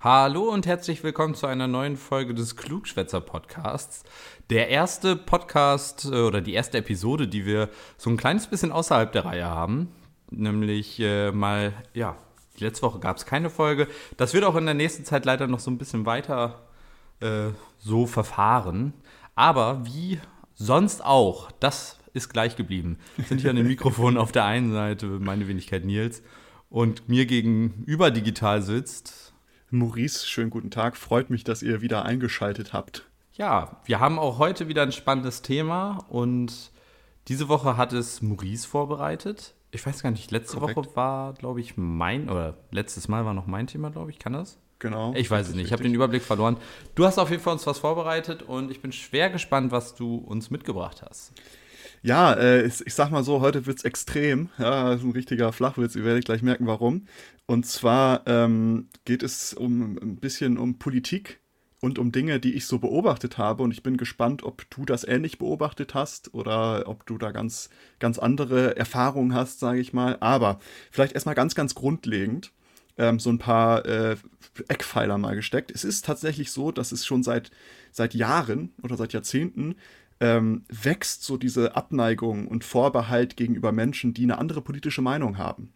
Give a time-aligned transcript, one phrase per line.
[0.00, 4.02] Hallo und herzlich willkommen zu einer neuen Folge des Klugschwätzer Podcasts.
[4.50, 9.12] Der erste Podcast äh, oder die erste Episode, die wir so ein kleines bisschen außerhalb
[9.12, 9.88] der Reihe haben.
[10.30, 12.16] Nämlich äh, mal, ja,
[12.58, 13.88] die letzte Woche gab es keine Folge.
[14.16, 16.60] Das wird auch in der nächsten Zeit leider noch so ein bisschen weiter
[17.20, 18.92] äh, so verfahren.
[19.36, 20.20] Aber wie
[20.54, 22.98] sonst auch, das ist gleich geblieben.
[23.28, 26.22] Sind hier an dem Mikrofon auf der einen Seite meine Wenigkeit Nils
[26.70, 29.32] und mir gegenüber digital sitzt
[29.72, 30.98] Maurice, schönen guten Tag.
[30.98, 33.08] Freut mich, dass ihr wieder eingeschaltet habt.
[33.32, 36.70] Ja, wir haben auch heute wieder ein spannendes Thema und
[37.28, 39.54] diese Woche hat es Maurice vorbereitet.
[39.70, 40.76] Ich weiß gar nicht, letzte Korrekt.
[40.76, 44.18] Woche war, glaube ich, mein, oder letztes Mal war noch mein Thema, glaube ich.
[44.18, 44.58] Kann das?
[44.78, 45.14] Genau.
[45.14, 46.58] Ich weiß es nicht, ich habe den Überblick verloren.
[46.94, 50.16] Du hast auf jeden Fall uns was vorbereitet und ich bin schwer gespannt, was du
[50.16, 51.32] uns mitgebracht hast.
[52.04, 54.48] Ja, äh, ich, sag mal so, heute wird's extrem.
[54.58, 57.06] Ja, ist ein richtiger Flachwitz, ihr werdet gleich merken, warum.
[57.46, 61.40] Und zwar ähm, geht es um ein bisschen um Politik
[61.80, 63.62] und um Dinge, die ich so beobachtet habe.
[63.62, 67.70] Und ich bin gespannt, ob du das ähnlich beobachtet hast oder ob du da ganz,
[68.00, 70.16] ganz andere Erfahrungen hast, sage ich mal.
[70.20, 70.58] Aber
[70.90, 72.52] vielleicht erstmal ganz, ganz grundlegend
[72.98, 74.16] ähm, so ein paar äh,
[74.68, 75.70] Eckpfeiler mal gesteckt.
[75.70, 77.50] Es ist tatsächlich so, dass es schon seit,
[77.90, 79.76] seit Jahren oder seit Jahrzehnten
[80.22, 85.72] ähm, wächst so diese Abneigung und Vorbehalt gegenüber Menschen, die eine andere politische Meinung haben.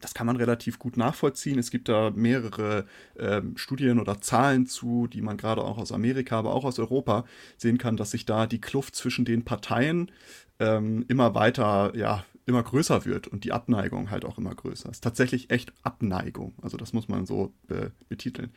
[0.00, 1.58] Das kann man relativ gut nachvollziehen.
[1.58, 6.36] Es gibt da mehrere ähm, Studien oder Zahlen zu, die man gerade auch aus Amerika,
[6.36, 7.24] aber auch aus Europa
[7.56, 10.10] sehen kann, dass sich da die Kluft zwischen den Parteien
[10.58, 14.88] ähm, immer weiter ja, immer größer wird und die Abneigung halt auch immer größer.
[14.88, 16.54] Es ist tatsächlich echt Abneigung.
[16.62, 18.52] Also das muss man so be betiteln.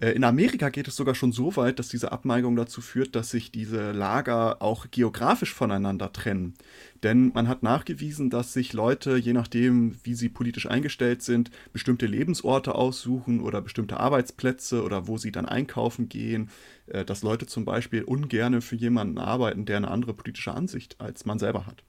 [0.00, 3.30] Äh, in Amerika geht es sogar schon so weit, dass diese Abneigung dazu führt, dass
[3.30, 6.54] sich diese Lager auch geografisch voneinander trennen.
[7.02, 12.06] Denn man hat nachgewiesen, dass sich Leute, je nachdem, wie sie politisch eingestellt sind, bestimmte
[12.06, 16.48] Lebensorte aussuchen oder bestimmte Arbeitsplätze oder wo sie dann einkaufen gehen.
[16.86, 21.26] Äh, dass Leute zum Beispiel ungerne für jemanden arbeiten, der eine andere politische Ansicht als
[21.26, 21.82] man selber hat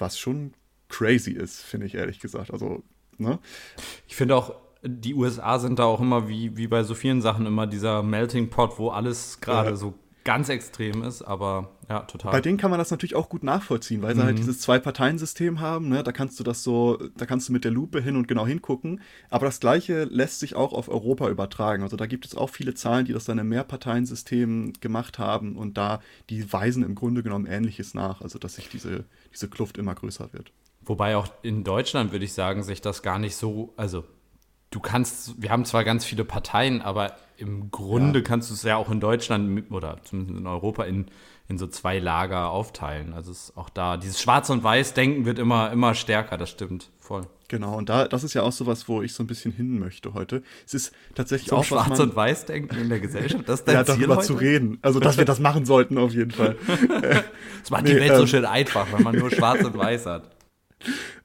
[0.00, 0.54] was schon
[0.90, 2.52] crazy ist, finde ich ehrlich gesagt.
[2.52, 2.82] Also,
[3.16, 3.38] ne?
[4.06, 7.46] Ich finde auch, die USA sind da auch immer wie, wie bei so vielen Sachen
[7.46, 9.76] immer dieser Melting Pot, wo alles gerade ja.
[9.76, 12.32] so ganz extrem ist, aber ja, total.
[12.32, 14.36] Bei denen kann man das natürlich auch gut nachvollziehen, weil sie halt mhm.
[14.36, 16.02] halt dieses Zwei-Parteien-System haben, ne?
[16.02, 19.00] Da kannst du das so, da kannst du mit der Lupe hin und genau hingucken.
[19.30, 21.82] Aber das Gleiche lässt sich auch auf Europa übertragen.
[21.82, 25.78] Also da gibt es auch viele Zahlen, die das dann im Mehrparteiensystem gemacht haben und
[25.78, 28.20] da, die weisen im Grunde genommen Ähnliches nach.
[28.20, 30.52] Also dass sich diese, diese Kluft immer größer wird.
[30.90, 34.02] Wobei auch in Deutschland würde ich sagen, sich das gar nicht so, also
[34.70, 38.24] du kannst, wir haben zwar ganz viele Parteien, aber im Grunde ja.
[38.24, 41.06] kannst du es ja auch in Deutschland oder zumindest in Europa in,
[41.46, 43.12] in so zwei Lager aufteilen.
[43.12, 46.90] Also es ist auch da, dieses Schwarz- und Weiß-Denken wird immer, immer stärker, das stimmt,
[46.98, 47.22] voll.
[47.46, 49.78] Genau, und da, das ist ja auch so was, wo ich so ein bisschen hin
[49.78, 50.42] möchte heute.
[50.66, 53.84] Es ist tatsächlich so auch Schwarz- und Weiß-Denken in der Gesellschaft, das ist dein ja,
[53.84, 54.26] Ziel darüber heute?
[54.26, 54.78] zu reden.
[54.82, 56.56] Also, dass wir das machen sollten, auf jeden Fall.
[57.60, 60.06] das macht nee, die Welt ähm, so schön einfach, wenn man nur Schwarz und Weiß
[60.06, 60.39] hat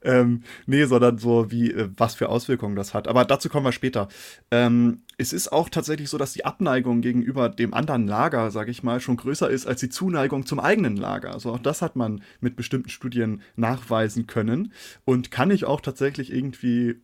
[0.02, 3.08] ähm, nee, sondern so wie, äh, was für Auswirkungen das hat.
[3.08, 4.08] Aber dazu kommen wir später.
[4.52, 8.84] Ähm, es ist auch tatsächlich so, dass die Abneigung gegenüber dem anderen Lager, sage ich
[8.84, 11.34] mal, schon größer ist als die Zuneigung zum eigenen Lager.
[11.34, 14.74] Also auch das hat man mit bestimmten Studien nachweisen können
[15.06, 16.96] und kann ich auch tatsächlich irgendwie,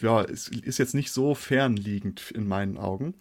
[0.00, 3.14] ja, es ist jetzt nicht so fernliegend in meinen Augen.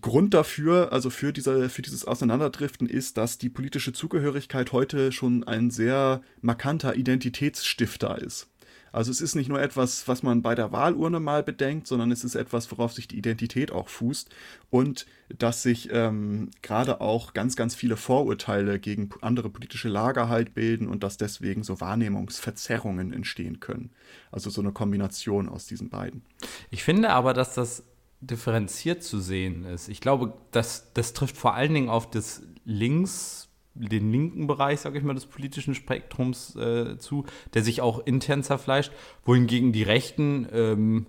[0.00, 5.42] Grund dafür, also für, diese, für dieses Auseinanderdriften, ist, dass die politische Zugehörigkeit heute schon
[5.44, 8.48] ein sehr markanter Identitätsstifter ist.
[8.92, 12.24] Also es ist nicht nur etwas, was man bei der Wahlurne mal bedenkt, sondern es
[12.24, 14.30] ist etwas, worauf sich die Identität auch fußt
[14.68, 15.06] und
[15.38, 20.88] dass sich ähm, gerade auch ganz, ganz viele Vorurteile gegen andere politische Lager halt bilden
[20.88, 23.90] und dass deswegen so Wahrnehmungsverzerrungen entstehen können.
[24.32, 26.22] Also so eine Kombination aus diesen beiden.
[26.70, 27.84] Ich finde aber, dass das
[28.20, 29.88] differenziert zu sehen ist.
[29.88, 34.98] Ich glaube, das, das trifft vor allen Dingen auf das Links, den linken Bereich, sage
[34.98, 38.92] ich mal, des politischen Spektrums äh, zu, der sich auch intern zerfleischt,
[39.24, 41.06] wohingegen die Rechten, ähm,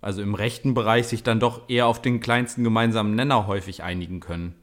[0.00, 4.20] also im rechten Bereich, sich dann doch eher auf den kleinsten gemeinsamen Nenner häufig einigen
[4.20, 4.54] können.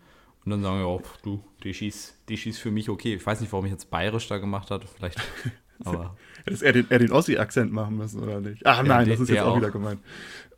[0.45, 3.15] Und dann sagen wir, oh, du, die schießt, die schießt für mich okay.
[3.15, 5.19] Ich weiß nicht, warum ich jetzt bayerisch da gemacht habe, vielleicht.
[5.85, 6.15] Aber
[6.45, 8.65] Hättest er den, den Ossi-Akzent machen müssen, oder nicht?
[8.65, 10.01] Ach nein, ja, das ist jetzt auch, auch wieder gemeint.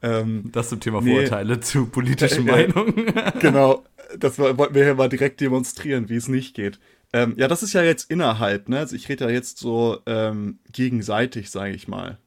[0.06, 3.12] Ähm, das zum Thema Vorurteile nee, zu politischen äh, Meinungen.
[3.40, 3.84] genau,
[4.20, 6.80] das wollten wir hier mal direkt demonstrieren, wie es nicht geht.
[7.12, 8.80] Ähm, ja, das ist ja jetzt innerhalb, ne?
[8.80, 12.20] Also ich rede ja jetzt so ähm, gegenseitig, sage ich mal.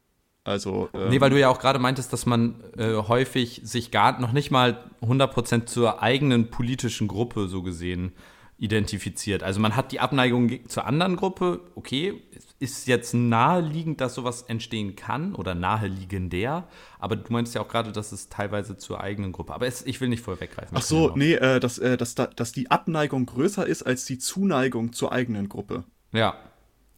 [0.43, 4.19] Also, ähm, nee, weil du ja auch gerade meintest, dass man äh, häufig sich gar
[4.21, 8.13] noch nicht mal 100% zur eigenen politischen Gruppe so gesehen
[8.57, 9.43] identifiziert.
[9.43, 12.15] Also man hat die Abneigung zur anderen Gruppe, okay,
[12.61, 16.67] ist jetzt naheliegend, dass sowas entstehen kann oder naheliegender,
[16.99, 20.01] aber du meinst ja auch gerade, dass es teilweise zur eigenen Gruppe, aber es, ich
[20.01, 20.77] will nicht voll weggreifen.
[20.77, 24.93] Ach so, nee, äh, dass, äh, dass, dass die Abneigung größer ist als die Zuneigung
[24.93, 25.85] zur eigenen Gruppe.
[26.13, 26.37] Ja.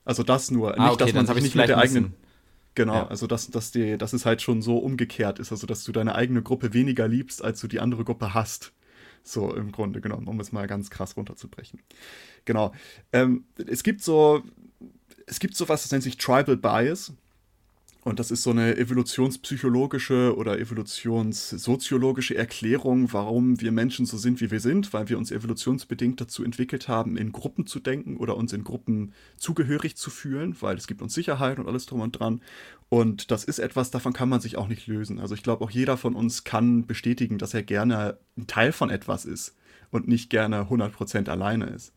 [0.05, 2.15] Also das nur, ah, nicht, okay, dass man sich nicht mit der eigenen...
[2.77, 3.07] Genau, ja.
[3.09, 6.15] also dass, dass, die, dass es halt schon so umgekehrt ist, also dass du deine
[6.15, 8.73] eigene Gruppe weniger liebst, als du die andere Gruppe hast.
[9.23, 11.83] So im Grunde genommen, um es mal ganz krass runterzubrechen.
[12.47, 12.73] Genau.
[13.12, 14.43] Ähm, es gibt so,
[15.31, 17.12] es gibt so was, das nennt sich Tribal Bias.
[18.03, 24.50] Und das ist so eine evolutionspsychologische oder evolutionssoziologische Erklärung, warum wir Menschen so sind, wie
[24.50, 28.55] wir sind, weil wir uns evolutionsbedingt dazu entwickelt haben, in Gruppen zu denken oder uns
[28.55, 32.41] in Gruppen zugehörig zu fühlen, weil es gibt uns Sicherheit und alles drum und dran.
[32.88, 35.21] Und das ist etwas, davon kann man sich auch nicht lösen.
[35.21, 38.88] Also ich glaube, auch jeder von uns kann bestätigen, dass er gerne ein Teil von
[38.88, 39.55] etwas ist
[39.91, 41.93] und nicht gerne 100% alleine ist.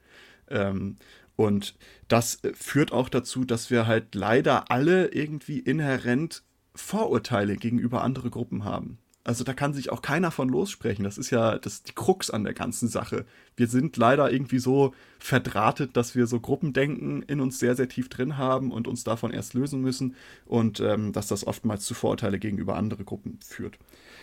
[0.50, 0.98] Ähm,
[1.36, 1.76] und
[2.08, 6.44] das äh, führt auch dazu, dass wir halt leider alle irgendwie inhärent
[6.76, 8.98] Vorurteile gegenüber andere Gruppen haben.
[9.26, 11.06] Also da kann sich auch keiner von lossprechen.
[11.06, 13.26] Das ist ja das die Krux an der ganzen Sache.
[13.56, 18.10] Wir sind leider irgendwie so verdrahtet, dass wir so Gruppendenken in uns sehr, sehr tief
[18.10, 20.16] drin haben und uns davon erst lösen müssen
[20.46, 23.78] und ähm, dass das oftmals zu Vorurteile gegenüber andere Gruppen führt.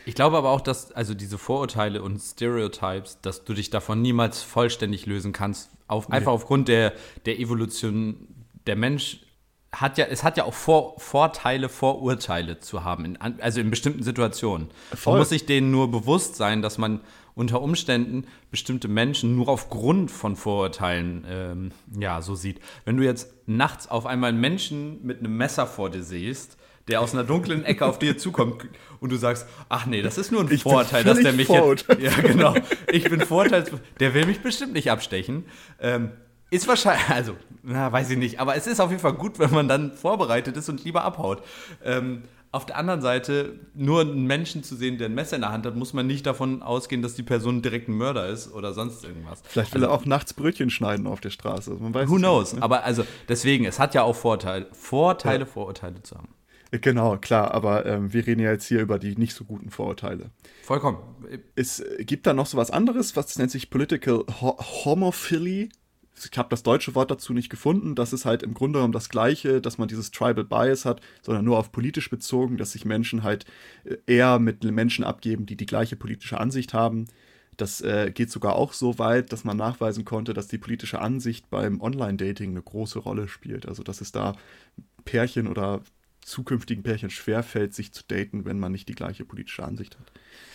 [0.06, 4.43] Ich glaube aber auch, dass also diese Vorurteile und Stereotypes, dass du dich davon niemals
[4.43, 5.70] vollständig lösen kannst.
[5.87, 6.17] Auf, nee.
[6.17, 6.93] Einfach aufgrund der,
[7.26, 8.29] der Evolution.
[8.67, 9.20] Der Mensch
[9.73, 14.02] hat ja, es hat ja auch Vor Vorteile, Vorurteile zu haben, in, also in bestimmten
[14.02, 14.69] Situationen.
[14.94, 15.14] Voll.
[15.14, 17.00] Man muss sich denen nur bewusst sein, dass man
[17.35, 22.61] unter Umständen bestimmte Menschen nur aufgrund von Vorurteilen ähm, ja, so sieht.
[22.85, 26.56] Wenn du jetzt nachts auf einmal einen Menschen mit einem Messer vor dir siehst,
[26.88, 28.66] der aus einer dunklen Ecke auf dir zukommt
[29.00, 31.86] und du sagst, ach nee, das ist nur ein ich Vorteil, dass der mich jetzt,
[32.00, 32.54] ja genau,
[32.92, 33.64] ich bin Vorteil,
[33.98, 35.44] der will mich bestimmt nicht abstechen.
[35.80, 36.10] Ähm,
[36.50, 39.52] ist wahrscheinlich, also, na, weiß ich nicht, aber es ist auf jeden Fall gut, wenn
[39.52, 41.42] man dann vorbereitet ist und lieber abhaut.
[41.84, 42.22] Ähm,
[42.52, 45.66] auf der anderen Seite, nur einen Menschen zu sehen, der ein Messer in der Hand
[45.66, 49.04] hat, muss man nicht davon ausgehen, dass die Person direkt ein Mörder ist oder sonst
[49.04, 49.40] irgendwas.
[49.44, 51.70] Vielleicht will also, er auch nachts Brötchen schneiden auf der Straße.
[51.78, 52.52] Man weiß who knows?
[52.52, 52.62] Nicht, ne?
[52.64, 55.46] Aber also deswegen, es hat ja auch Vorteile, Vorteile, ja.
[55.46, 56.28] Vorurteile zu haben.
[56.70, 60.31] Genau, klar, aber ähm, wir reden ja jetzt hier über die nicht so guten Vorurteile.
[60.62, 60.99] Vollkommen.
[61.56, 65.70] Es gibt da noch so was anderes, was nennt sich Political Ho Homophily.
[66.31, 67.94] Ich habe das deutsche Wort dazu nicht gefunden.
[67.94, 71.44] Das ist halt im Grunde genommen das Gleiche, dass man dieses Tribal Bias hat, sondern
[71.44, 73.46] nur auf politisch bezogen, dass sich Menschen halt
[73.84, 77.06] äh, eher mit Menschen abgeben, die die gleiche politische Ansicht haben.
[77.56, 81.50] Das äh, geht sogar auch so weit, dass man nachweisen konnte, dass die politische Ansicht
[81.50, 83.66] beim Online-Dating eine große Rolle spielt.
[83.66, 84.37] Also dass es da
[85.05, 85.82] Pärchen oder
[86.22, 90.12] zukünftigen Pärchen schwerfällt, sich zu daten, wenn man nicht die gleiche politische Ansicht hat.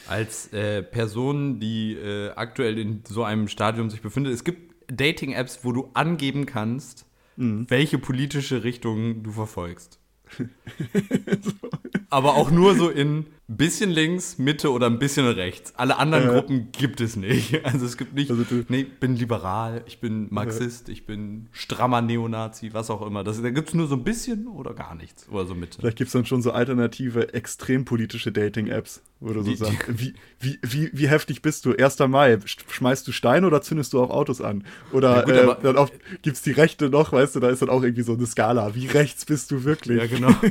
[0.08, 5.60] Als äh, Person, die äh, aktuell in so einem Stadium sich befindet, es gibt Dating-Apps,
[5.64, 7.06] wo du angeben kannst,
[7.38, 7.66] mhm.
[7.70, 10.00] welche politische Richtung du verfolgst.
[10.38, 11.52] so.
[12.10, 15.74] Aber auch nur so in bisschen links, Mitte oder ein bisschen rechts.
[15.76, 16.34] Alle anderen äh.
[16.34, 17.62] Gruppen gibt es nicht.
[17.66, 20.92] Also es gibt nicht, also nee, ich bin liberal, ich bin Marxist, äh.
[20.92, 23.24] ich bin strammer Neonazi, was auch immer.
[23.24, 25.28] Das, da gibt es nur so ein bisschen oder gar nichts.
[25.30, 25.80] Oder so Mitte.
[25.80, 29.76] Vielleicht gibt es dann schon so alternative, extrem politische Dating-Apps, wo du so die, sagst,
[29.88, 31.74] wie, wie, wie, wie heftig bist du?
[31.74, 32.00] 1.
[32.00, 34.64] Mai, schmeißt du Steine oder zündest du auch Autos an?
[34.92, 35.90] Oder ja, gut, äh, dann
[36.22, 38.76] gibt es die Rechte noch, weißt du, da ist dann auch irgendwie so eine Skala.
[38.76, 40.00] Wie rechts bist du wirklich?
[40.00, 40.34] Ja, genau.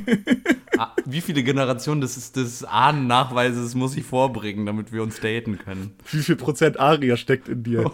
[0.76, 5.96] Ah, wie viele Generationen des, des Ahnennachweises muss ich vorbringen, damit wir uns daten können?
[6.10, 7.90] Wie viel Prozent Aria steckt in dir?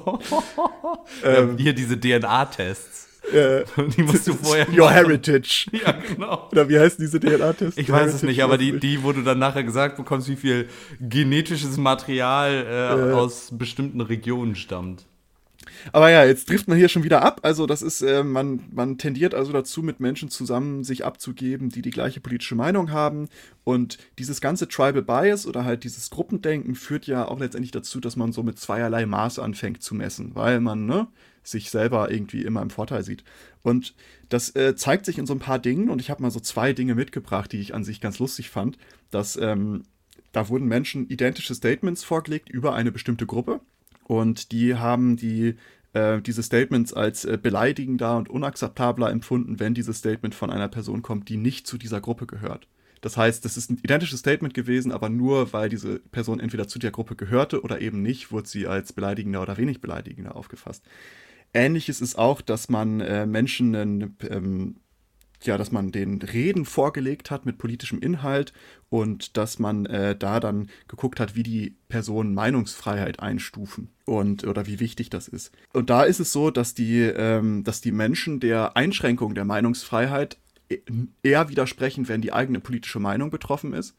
[1.24, 3.08] ähm, hier diese DNA-Tests.
[3.32, 3.64] Äh,
[3.96, 4.68] die musst du vorher.
[4.68, 4.94] Your machen.
[4.94, 5.66] Heritage.
[5.72, 6.48] Ja, genau.
[6.50, 7.78] Oder wie heißen diese DNA-Tests?
[7.78, 10.68] Ich weiß es nicht, aber die, die, wo du dann nachher gesagt bekommst, wie viel
[11.00, 13.12] genetisches Material äh, äh.
[13.12, 15.06] aus bestimmten Regionen stammt.
[15.92, 17.40] Aber ja, jetzt trifft man hier schon wieder ab.
[17.42, 21.82] Also das ist, äh, man, man tendiert also dazu, mit Menschen zusammen sich abzugeben, die
[21.82, 23.28] die gleiche politische Meinung haben.
[23.64, 28.16] Und dieses ganze Tribal Bias oder halt dieses Gruppendenken führt ja auch letztendlich dazu, dass
[28.16, 31.08] man so mit zweierlei Maß anfängt zu messen, weil man ne,
[31.42, 33.24] sich selber irgendwie immer im Vorteil sieht.
[33.62, 33.94] Und
[34.28, 35.90] das äh, zeigt sich in so ein paar Dingen.
[35.90, 38.78] Und ich habe mal so zwei Dinge mitgebracht, die ich an sich ganz lustig fand.
[39.10, 39.84] Dass ähm,
[40.32, 43.60] da wurden Menschen identische Statements vorgelegt über eine bestimmte Gruppe.
[44.10, 45.54] Und die haben die,
[45.92, 51.02] äh, diese Statements als äh, beleidigender und unakzeptabler empfunden, wenn dieses Statement von einer Person
[51.02, 52.66] kommt, die nicht zu dieser Gruppe gehört.
[53.02, 56.80] Das heißt, das ist ein identisches Statement gewesen, aber nur weil diese Person entweder zu
[56.80, 60.84] der Gruppe gehörte oder eben nicht, wurde sie als beleidigender oder wenig beleidigender aufgefasst.
[61.54, 64.74] Ähnliches ist auch, dass man äh, Menschen einen, ähm,
[65.46, 68.52] ja, dass man den Reden vorgelegt hat mit politischem Inhalt
[68.88, 74.66] und dass man äh, da dann geguckt hat, wie die Personen Meinungsfreiheit einstufen und oder
[74.66, 75.52] wie wichtig das ist.
[75.72, 80.36] Und da ist es so, dass die, ähm, dass die Menschen der Einschränkung der Meinungsfreiheit
[80.68, 80.80] e-,
[81.22, 83.94] eher widersprechen, wenn die eigene politische Meinung betroffen ist.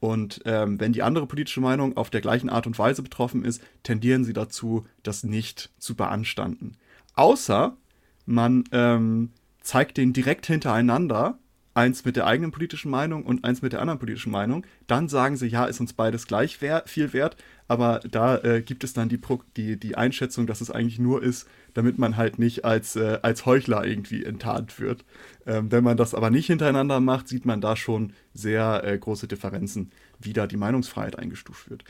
[0.00, 3.60] Und ähm, wenn die andere politische Meinung auf der gleichen Art und Weise betroffen ist,
[3.82, 6.76] tendieren sie dazu, das nicht zu beanstanden.
[7.14, 7.76] Außer
[8.24, 9.30] man ähm,
[9.60, 11.38] zeigt den direkt hintereinander,
[11.78, 15.36] eins mit der eigenen politischen Meinung und eins mit der anderen politischen Meinung, dann sagen
[15.36, 17.36] sie, ja, ist uns beides gleich wer viel wert,
[17.68, 19.20] aber da äh, gibt es dann die,
[19.56, 23.46] die, die Einschätzung, dass es eigentlich nur ist, damit man halt nicht als, äh, als
[23.46, 25.04] Heuchler irgendwie enttarnt wird.
[25.46, 29.28] Ähm, wenn man das aber nicht hintereinander macht, sieht man da schon sehr äh, große
[29.28, 31.84] Differenzen, wie da die Meinungsfreiheit eingestuft wird.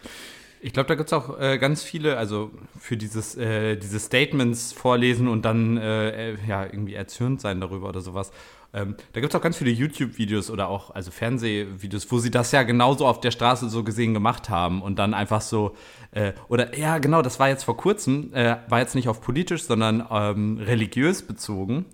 [0.60, 2.50] Ich glaube, da gibt es auch äh, ganz viele, also
[2.80, 8.00] für dieses, äh, diese Statements vorlesen und dann äh, ja, irgendwie erzürnt sein darüber oder
[8.00, 8.32] sowas.
[8.74, 12.52] Ähm, da gibt es auch ganz viele YouTube-Videos oder auch also Fernsehvideos, wo sie das
[12.52, 15.74] ja genauso auf der Straße so gesehen gemacht haben und dann einfach so,
[16.10, 19.62] äh, oder ja, genau, das war jetzt vor kurzem, äh, war jetzt nicht auf politisch,
[19.62, 21.86] sondern ähm, religiös bezogen.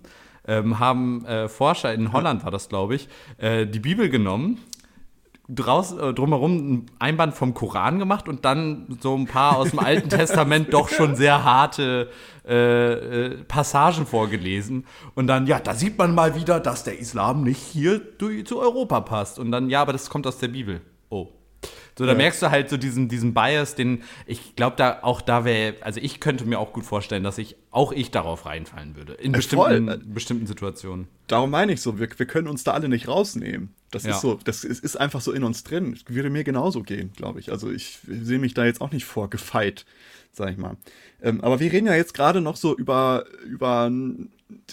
[0.47, 3.07] Ähm, haben äh, Forscher in Holland, war das, glaube ich,
[3.39, 4.59] die Bibel genommen
[5.47, 9.79] draus, äh, drumherum ein Einband vom Koran gemacht und dann so ein paar aus dem
[9.79, 12.09] Alten Testament doch schon sehr harte
[12.47, 14.85] äh, äh, Passagen vorgelesen.
[15.13, 19.01] Und dann, ja, da sieht man mal wieder, dass der Islam nicht hier zu Europa
[19.01, 19.39] passt.
[19.39, 20.81] Und dann, ja, aber das kommt aus der Bibel.
[21.09, 21.29] Oh.
[21.97, 22.17] So, da ja.
[22.17, 26.01] merkst du halt so diesen, diesen Bias, den ich glaube, da auch da wäre, also
[26.01, 29.13] ich könnte mir auch gut vorstellen, dass ich auch ich darauf reinfallen würde.
[29.13, 30.01] In bestimmten, Voll.
[30.05, 31.07] bestimmten Situationen.
[31.27, 33.73] Darum meine ich so, wir, wir können uns da alle nicht rausnehmen.
[33.95, 34.11] Das ja.
[34.11, 35.97] ist so, das ist, ist, einfach so in uns drin.
[36.09, 37.49] Würde mir genauso gehen, glaube ich.
[37.49, 39.85] Also ich sehe mich da jetzt auch nicht vorgefeit,
[40.33, 40.75] sag ich mal.
[41.21, 43.89] Ähm, aber wir reden ja jetzt gerade noch so über, über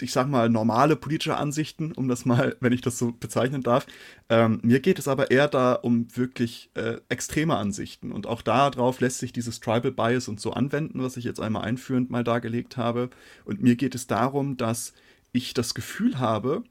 [0.01, 3.87] ich sag mal, normale politische Ansichten, um das mal, wenn ich das so bezeichnen darf.
[4.27, 8.11] Ähm, mir geht es aber eher da um wirklich äh, extreme Ansichten.
[8.11, 11.63] Und auch darauf lässt sich dieses Tribal Bias und so anwenden, was ich jetzt einmal
[11.63, 13.09] einführend mal dargelegt habe.
[13.45, 14.91] Und mir geht es darum, dass
[15.31, 16.65] ich das Gefühl habe,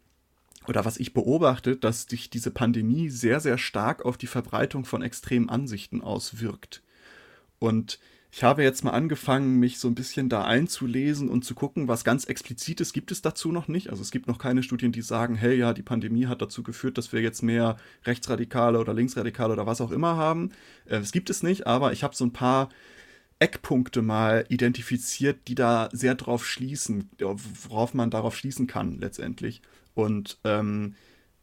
[0.69, 5.02] oder was ich beobachte, dass sich diese Pandemie sehr, sehr stark auf die Verbreitung von
[5.02, 6.83] extremen Ansichten auswirkt.
[7.59, 7.99] Und
[8.35, 12.02] ich habe jetzt mal angefangen, mich so ein bisschen da einzulesen und zu gucken, was
[12.02, 13.90] ganz explizites gibt es dazu noch nicht.
[13.90, 16.97] Also es gibt noch keine Studien, die sagen, hey, ja, die Pandemie hat dazu geführt,
[16.97, 17.76] dass wir jetzt mehr
[18.07, 20.50] Rechtsradikale oder Linksradikale oder was auch immer haben.
[20.87, 22.71] Äh, das gibt es nicht, aber ich habe so ein paar
[23.38, 29.61] Eckpunkte mal identifiziert, die da sehr drauf schließen, worauf man darauf schließen kann letztendlich.
[29.94, 30.94] Und ähm,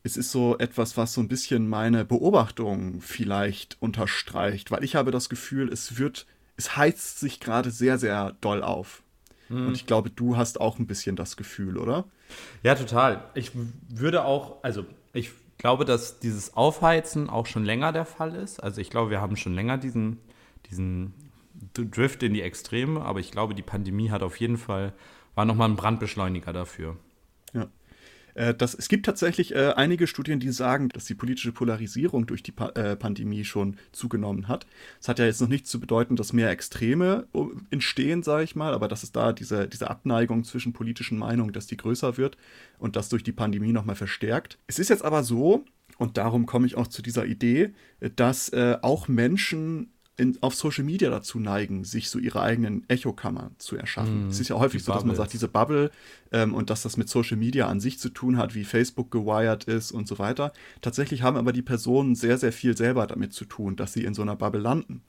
[0.03, 5.11] es ist so etwas, was so ein bisschen meine Beobachtung vielleicht unterstreicht, weil ich habe
[5.11, 6.25] das Gefühl, es wird
[6.59, 9.01] es heizt sich gerade sehr, sehr doll auf.
[9.47, 9.67] Mhm.
[9.67, 12.03] Und ich glaube, du hast auch ein bisschen das Gefühl, oder?
[12.63, 13.23] Ja, total.
[13.33, 13.51] Ich
[13.87, 18.61] würde auch, also ich glaube, dass dieses Aufheizen auch schon länger der Fall ist.
[18.61, 20.17] Also ich glaube, wir haben schon länger diesen,
[20.69, 21.13] diesen
[21.73, 24.91] Drift in die Extreme, aber ich glaube, die Pandemie hat auf jeden Fall,
[25.35, 26.97] war nochmal ein Brandbeschleuniger dafür.
[28.39, 32.53] Äh, es gibt tatsächlich äh, einige Studien, die sagen, dass die politische Polarisierung durch die
[32.53, 34.65] pa äh, Pandemie schon zugenommen hat.
[34.99, 38.55] Das hat ja jetzt noch nichts zu bedeuten, dass mehr Extreme äh, entstehen, sage ich
[38.55, 42.37] mal, aber dass es da diese, diese Abneigung zwischen politischen Meinungen, dass die größer wird
[42.77, 44.57] und das durch die Pandemie nochmal verstärkt.
[44.67, 45.65] Es ist jetzt aber so,
[45.97, 47.73] und darum komme ich auch zu dieser Idee,
[48.15, 53.51] dass äh, auch Menschen in, auf Social Media dazu neigen, sich so ihre eigenen Echokammer
[53.57, 54.27] zu erschaffen.
[54.27, 55.91] Mm, es ist ja häufig so, dass man sagt, diese Bubble
[56.31, 59.63] ähm, und dass das mit Social Media an sich zu tun hat, wie Facebook gewired
[59.63, 60.51] ist und so weiter.
[60.81, 64.13] Tatsächlich haben aber die Personen sehr, sehr viel selber damit zu tun, dass sie in
[64.13, 65.01] so einer Bubble landen,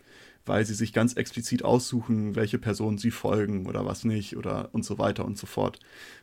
[0.47, 4.85] weil sie sich ganz explizit aussuchen, welche Personen sie folgen oder was nicht oder und
[4.85, 5.81] so weiter und so fort.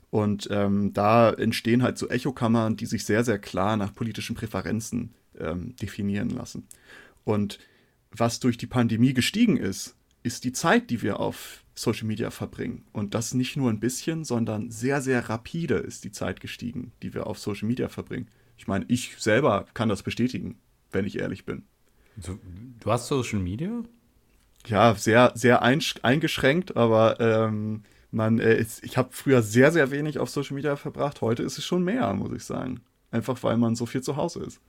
[0.09, 5.13] Und ähm, da entstehen halt so Echokammern, die sich sehr, sehr klar nach politischen Präferenzen
[5.37, 6.65] ähm, definieren lassen.
[7.25, 7.59] Und
[8.19, 12.85] was durch die Pandemie gestiegen ist, ist die Zeit, die wir auf Social Media verbringen.
[12.91, 17.13] Und das nicht nur ein bisschen, sondern sehr, sehr rapide ist die Zeit gestiegen, die
[17.13, 18.29] wir auf Social Media verbringen.
[18.57, 20.57] Ich meine, ich selber kann das bestätigen,
[20.91, 21.63] wenn ich ehrlich bin.
[22.17, 23.83] Du, hast Social Media?
[24.65, 30.29] Ja, sehr, sehr eingeschränkt, aber ähm, man, äh, ich habe früher sehr, sehr wenig auf
[30.29, 31.21] Social Media verbracht.
[31.21, 32.81] Heute ist es schon mehr, muss ich sagen.
[33.11, 34.59] Einfach weil man so viel zu Hause ist.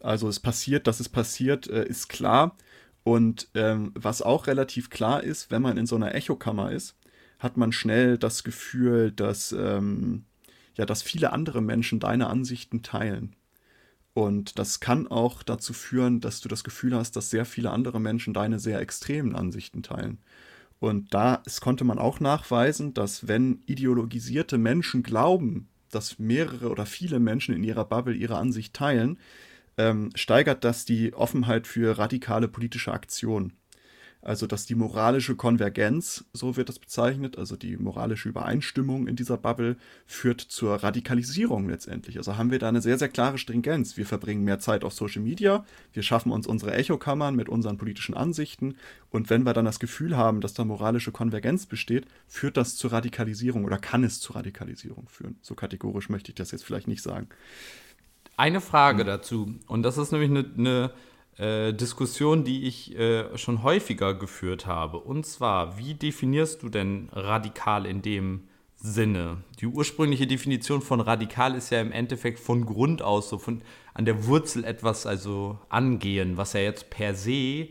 [0.00, 2.56] Also es passiert, dass es passiert, äh, ist klar.
[3.02, 6.96] Und ähm, was auch relativ klar ist, wenn man in so einer Echokammer ist,
[7.38, 10.24] hat man schnell das Gefühl, dass, ähm,
[10.76, 13.34] ja, dass viele andere Menschen deine Ansichten teilen.
[14.12, 18.00] Und das kann auch dazu führen, dass du das Gefühl hast, dass sehr viele andere
[18.00, 20.18] Menschen deine sehr extremen Ansichten teilen.
[20.80, 26.86] Und da es konnte man auch nachweisen, dass wenn ideologisierte Menschen glauben, dass mehrere oder
[26.86, 29.18] viele Menschen in ihrer Bubble ihre Ansicht teilen,
[29.80, 33.52] ähm, steigert das die Offenheit für radikale politische Aktion.
[34.22, 39.38] Also, dass die moralische Konvergenz, so wird das bezeichnet, also die moralische Übereinstimmung in dieser
[39.38, 42.18] Bubble, führt zur Radikalisierung letztendlich.
[42.18, 43.96] Also haben wir da eine sehr, sehr klare Stringenz.
[43.96, 48.14] Wir verbringen mehr Zeit auf Social Media, wir schaffen uns unsere Echokammern mit unseren politischen
[48.14, 48.74] Ansichten
[49.08, 52.92] und wenn wir dann das Gefühl haben, dass da moralische Konvergenz besteht, führt das zur
[52.92, 55.38] Radikalisierung oder kann es zur Radikalisierung führen.
[55.40, 57.28] So kategorisch möchte ich das jetzt vielleicht nicht sagen.
[58.40, 60.90] Eine Frage dazu, und das ist nämlich eine,
[61.36, 64.96] eine äh, Diskussion, die ich äh, schon häufiger geführt habe.
[64.96, 69.44] Und zwar, wie definierst du denn radikal in dem Sinne?
[69.60, 73.60] Die ursprüngliche Definition von radikal ist ja im Endeffekt von Grund aus so von
[73.92, 77.68] an der Wurzel etwas also angehen, was ja jetzt per se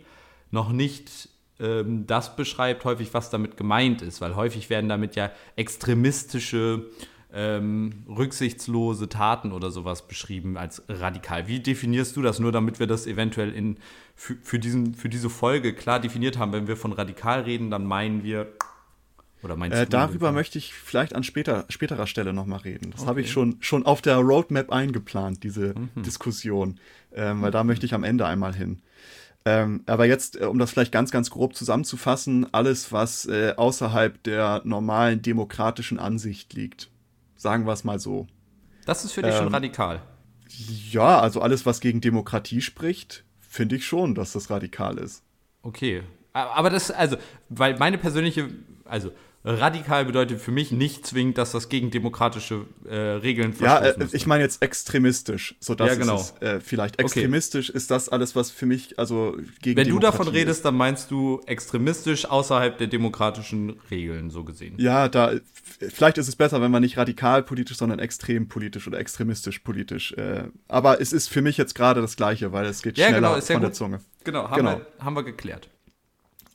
[0.51, 5.31] noch nicht ähm, das beschreibt, häufig was damit gemeint ist, weil häufig werden damit ja
[5.55, 6.91] extremistische
[7.31, 11.47] ähm, rücksichtslose Taten oder sowas beschrieben als radikal.
[11.47, 12.39] Wie definierst du das?
[12.39, 13.77] Nur damit wir das eventuell in,
[14.15, 16.53] für, für, diesen, für diese Folge klar definiert haben.
[16.53, 18.47] Wenn wir von radikal reden, dann meinen wir.
[19.43, 22.91] Oder meinst äh, darüber möchte ich vielleicht an später, späterer Stelle nochmal reden.
[22.91, 23.09] Das okay.
[23.09, 26.03] habe ich schon, schon auf der Roadmap eingeplant, diese mhm.
[26.03, 26.79] Diskussion.
[27.13, 28.81] Ähm, weil da möchte ich am Ende einmal hin.
[29.45, 34.21] Ähm, aber jetzt, äh, um das vielleicht ganz, ganz grob zusammenzufassen, alles, was äh, außerhalb
[34.23, 36.89] der normalen demokratischen Ansicht liegt.
[37.39, 38.27] Sagen wir es mal so.
[38.85, 40.01] Das ist für dich ähm, schon radikal.
[40.91, 45.23] Ja, also alles, was gegen Demokratie spricht, finde ich schon, dass das radikal ist.
[45.61, 46.03] Okay.
[46.33, 47.15] Aber das, also,
[47.47, 48.49] weil meine persönliche,
[48.83, 49.11] also
[49.43, 54.09] radikal bedeutet für mich nicht zwingend, dass das gegen demokratische äh, Regeln verstoßen Ja, äh,
[54.11, 55.55] ich meine jetzt extremistisch.
[55.59, 56.15] So das ja, genau.
[56.15, 56.99] ist äh, vielleicht.
[56.99, 57.77] Extremistisch okay.
[57.77, 60.65] ist das alles, was für mich, also gegen Wenn du davon redest, ist.
[60.65, 64.75] dann meinst du extremistisch außerhalb der demokratischen Regeln, so gesehen.
[64.77, 65.33] Ja, da,
[65.79, 70.11] vielleicht ist es besser, wenn man nicht radikal politisch, sondern extrem politisch oder extremistisch politisch.
[70.13, 73.35] Äh, aber es ist für mich jetzt gerade das Gleiche, weil es geht ja, schneller
[73.35, 73.63] genau, von gut.
[73.63, 73.99] der Zunge.
[74.25, 74.77] Genau, haben, genau.
[74.77, 75.69] Wir, haben wir geklärt.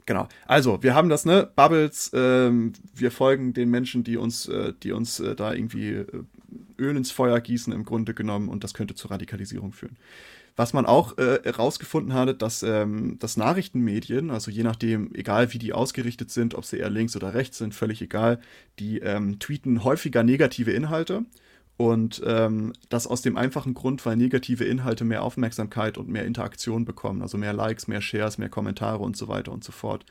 [0.07, 0.29] Genau.
[0.47, 1.49] Also, wir haben das, ne?
[1.57, 6.07] Bubbles, ähm, wir folgen den Menschen, die uns, äh, die uns äh, da irgendwie äh,
[6.79, 9.97] Öl ins Feuer gießen, im Grunde genommen, und das könnte zur Radikalisierung führen.
[10.57, 15.59] Was man auch herausgefunden äh, hatte, dass, ähm, dass Nachrichtenmedien, also je nachdem, egal wie
[15.59, 18.39] die ausgerichtet sind, ob sie eher links oder rechts sind, völlig egal,
[18.79, 21.25] die ähm, tweeten häufiger negative Inhalte
[21.77, 26.85] und ähm, das aus dem einfachen Grund, weil negative Inhalte mehr Aufmerksamkeit und mehr Interaktion
[26.85, 30.05] bekommen, also mehr Likes, mehr Shares, mehr Kommentare und so weiter und so fort.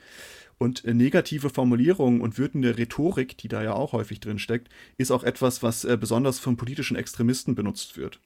[0.58, 5.12] Und äh, negative Formulierungen und wütende Rhetorik, die da ja auch häufig drin steckt, ist
[5.12, 8.19] auch etwas, was äh, besonders von politischen Extremisten benutzt wird.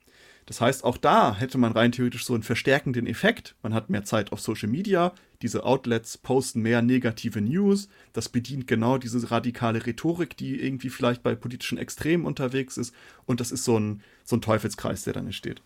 [0.47, 3.55] Das heißt, auch da hätte man rein theoretisch so einen verstärkenden Effekt.
[3.61, 7.89] Man hat mehr Zeit auf Social Media, diese Outlets posten mehr negative News.
[8.13, 12.95] Das bedient genau diese radikale Rhetorik, die irgendwie vielleicht bei politischen Extremen unterwegs ist.
[13.25, 15.61] Und das ist so ein, so ein Teufelskreis, der dann entsteht.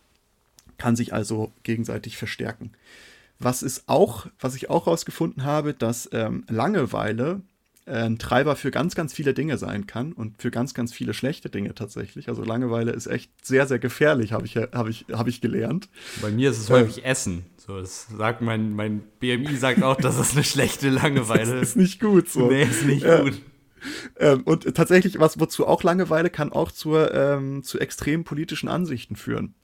[0.80, 2.72] Kann sich also gegenseitig verstärken.
[3.38, 7.42] Was ist auch, was ich auch herausgefunden habe, dass ähm, Langeweile
[7.86, 11.50] ein Treiber für ganz, ganz viele Dinge sein kann und für ganz, ganz viele schlechte
[11.50, 12.30] Dinge tatsächlich.
[12.30, 15.90] Also Langeweile ist echt sehr, sehr gefährlich, habe ich, hab ich, hab ich gelernt.
[16.22, 17.46] Bei mir ist es häufig Essen.
[17.58, 21.70] So, das sagt mein, mein BMI sagt auch, dass es eine schlechte Langeweile ist.
[21.70, 22.48] ist nicht gut so.
[22.48, 23.42] Nee, ist nicht äh, gut.
[24.20, 29.16] Ähm, und tatsächlich, was wozu auch Langeweile kann auch zur, ähm, zu extremen politischen Ansichten
[29.16, 29.56] führen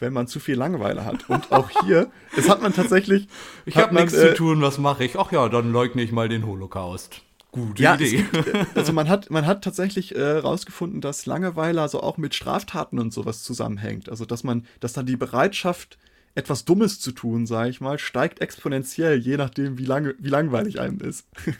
[0.00, 1.30] wenn man zu viel Langeweile hat.
[1.30, 3.28] Und auch hier, es hat man tatsächlich.
[3.64, 5.16] Ich habe nichts äh, zu tun, was mache ich?
[5.16, 7.22] Ach ja, dann leugne ich mal den Holocaust.
[7.54, 8.24] Gute ja, Idee.
[8.32, 12.34] Gibt, äh, also man hat, man hat tatsächlich herausgefunden, äh, dass Langeweile also auch mit
[12.34, 14.08] Straftaten und sowas zusammenhängt.
[14.08, 15.96] Also dass man, dass dann die Bereitschaft,
[16.34, 20.80] etwas Dummes zu tun, sage ich mal, steigt exponentiell, je nachdem, wie lange, wie langweilig
[20.80, 21.28] einem ist.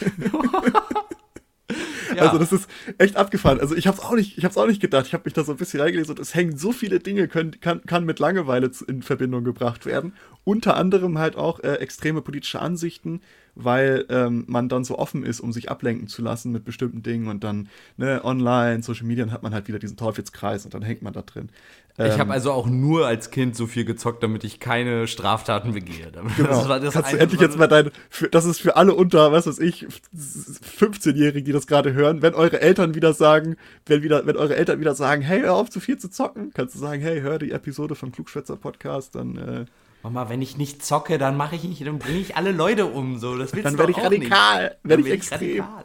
[2.16, 2.22] ja.
[2.22, 3.60] Also das ist echt abgefahren.
[3.60, 5.06] Also ich habe es auch nicht, ich habe auch nicht gedacht.
[5.06, 7.60] Ich habe mich da so ein bisschen reingelesen und es hängen so viele Dinge, können,
[7.60, 10.12] kann, kann mit Langeweile in Verbindung gebracht werden.
[10.42, 13.20] Unter anderem halt auch äh, extreme politische Ansichten,
[13.54, 17.28] weil ähm, man dann so offen ist, um sich ablenken zu lassen mit bestimmten Dingen
[17.28, 21.02] und dann ne, online, Social Media, hat man halt wieder diesen Teufelskreis und dann hängt
[21.02, 21.50] man da drin.
[21.96, 25.72] Ähm, ich habe also auch nur als Kind so viel gezockt, damit ich keine Straftaten
[25.72, 26.10] begehe.
[26.36, 26.66] Genau.
[26.66, 29.46] Das das Kannst du endlich jetzt mal dein, für, das ist für alle unter, was
[29.46, 29.86] weiß ich,
[30.16, 34.80] 15-Jährigen, die das gerade hören, wenn eure Eltern wieder sagen, wenn wieder, wenn eure Eltern
[34.80, 37.52] wieder sagen, hey, hör auf zu viel zu zocken, kannst du sagen, hey, hör die
[37.52, 39.64] Episode vom Klugschwätzer Podcast, dann äh,
[40.04, 43.18] Mama, wenn ich nicht zocke, dann mache ich nicht, dann bringe ich alle Leute um.
[43.18, 45.62] So, das willst dann werde ich radikal, werde ich extrem.
[45.62, 45.84] Radikal.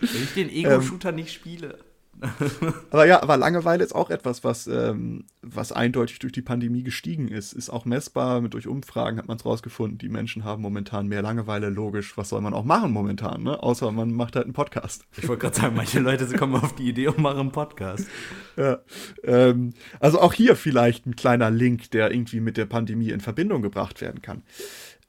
[0.00, 1.78] Wenn ich den Ego-Shooter ähm, nicht spiele.
[2.90, 7.28] aber ja, aber Langeweile ist auch etwas, was, ähm, was eindeutig durch die Pandemie gestiegen
[7.28, 7.52] ist.
[7.52, 9.98] Ist auch messbar, mit durch Umfragen hat man es rausgefunden.
[9.98, 12.16] Die Menschen haben momentan mehr Langeweile, logisch.
[12.16, 13.62] Was soll man auch machen momentan, ne?
[13.62, 15.04] Außer man macht halt einen Podcast.
[15.16, 18.06] Ich wollte gerade sagen, manche Leute kommen auf die Idee und machen einen Podcast.
[18.54, 18.80] Ja,
[19.24, 23.62] ähm, also auch hier vielleicht ein kleiner Link, der irgendwie mit der Pandemie in Verbindung
[23.62, 24.42] gebracht werden kann.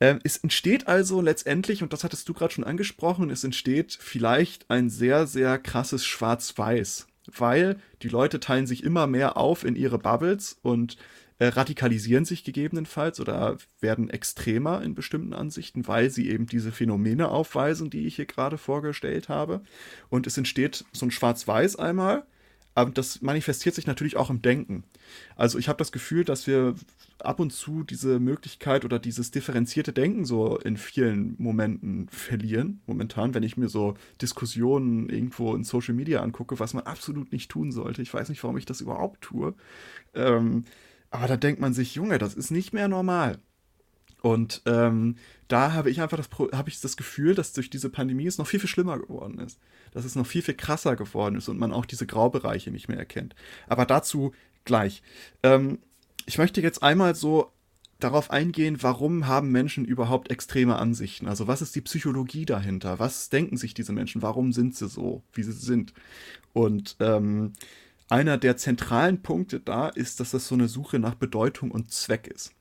[0.04, 4.70] Ähm, es entsteht also letztendlich, und das hattest du gerade schon angesprochen, es entsteht vielleicht
[4.70, 10.00] ein sehr, sehr krasses Schwarz-Weiß, weil die Leute teilen sich immer mehr auf in ihre
[10.00, 10.98] Bubbles und
[11.40, 17.30] äh, radikalisieren sich gegebenenfalls oder werden extremer in bestimmten Ansichten, weil sie eben diese Phänomene
[17.30, 19.62] aufweisen, die ich hier gerade vorgestellt habe.
[20.10, 22.26] Und es entsteht so ein Schwarz-Weiß einmal,
[22.76, 24.84] aber das manifestiert sich natürlich auch im Denken.
[25.36, 26.76] Also ich habe das Gefühl, dass wir
[27.20, 32.82] ab und zu diese Möglichkeit oder dieses differenzierte Denken so in vielen Momenten verlieren.
[32.88, 37.52] Momentan, wenn ich mir so Diskussionen irgendwo in Social Media angucke, was man absolut nicht
[37.52, 38.02] tun sollte.
[38.02, 39.54] Ich weiß nicht, warum ich das überhaupt tue.
[40.16, 40.66] Ähm,
[41.12, 43.40] aber da denkt man sich, Junge, das ist nicht mehr normal.
[44.24, 45.18] Und ähm,
[45.50, 48.48] da habe ich einfach das, habe ich das Gefühl, dass durch diese Pandemie es noch
[48.48, 49.60] viel, viel schlimmer geworden ist.
[49.92, 52.98] Dass es noch viel, viel krasser geworden ist und man auch diese Graubereiche nicht mehr
[52.98, 53.36] erkennt.
[53.68, 54.34] Aber dazu
[54.64, 55.04] gleich.
[55.44, 55.80] Ähm,
[56.26, 57.52] ich möchte jetzt einmal so
[58.00, 61.28] darauf eingehen, warum haben Menschen überhaupt extreme Ansichten?
[61.28, 63.00] Also was ist die Psychologie dahinter?
[63.00, 64.22] Was denken sich diese Menschen?
[64.22, 65.94] Warum sind sie so, wie sie sind?
[66.54, 67.52] Und ähm,
[68.08, 72.28] einer der zentralen Punkte da ist, dass das so eine Suche nach Bedeutung und Zweck
[72.28, 72.54] ist.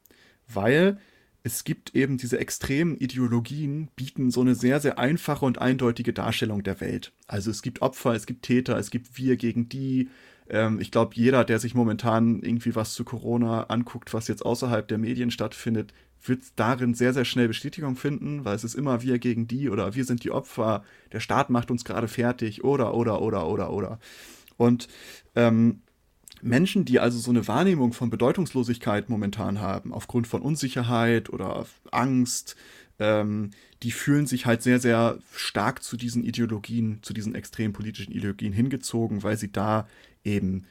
[0.49, 0.99] Weil
[1.45, 6.63] es gibt eben diese extremen Ideologien, bieten so eine sehr, sehr einfache und eindeutige Darstellung
[6.63, 7.13] der Welt.
[7.27, 10.09] Also es gibt Opfer, es gibt Täter, es gibt wir gegen die,
[10.49, 14.87] ähm, ich glaube, jeder, der sich momentan irgendwie was zu Corona anguckt, was jetzt außerhalb
[14.87, 15.93] der Medien stattfindet,
[16.25, 19.97] wird darin sehr, sehr schnell Bestätigung finden, weil es ist immer wir gegen die oder
[19.97, 23.99] wir sind die Opfer, der Staat macht uns gerade fertig oder, oder, oder, oder, oder.
[24.57, 24.87] Und
[25.35, 25.83] ähm,
[26.43, 32.57] Menschen, die also so eine Wahrnehmung von Bedeutungslosigkeit momentan haben, aufgrund von Unsicherheit oder Angst,
[32.99, 33.51] ähm,
[33.83, 38.53] die fühlen sich halt sehr, sehr stark zu diesen Ideologien, zu diesen extrem politischen Ideologien
[38.53, 39.89] hingezogen, weil sie da
[40.25, 40.67] eben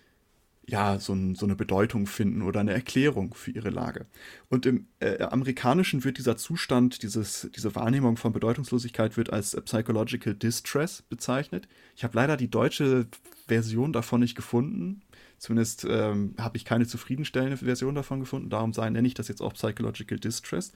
[0.68, 4.06] ja, so, ein, so, eine Bedeutung finden oder eine Erklärung für ihre Lage.
[4.48, 10.34] Und im äh, Amerikanischen wird dieser Zustand, dieses, diese Wahrnehmung von Bedeutungslosigkeit wird als Psychological
[10.34, 11.68] Distress bezeichnet.
[11.96, 13.08] Ich habe leider die deutsche
[13.48, 15.02] Version davon nicht gefunden.
[15.42, 18.52] Zumindest ähm, habe ich keine zufriedenstellende Version davon gefunden.
[18.52, 20.72] Darum sei, nenne ich das jetzt auch Psychological Distress.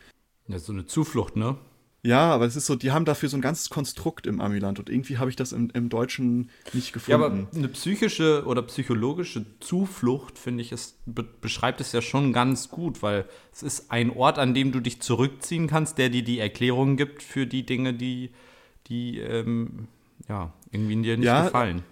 [0.47, 1.56] Ja, so eine Zuflucht, ne?
[2.01, 4.89] Ja, aber es ist so, die haben dafür so ein ganzes Konstrukt im Amiland und
[4.89, 7.21] irgendwie habe ich das im, im Deutschen nicht gefunden.
[7.21, 12.34] Ja, aber eine psychische oder psychologische Zuflucht, finde ich, es be beschreibt es ja schon
[12.34, 16.23] ganz gut, weil es ist ein Ort, an dem du dich zurückziehen kannst, der dir
[16.23, 18.32] die Erklärung gibt für die Dinge, die,
[18.88, 19.88] die ähm,
[20.28, 21.84] ja, irgendwie dir nicht ja, gefallen.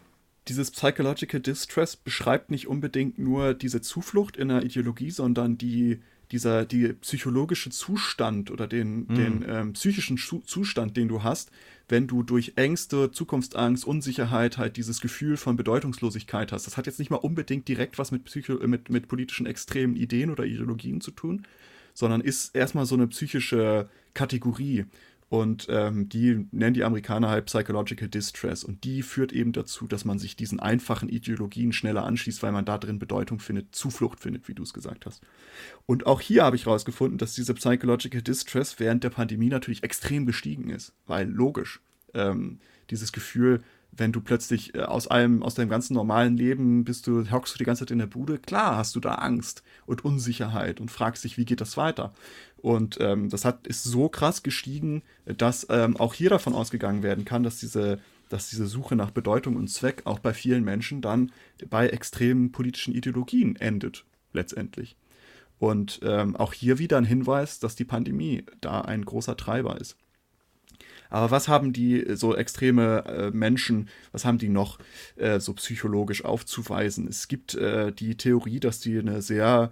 [0.47, 5.99] Dieses Psychological Distress beschreibt nicht unbedingt nur diese Zuflucht in der Ideologie, sondern die
[6.32, 9.15] dieser die psychologische Zustand oder den, mhm.
[9.15, 11.51] den ähm, psychischen Zustand, den du hast,
[11.88, 16.65] wenn du durch Ängste, Zukunftsangst, Unsicherheit halt dieses Gefühl von Bedeutungslosigkeit hast.
[16.65, 20.32] Das hat jetzt nicht mal unbedingt direkt was mit, Psycho mit, mit politischen extremen Ideen
[20.32, 21.45] oder Ideologien zu tun,
[21.93, 24.86] sondern ist erstmal so eine psychische Kategorie.
[25.34, 28.63] Und ähm, die nennen die Amerikaner halt Psychological Distress.
[28.63, 32.65] Und die führt eben dazu, dass man sich diesen einfachen Ideologien schneller anschließt, weil man
[32.65, 35.24] da drin Bedeutung findet, Zuflucht findet, wie du es gesagt hast.
[35.88, 40.28] Und auch hier habe ich herausgefunden, dass diese Psychological Distress während der Pandemie natürlich extrem
[40.28, 40.93] gestiegen ist.
[41.08, 41.82] Weil logisch,
[42.13, 42.60] ähm,
[42.91, 43.63] dieses Gefühl,
[43.95, 47.58] wenn du plötzlich äh, aus allem, aus deinem ganzen normalen Leben bist du, hockst du
[47.58, 51.23] die ganze Zeit in der Bude, klar hast du da Angst und Unsicherheit und fragst
[51.23, 52.13] dich, wie geht das weiter?
[52.58, 57.25] Und ähm, das hat, ist so krass gestiegen, dass ähm, auch hier davon ausgegangen werden
[57.25, 61.32] kann, dass diese, dass diese Suche nach Bedeutung und Zweck auch bei vielen Menschen dann
[61.69, 64.95] bei extremen politischen Ideologien endet, letztendlich.
[65.60, 69.97] Und ähm, auch hier wieder ein Hinweis, dass die Pandemie da ein großer Treiber ist.
[71.13, 74.80] Aber was haben die so extreme äh, Menschen, was haben die noch
[75.15, 77.08] äh, so psychologisch aufzuweisen?
[77.08, 79.69] Es gibt äh, die Theorie, dass die eine sehr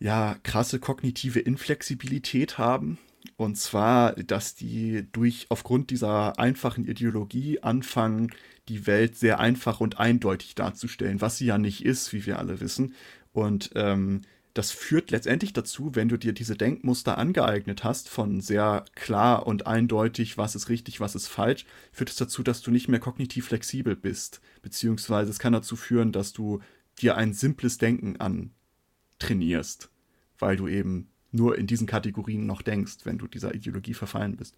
[0.00, 2.98] ja, krasse kognitive Inflexibilität haben.
[3.38, 8.30] Und zwar, dass die durch aufgrund dieser einfachen Ideologie anfangen,
[8.68, 12.60] die Welt sehr einfach und eindeutig darzustellen, was sie ja nicht ist, wie wir alle
[12.60, 12.92] wissen.
[13.32, 14.20] Und ähm,
[14.54, 19.66] das führt letztendlich dazu, wenn du dir diese Denkmuster angeeignet hast, von sehr klar und
[19.66, 23.46] eindeutig, was ist richtig, was ist falsch, führt es dazu, dass du nicht mehr kognitiv
[23.46, 24.40] flexibel bist.
[24.62, 26.60] Beziehungsweise es kann dazu führen, dass du
[27.00, 29.90] dir ein simples Denken antrainierst
[30.38, 34.56] weil du eben nur in diesen Kategorien noch denkst, wenn du dieser Ideologie verfallen bist.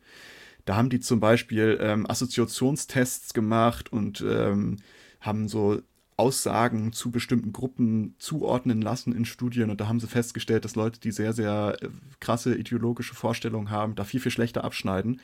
[0.64, 4.76] Da haben die zum Beispiel ähm, Assoziationstests gemacht und ähm,
[5.20, 5.80] haben so
[6.16, 10.98] Aussagen zu bestimmten Gruppen zuordnen lassen in Studien und da haben sie festgestellt, dass Leute,
[10.98, 11.88] die sehr, sehr äh,
[12.20, 15.20] krasse ideologische Vorstellungen haben, da viel, viel schlechter abschneiden,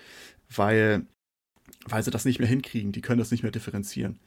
[0.55, 1.07] weil,
[1.87, 4.19] weil sie das nicht mehr hinkriegen, die können das nicht mehr differenzieren.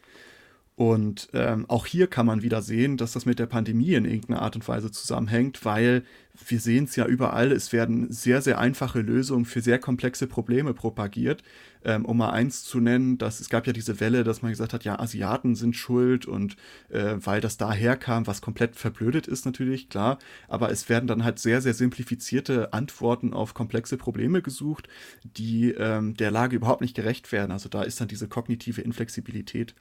[0.78, 4.42] Und ähm, auch hier kann man wieder sehen, dass das mit der Pandemie in irgendeiner
[4.42, 6.04] Art und Weise zusammenhängt, weil
[6.50, 10.74] wir sehen es ja überall, es werden sehr, sehr einfache Lösungen für sehr komplexe Probleme
[10.74, 11.44] propagiert.
[11.86, 14.74] Ähm, um mal eins zu nennen, dass es gab ja diese Welle, dass man gesagt
[14.74, 16.58] hat, ja, Asiaten sind schuld und
[16.90, 21.24] äh, weil das daher kam, was komplett verblödet ist natürlich, klar, aber es werden dann
[21.24, 24.90] halt sehr, sehr simplifizierte Antworten auf komplexe Probleme gesucht,
[25.24, 27.52] die ähm, der Lage überhaupt nicht gerecht werden.
[27.52, 29.76] Also da ist dann diese kognitive Inflexibilität.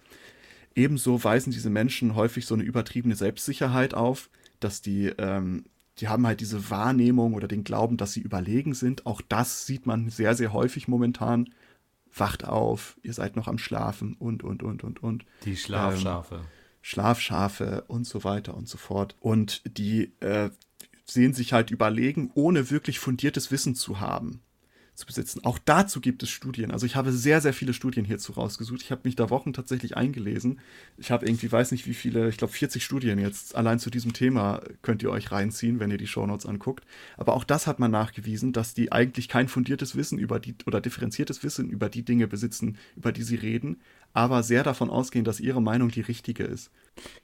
[0.74, 4.28] Ebenso weisen diese Menschen häufig so eine übertriebene Selbstsicherheit auf,
[4.60, 5.64] dass die, ähm,
[5.98, 9.06] die haben halt diese Wahrnehmung oder den Glauben, dass sie überlegen sind.
[9.06, 11.50] Auch das sieht man sehr, sehr häufig momentan.
[12.16, 15.24] Wacht auf, ihr seid noch am Schlafen und, und, und, und, und.
[15.44, 16.36] Die Schlafschafe.
[16.36, 16.40] Ähm,
[16.82, 19.16] Schlafschafe und so weiter und so fort.
[19.20, 20.50] Und die äh,
[21.06, 24.43] sehen sich halt überlegen, ohne wirklich fundiertes Wissen zu haben
[24.94, 25.44] zu besitzen.
[25.44, 26.70] Auch dazu gibt es Studien.
[26.70, 28.80] Also ich habe sehr, sehr viele Studien hierzu rausgesucht.
[28.82, 30.60] Ich habe mich da Wochen tatsächlich eingelesen.
[30.98, 34.12] Ich habe irgendwie, weiß nicht wie viele, ich glaube 40 Studien jetzt allein zu diesem
[34.12, 36.84] Thema könnt ihr euch reinziehen, wenn ihr die Shownotes anguckt.
[37.16, 40.80] Aber auch das hat man nachgewiesen, dass die eigentlich kein fundiertes Wissen über die oder
[40.80, 43.80] differenziertes Wissen über die Dinge besitzen, über die sie reden,
[44.12, 46.70] aber sehr davon ausgehen, dass ihre Meinung die richtige ist.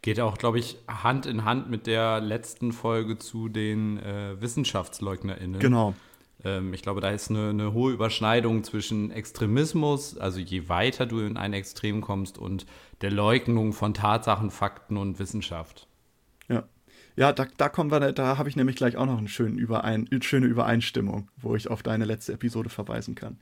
[0.03, 5.61] Geht auch, glaube ich, Hand in Hand mit der letzten Folge zu den äh, WissenschaftleugnerInnen.
[5.61, 5.95] Genau.
[6.45, 11.21] Ähm, ich glaube, da ist eine, eine, hohe Überschneidung zwischen Extremismus, also je weiter du
[11.21, 12.67] in ein Extrem kommst, und
[13.01, 15.89] der Leugnung von Tatsachen, Fakten und Wissenschaft.
[16.49, 16.69] Ja.
[17.17, 20.09] Ja, da, da kommen wir, da habe ich nämlich gleich auch noch eine schöne, Überein,
[20.23, 23.39] schöne Übereinstimmung, wo ich auf deine letzte Episode verweisen kann.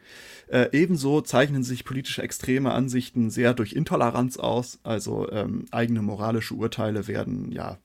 [0.49, 6.55] Äh, ebenso zeichnen sich politische extreme Ansichten sehr durch Intoleranz aus, also ähm, eigene moralische
[6.55, 7.79] Urteile werden ja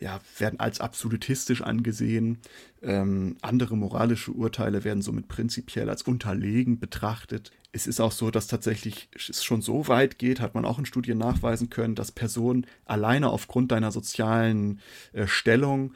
[0.00, 2.38] ja, werden als absolutistisch angesehen.
[2.82, 7.52] Ähm, andere moralische Urteile werden somit prinzipiell als unterlegen betrachtet.
[7.72, 10.86] Es ist auch so, dass tatsächlich es schon so weit geht, hat man auch in
[10.86, 14.80] Studien nachweisen können, dass Personen alleine aufgrund deiner sozialen
[15.12, 15.92] äh, Stellung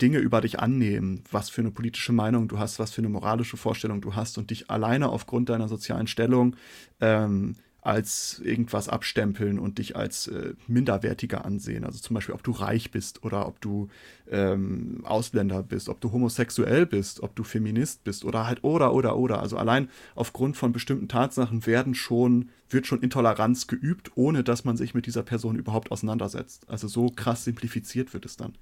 [0.00, 3.56] Dinge über dich annehmen, was für eine politische Meinung du hast, was für eine moralische
[3.56, 6.56] Vorstellung du hast und dich alleine aufgrund deiner sozialen Stellung
[7.00, 7.56] ähm,
[7.88, 11.84] als irgendwas abstempeln und dich als äh, minderwertiger ansehen.
[11.84, 13.88] Also zum Beispiel, ob du reich bist oder ob du
[14.30, 19.16] ähm, Ausländer bist, ob du homosexuell bist, ob du Feminist bist oder halt oder oder
[19.16, 19.40] oder.
[19.40, 24.76] Also allein aufgrund von bestimmten Tatsachen werden schon, wird schon Intoleranz geübt, ohne dass man
[24.76, 26.68] sich mit dieser Person überhaupt auseinandersetzt.
[26.68, 28.54] Also so krass simplifiziert wird es dann.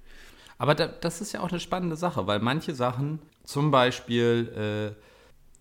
[0.57, 5.06] Aber da, das ist ja auch eine spannende Sache, weil manche Sachen, zum Beispiel äh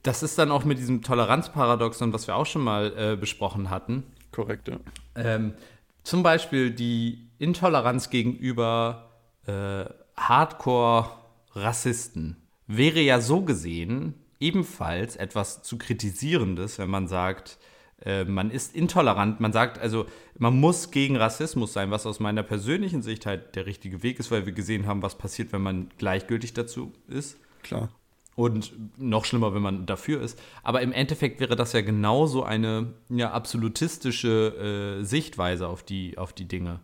[0.07, 4.03] das ist dann auch mit diesem Toleranzparadoxon, was wir auch schon mal äh, besprochen hatten.
[4.31, 4.79] Korrekt, ja.
[5.15, 5.55] Ähm,
[6.03, 9.11] zum Beispiel die Intoleranz gegenüber
[9.47, 17.59] äh, Hardcore-Rassisten wäre ja so gesehen ebenfalls etwas zu kritisierendes, wenn man sagt,
[18.05, 19.41] äh, man ist intolerant.
[19.41, 20.05] Man sagt also,
[20.39, 24.31] man muss gegen Rassismus sein, was aus meiner persönlichen Sicht halt der richtige Weg ist,
[24.31, 27.39] weil wir gesehen haben, was passiert, wenn man gleichgültig dazu ist.
[27.63, 27.91] Klar.
[28.37, 30.39] Und noch schlimmer, wenn man dafür ist.
[30.63, 36.35] Aber im Endeffekt wäre das ja genauso eine ja, absolutistische äh, Sichtweise auf die, auf
[36.35, 36.81] die Dinge.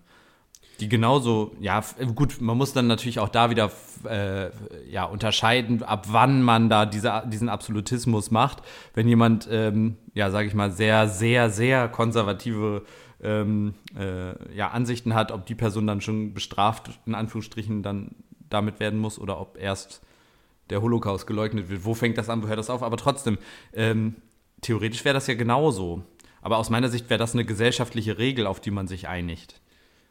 [0.81, 1.85] Die genauso, ja,
[2.15, 3.71] gut, man muss dann natürlich auch da wieder
[4.09, 4.51] äh,
[4.91, 8.63] ja, unterscheiden, ab wann man da diese, diesen Absolutismus macht.
[8.95, 12.83] Wenn jemand, ähm, ja, sage ich mal, sehr, sehr, sehr konservative
[13.23, 18.17] ähm, äh, ja, Ansichten hat, ob die Person dann schon bestraft, in Anführungsstrichen, dann
[18.49, 20.01] damit werden muss oder ob erst
[20.73, 21.85] der Holocaust geleugnet wird.
[21.85, 22.83] Wo fängt das an, wo hört das auf?
[22.83, 23.39] Aber trotzdem,
[23.73, 24.17] ähm,
[24.61, 26.03] theoretisch wäre das ja genauso.
[26.41, 29.61] Aber aus meiner Sicht wäre das eine gesellschaftliche Regel, auf die man sich einigt.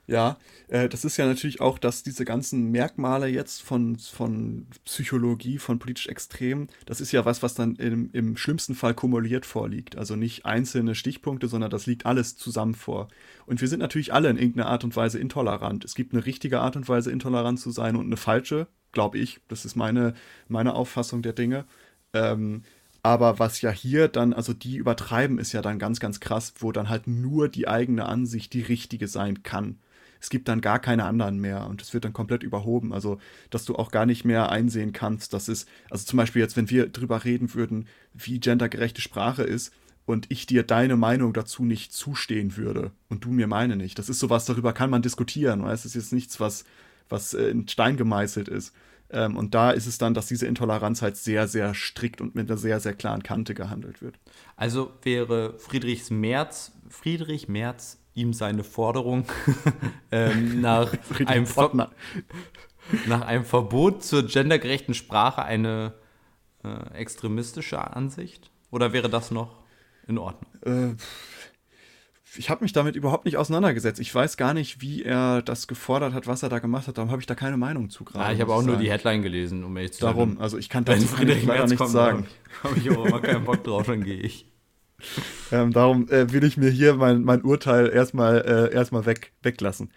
[0.07, 5.57] Ja, äh, das ist ja natürlich auch, dass diese ganzen Merkmale jetzt von, von Psychologie,
[5.57, 9.97] von politisch Extremen, das ist ja was, was dann im, im schlimmsten Fall kumuliert vorliegt.
[9.97, 13.07] Also nicht einzelne Stichpunkte, sondern das liegt alles zusammen vor.
[13.45, 15.85] Und wir sind natürlich alle in irgendeiner Art und Weise intolerant.
[15.85, 19.39] Es gibt eine richtige Art und Weise, intolerant zu sein und eine falsche glaube ich.
[19.47, 20.13] Das ist meine,
[20.47, 21.65] meine Auffassung der Dinge.
[22.13, 22.63] Ähm,
[23.03, 26.71] aber was ja hier dann, also die übertreiben, ist ja dann ganz, ganz krass, wo
[26.71, 29.79] dann halt nur die eigene Ansicht die richtige sein kann.
[30.19, 32.93] Es gibt dann gar keine anderen mehr und es wird dann komplett überhoben.
[32.93, 36.55] Also, dass du auch gar nicht mehr einsehen kannst, dass es, also zum Beispiel jetzt,
[36.55, 39.73] wenn wir drüber reden würden, wie gendergerechte Sprache ist
[40.05, 43.97] und ich dir deine Meinung dazu nicht zustehen würde und du mir meine nicht.
[43.97, 45.65] Das ist sowas, darüber kann man diskutieren.
[45.65, 46.65] Es ist jetzt nichts, was,
[47.11, 48.73] was äh, in Stein gemeißelt ist.
[49.09, 52.49] Ähm, und da ist es dann, dass diese Intoleranz halt sehr, sehr strikt und mit
[52.49, 54.15] einer sehr, sehr klaren Kante gehandelt wird.
[54.55, 59.25] Also wäre Friedrichs Merz, Friedrich Merz ihm seine Forderung
[60.11, 60.93] ähm, nach,
[61.25, 61.45] einem
[63.05, 65.93] nach einem Verbot zur gendergerechten Sprache eine
[66.63, 68.49] äh, extremistische Ansicht?
[68.69, 69.63] Oder wäre das noch
[70.07, 70.51] in Ordnung?
[70.63, 70.95] Äh,
[72.37, 73.99] ich habe mich damit überhaupt nicht auseinandergesetzt.
[73.99, 76.97] Ich weiß gar nicht, wie er das gefordert hat, was er da gemacht hat.
[76.97, 78.25] Darum habe ich da keine Meinung zu gerade.
[78.25, 80.11] Ja, ich habe auch nur die Headline gelesen, um ehrlich zu sein.
[80.11, 82.27] Darum, also ich kann dazu Friedrich leider nichts kommt, sagen.
[82.63, 84.45] Habe ich auch immer keinen Bock drauf, dann gehe ich.
[85.51, 89.91] Ähm, darum äh, will ich mir hier mein, mein Urteil erstmal äh, erstmal weg, weglassen.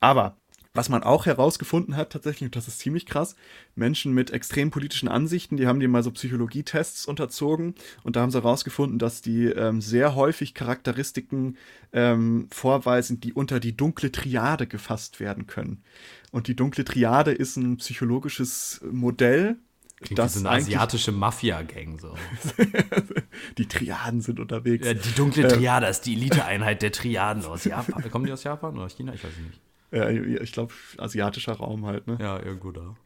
[0.00, 0.37] Aber
[0.78, 3.34] was man auch herausgefunden hat, tatsächlich, und das ist ziemlich krass,
[3.74, 8.30] Menschen mit extrem politischen Ansichten, die haben die mal so Psychologietests unterzogen und da haben
[8.30, 11.56] sie herausgefunden, dass die ähm, sehr häufig Charakteristiken
[11.92, 15.82] ähm, vorweisen, die unter die dunkle Triade gefasst werden können.
[16.30, 19.56] Und die dunkle Triade ist ein psychologisches Modell,
[20.00, 22.14] Klingt das wie so eine asiatische Mafia-Gang so.
[23.58, 24.86] die Triaden sind unterwegs.
[24.86, 25.90] Ja, die dunkle Triade ähm.
[25.90, 28.08] ist die Eliteeinheit der Triaden aus Japan.
[28.08, 29.12] Kommen die aus Japan oder aus China?
[29.12, 29.60] Ich weiß nicht.
[29.90, 32.18] Ja, ich glaube, asiatischer Raum halt, ne?
[32.20, 32.96] Ja, irgendwo da.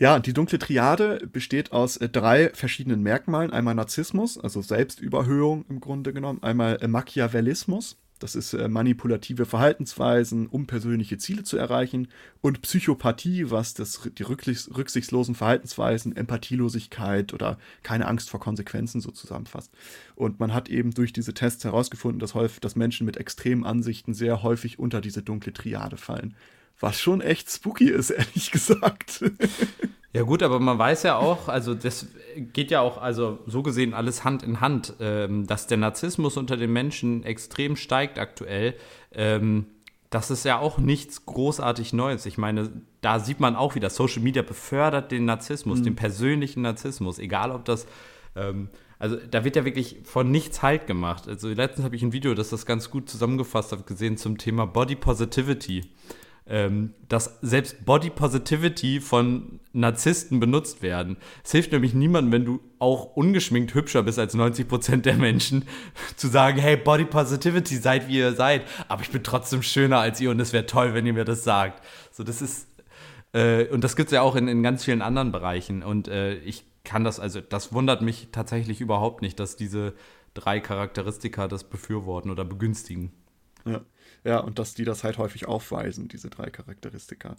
[0.00, 3.52] Ja, die dunkle Triade besteht aus äh, drei verschiedenen Merkmalen.
[3.52, 6.42] Einmal Narzissmus, also Selbstüberhöhung im Grunde genommen.
[6.42, 12.08] Einmal äh, Machiavellismus, das ist äh, manipulative Verhaltensweisen, um persönliche Ziele zu erreichen.
[12.40, 19.72] Und Psychopathie, was das, die rücksichtslosen Verhaltensweisen, Empathielosigkeit oder keine Angst vor Konsequenzen so zusammenfasst.
[20.16, 24.14] Und man hat eben durch diese Tests herausgefunden, dass, häufig, dass Menschen mit extremen Ansichten
[24.14, 26.34] sehr häufig unter diese dunkle Triade fallen.
[26.80, 29.24] Was schon echt spooky ist, ehrlich gesagt.
[30.14, 33.92] Ja gut, aber man weiß ja auch, also das geht ja auch, also so gesehen
[33.92, 38.74] alles Hand in Hand, ähm, dass der Narzissmus unter den Menschen extrem steigt aktuell.
[39.12, 39.66] Ähm,
[40.10, 42.24] das ist ja auch nichts großartig Neues.
[42.24, 42.70] Ich meine,
[43.02, 45.84] da sieht man auch wieder, Social Media befördert den Narzissmus, mhm.
[45.84, 47.86] den persönlichen Narzissmus, egal ob das,
[48.34, 51.28] ähm, also da wird ja wirklich von nichts Halt gemacht.
[51.28, 54.66] Also letztens habe ich ein Video, das das ganz gut zusammengefasst hat, gesehen zum Thema
[54.66, 55.82] Body Positivity
[56.48, 61.18] ähm, dass selbst Body Positivity von Narzissten benutzt werden.
[61.44, 65.66] Es hilft nämlich niemandem, wenn du auch ungeschminkt hübscher bist als 90% der Menschen,
[66.16, 70.20] zu sagen, hey, Body Positivity, seid wie ihr seid, aber ich bin trotzdem schöner als
[70.20, 71.84] ihr und es wäre toll, wenn ihr mir das sagt.
[72.10, 72.66] So, das ist,
[73.32, 76.36] äh, und das gibt es ja auch in, in ganz vielen anderen Bereichen und äh,
[76.38, 79.92] ich kann das, also das wundert mich tatsächlich überhaupt nicht, dass diese
[80.32, 83.12] drei Charakteristika das befürworten oder begünstigen.
[83.66, 83.82] Ja.
[84.28, 87.36] Ja, und dass die das halt häufig aufweisen, diese drei Charakteristika.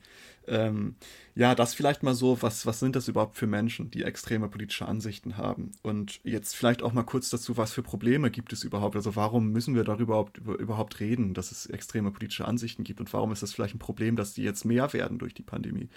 [0.47, 0.95] Ähm,
[1.35, 4.87] ja, das vielleicht mal so, was, was sind das überhaupt für Menschen, die extreme politische
[4.87, 5.71] Ansichten haben?
[5.83, 8.95] Und jetzt vielleicht auch mal kurz dazu, was für Probleme gibt es überhaupt?
[8.95, 12.99] Also warum müssen wir darüber überhaupt, reden, dass es extreme politische Ansichten gibt?
[12.99, 15.89] Und warum ist das vielleicht ein Problem, dass die jetzt mehr werden durch die Pandemie?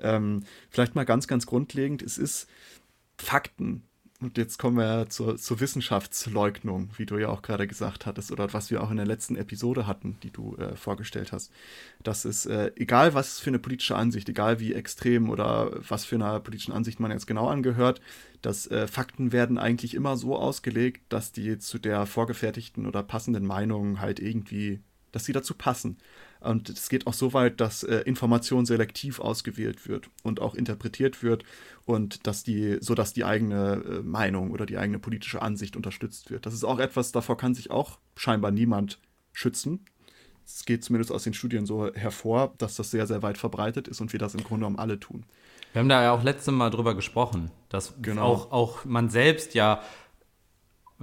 [0.00, 2.50] Ähm, vielleicht mal ganz, ganz grundlegend, es ist
[3.16, 3.84] Fakten
[4.22, 8.52] und jetzt kommen wir zur, zur, Wissenschaftsleugnung, wie du ja auch gerade gesagt hattest, oder
[8.52, 11.52] was wir auch in der letzten Episode hatten, die du äh, vorgestellt hast.
[12.02, 16.14] Das ist, äh, egal was für eine politische Ansicht, egal wie extrem oder was für
[16.14, 18.00] einer politischen Ansicht man jetzt genau angehört,
[18.42, 23.44] dass äh, Fakten werden eigentlich immer so ausgelegt, dass die zu der vorgefertigten oder passenden
[23.44, 24.80] Meinung halt irgendwie,
[25.10, 25.98] dass sie dazu passen.
[26.42, 31.22] Und es geht auch so weit, dass äh, Information selektiv ausgewählt wird und auch interpretiert
[31.22, 31.44] wird
[31.84, 36.30] und dass die, so dass die eigene äh, Meinung oder die eigene politische Ansicht unterstützt
[36.30, 36.46] wird.
[36.46, 38.98] Das ist auch etwas, davor kann sich auch scheinbar niemand
[39.32, 39.84] schützen.
[40.44, 44.00] Es geht zumindest aus den Studien so hervor, dass das sehr, sehr weit verbreitet ist
[44.00, 45.24] und wir das im Grunde genommen alle tun.
[45.72, 48.24] Wir haben da ja auch letztes Mal drüber gesprochen, dass genau.
[48.24, 49.80] auch, auch man selbst ja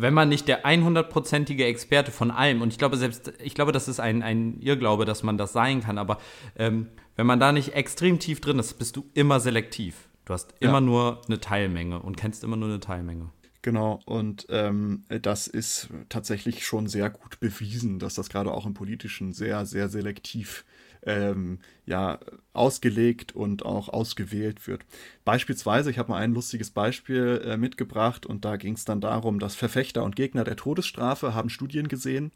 [0.01, 3.87] wenn man nicht der 100%ige Experte von allem, und ich glaube selbst, ich glaube, das
[3.87, 6.17] ist ein, ein Irrglaube, dass man das sein kann, aber
[6.55, 10.09] ähm, wenn man da nicht extrem tief drin ist, bist du immer selektiv.
[10.25, 10.81] Du hast immer ja.
[10.81, 13.29] nur eine Teilmenge und kennst immer nur eine Teilmenge.
[13.61, 18.73] Genau, und ähm, das ist tatsächlich schon sehr gut bewiesen, dass das gerade auch im
[18.73, 22.19] Politischen sehr, sehr selektiv ist ähm, ja,
[22.53, 24.85] ausgelegt und auch ausgewählt wird.
[25.25, 29.39] Beispielsweise, ich habe mal ein lustiges Beispiel äh, mitgebracht und da ging es dann darum,
[29.39, 32.31] dass Verfechter und Gegner der Todesstrafe haben Studien gesehen,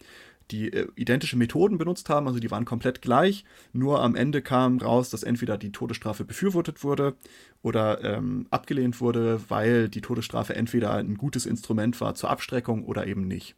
[0.52, 4.78] die äh, identische Methoden benutzt haben, also die waren komplett gleich, nur am Ende kam
[4.80, 7.16] raus, dass entweder die Todesstrafe befürwortet wurde
[7.62, 13.08] oder ähm, abgelehnt wurde, weil die Todesstrafe entweder ein gutes Instrument war zur Abstreckung oder
[13.08, 13.56] eben nicht.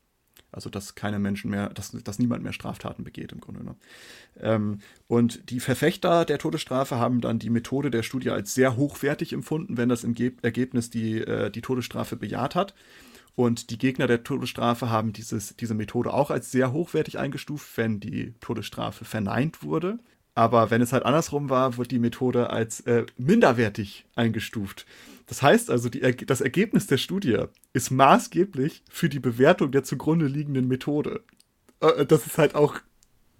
[0.55, 3.63] Also dass keine Menschen mehr, dass, dass niemand mehr Straftaten begeht im Grunde.
[3.63, 3.75] Ne?
[4.39, 9.33] Ähm, und die Verfechter der Todesstrafe haben dann die Methode der Studie als sehr hochwertig
[9.33, 12.73] empfunden, wenn das Ergebnis die, äh, die Todesstrafe bejaht hat.
[13.35, 17.99] Und die Gegner der Todesstrafe haben dieses, diese Methode auch als sehr hochwertig eingestuft, wenn
[17.99, 19.99] die Todesstrafe verneint wurde.
[20.35, 24.85] Aber wenn es halt andersrum war, wird die Methode als äh, minderwertig eingestuft.
[25.27, 30.27] Das heißt also, die, das Ergebnis der Studie ist maßgeblich für die Bewertung der zugrunde
[30.27, 31.21] liegenden Methode.
[31.79, 32.75] Äh, das ist halt auch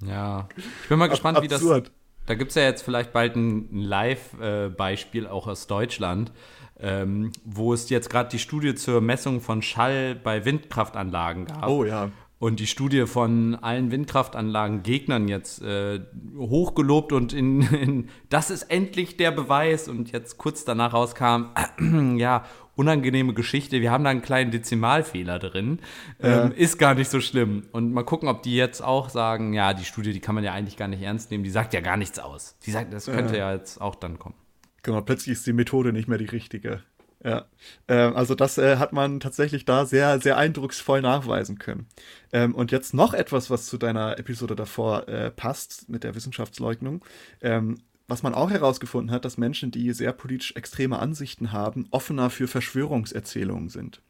[0.02, 1.62] Ja, ich bin mal gespannt, Ab wie das.
[1.62, 1.92] absurd.
[2.28, 6.32] Da gibt es ja jetzt vielleicht bald ein ein Live-Beispiel auch aus Deutschland,
[6.80, 11.68] ähm, wo es jetzt gerade die Studie zur Messung von Schall bei Windkraftanlagen gab.
[11.68, 12.10] Oh ja.
[12.46, 16.00] Und die Studie von allen Windkraftanlagen-Gegnern jetzt äh,
[16.38, 19.88] hochgelobt und in, in das ist endlich der Beweis.
[19.88, 21.46] Und jetzt kurz danach rauskam,
[22.20, 25.80] ja, unangenehme Geschichte, wir haben da einen kleinen Dezimalfehler drin.
[26.22, 27.64] Ähm, ist gar nicht so schlimm.
[27.72, 30.54] Und mal gucken, ob die jetzt auch sagen, ja, die Studie, die kann man ja
[30.54, 32.60] eigentlich gar nicht ernst nehmen, die sagt ja gar nichts aus.
[32.64, 34.36] Die sagt, das könnte ja, jetzt auch dann kommen.
[34.84, 36.84] Genau, plötzlich ist die Methode nicht mehr die richtige.
[37.26, 37.46] Ja,
[37.88, 41.88] ähm, also das äh, hat man tatsächlich da sehr, sehr eindrucksvoll nachweisen können.
[42.32, 47.04] Ähm, und jetzt noch etwas, was zu deiner Episode davor äh, passt mit der Wissenschaftsleugnung.
[47.42, 52.30] Ähm, was man auch herausgefunden hat, dass Menschen, die sehr politisch extreme Ansichten haben, offener
[52.30, 54.04] für Verschwörungserzählungen sind.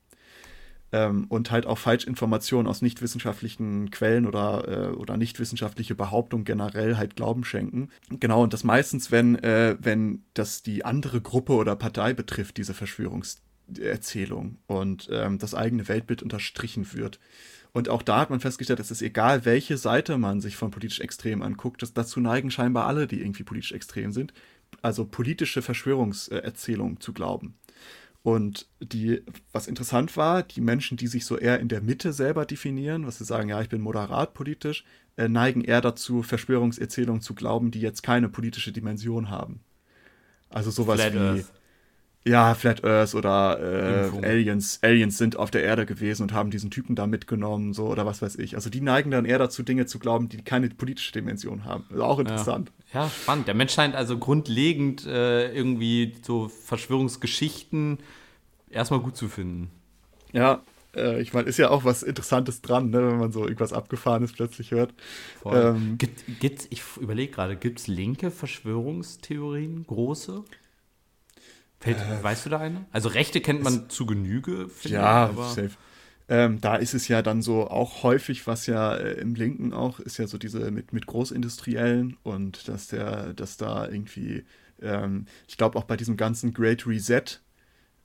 [0.91, 6.45] Ähm, und halt auch Falschinformationen aus nicht wissenschaftlichen Quellen oder, äh, oder nicht wissenschaftliche Behauptungen
[6.45, 7.89] generell halt Glauben schenken.
[8.09, 12.73] Genau, und das meistens, wenn, äh, wenn das die andere Gruppe oder Partei betrifft, diese
[12.73, 17.19] Verschwörungserzählung und ähm, das eigene Weltbild unterstrichen wird.
[17.75, 21.01] Und auch da hat man festgestellt, es ist egal, welche Seite man sich von politisch
[21.01, 24.33] extrem anguckt, dass dazu neigen scheinbar alle, die irgendwie politisch extrem sind,
[24.81, 27.55] also politische Verschwörungserzählungen zu glauben.
[28.25, 29.21] Und die,
[29.51, 33.19] was interessant war, die Menschen, die sich so eher in der Mitte selber definieren, was
[33.19, 34.83] sie sagen, ja, ich bin moderat politisch,
[35.15, 39.59] äh, neigen eher dazu, Verschwörungserzählungen zu glauben, die jetzt keine politische Dimension haben.
[40.49, 41.53] Also sowas Flat wie, Earth.
[42.27, 44.25] Ja, Flat Earth oder äh.
[44.25, 48.05] Aliens, Aliens sind auf der Erde gewesen und haben diesen Typen da mitgenommen, so oder
[48.07, 48.55] was weiß ich.
[48.55, 51.85] Also die neigen dann eher dazu, Dinge zu glauben, die keine politische Dimension haben.
[51.91, 52.71] Also auch interessant.
[52.93, 53.47] Ja, spannend.
[53.47, 57.99] Der Mensch scheint also grundlegend äh, irgendwie so Verschwörungsgeschichten
[58.71, 59.69] erstmal gut zu finden.
[60.33, 60.63] Ja,
[60.95, 64.33] äh, ich meine, ist ja auch was Interessantes dran, ne, wenn man so irgendwas Abgefahrenes
[64.33, 64.93] plötzlich hört.
[65.45, 70.43] Ähm, gibt, gibt's, ich überlege gerade, gibt es linke Verschwörungstheorien, große?
[71.85, 72.85] Fällt, weißt du da eine?
[72.91, 74.97] Also Rechte kennt man zu Genüge, ja, ich.
[74.97, 75.71] Aber safe.
[76.27, 79.99] Ähm, da ist es ja dann so auch häufig, was ja äh, im Linken auch
[79.99, 84.43] ist ja so diese mit, mit Großindustriellen und dass der, dass da irgendwie,
[84.81, 87.41] ähm, ich glaube auch bei diesem ganzen Great Reset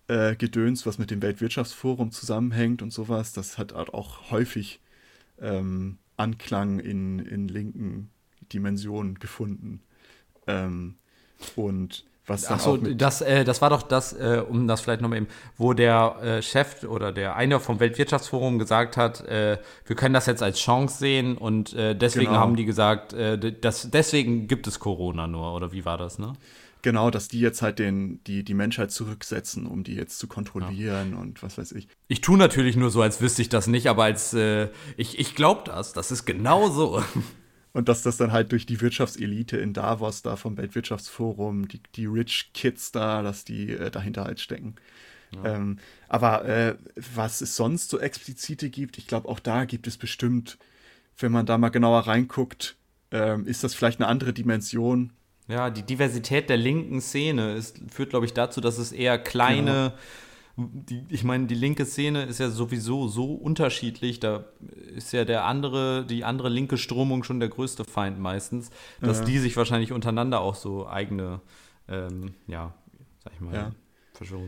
[0.09, 4.81] äh, Gedöns, was mit dem Weltwirtschaftsforum zusammenhängt und sowas, das hat halt auch häufig
[5.41, 8.11] ähm, Anklang in, in linken
[8.53, 9.81] Dimensionen gefunden.
[10.47, 10.97] Ähm,
[11.57, 15.19] und was auch mit, das, äh, das war doch das, äh, um das vielleicht nochmal
[15.19, 15.29] eben,
[15.59, 20.27] wo der äh, Chef oder der eine vom Weltwirtschaftsforum gesagt hat, äh, wir können das
[20.27, 22.41] jetzt als Chance sehen und äh, deswegen Genau.
[22.41, 26.33] haben die gesagt, äh, das, deswegen gibt es Corona nur, oder wie war das, ne?
[26.83, 31.13] Genau, dass die jetzt halt den, die, die Menschheit zurücksetzen, um die jetzt zu kontrollieren
[31.13, 31.89] und was weiß ich.
[32.09, 35.65] Ich tue natürlich nur so, als wüsste ich das nicht, aber als ich, ich glaube
[35.67, 37.03] das, das ist genau so.
[37.73, 42.07] Und dass das dann halt durch die Wirtschaftselite in Davos da vom Weltwirtschaftsforum, die, die
[42.07, 44.75] Rich Kids da, dass die äh, dahinter halt stecken.
[45.45, 46.75] Ähm, aber äh,
[47.15, 50.59] was es sonst so explizite gibt, ich glaube, auch da gibt es bestimmt,
[51.19, 52.77] wenn man da mal genauer reinguckt,
[53.13, 55.13] ähm, ist das vielleicht eine andere Dimension.
[55.49, 59.93] Ja, die Diversität der linken Szene ist, führt, glaube ich, dazu, dass es eher kleine.
[60.73, 64.21] Die, ich meine, die linke Szene ist ja sowieso so unterschiedlich.
[64.21, 64.45] Da
[64.95, 69.25] ist ja der andere, die andere linke Stromung schon der größte Feind meistens, dass Ja.
[69.25, 71.41] die sich wahrscheinlich untereinander auch so eigene,
[71.89, 72.75] ähm, ja,
[73.25, 73.73] sag ich mal, Ja.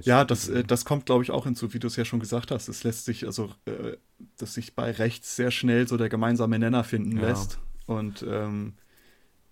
[0.04, 2.50] Ja, das, äh, das kommt, glaube ich, auch hinzu, wie du es ja schon gesagt
[2.50, 2.68] hast.
[2.68, 3.96] Es lässt sich, also, äh,
[4.36, 7.22] dass sich bei rechts sehr schnell so der gemeinsame Nenner finden Ja.
[7.22, 7.58] lässt.
[7.86, 8.74] Und ähm,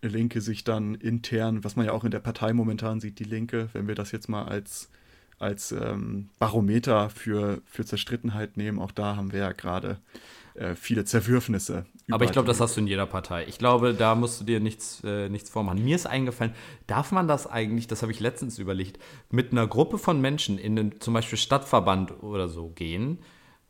[0.03, 3.69] Linke sich dann intern, was man ja auch in der Partei momentan sieht, die Linke,
[3.73, 4.91] wenn wir das jetzt mal als,
[5.41, 9.99] als ähm, Barometer für, für Zerstrittenheit nehmen, auch da haben wir ja gerade
[10.55, 11.87] äh, viele Zerwürfnisse.
[12.11, 13.47] Aber ich glaube, das hast du in jeder Partei.
[13.49, 15.83] Ich glaube, da musst du dir nichts, äh, nichts vormachen.
[15.83, 16.53] Mir ist eingefallen,
[16.87, 18.99] darf man das eigentlich, das habe ich letztens überlegt,
[19.31, 23.21] mit einer Gruppe von Menschen in den zum Beispiel Stadtverband oder so gehen,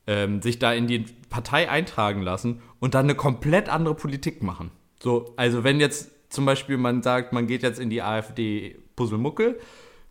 [0.06, 4.72] ähm, sich da in die Partei eintragen lassen und dann eine komplett andere Politik machen.
[5.00, 9.58] So, also wenn jetzt zum Beispiel man sagt, man geht jetzt in die AfD Puzzlemuckel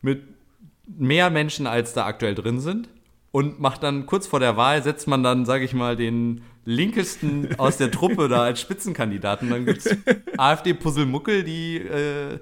[0.01, 0.38] mit
[0.97, 2.89] mehr Menschen, als da aktuell drin sind.
[3.31, 7.59] Und macht dann kurz vor der Wahl, setzt man dann, sage ich mal, den linkesten
[7.59, 9.49] aus der Truppe da als Spitzenkandidaten.
[9.51, 9.95] Dann gibt es
[10.37, 12.39] AfD-Puzzlemuckel, die äh,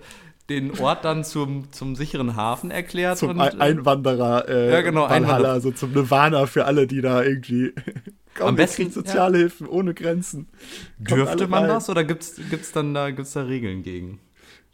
[0.50, 3.18] den Ort dann zum, zum sicheren Hafen erklärt.
[3.18, 5.60] Zum und, Ein Einwanderer, äh, Ja, genau, Valhalla, Einwanderer.
[5.62, 7.74] so zum Nirvana für alle, die da irgendwie.
[8.38, 10.48] Komm, Am besten- Sozialhilfen ohne Grenzen.
[11.00, 11.70] Kommt Dürfte man rein.
[11.70, 14.20] das oder gibt es dann da, gibt's da Regeln gegen?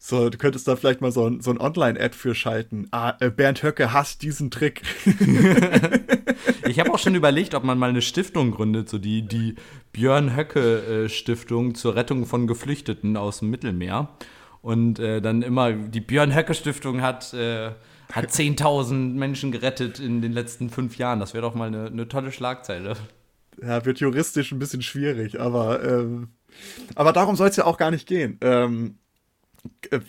[0.05, 2.89] So, du könntest da vielleicht mal so ein, so ein Online-Ad für schalten.
[2.91, 4.81] Ah, äh, Bernd Höcke hasst diesen Trick.
[6.67, 9.55] ich habe auch schon überlegt, ob man mal eine Stiftung gründet, so die, die
[9.93, 14.09] Björn Höcke äh, Stiftung zur Rettung von Geflüchteten aus dem Mittelmeer.
[14.61, 17.71] Und äh, dann immer die Björn Höcke Stiftung hat, äh,
[18.11, 21.21] hat 10.000 Menschen gerettet in den letzten fünf Jahren.
[21.21, 22.97] Das wäre doch mal eine, eine, tolle Schlagzeile.
[23.61, 26.27] Ja, wird juristisch ein bisschen schwierig, aber, ähm,
[26.93, 28.37] aber darum soll es ja auch gar nicht gehen.
[28.41, 28.97] Ähm,
[29.91, 29.99] äh,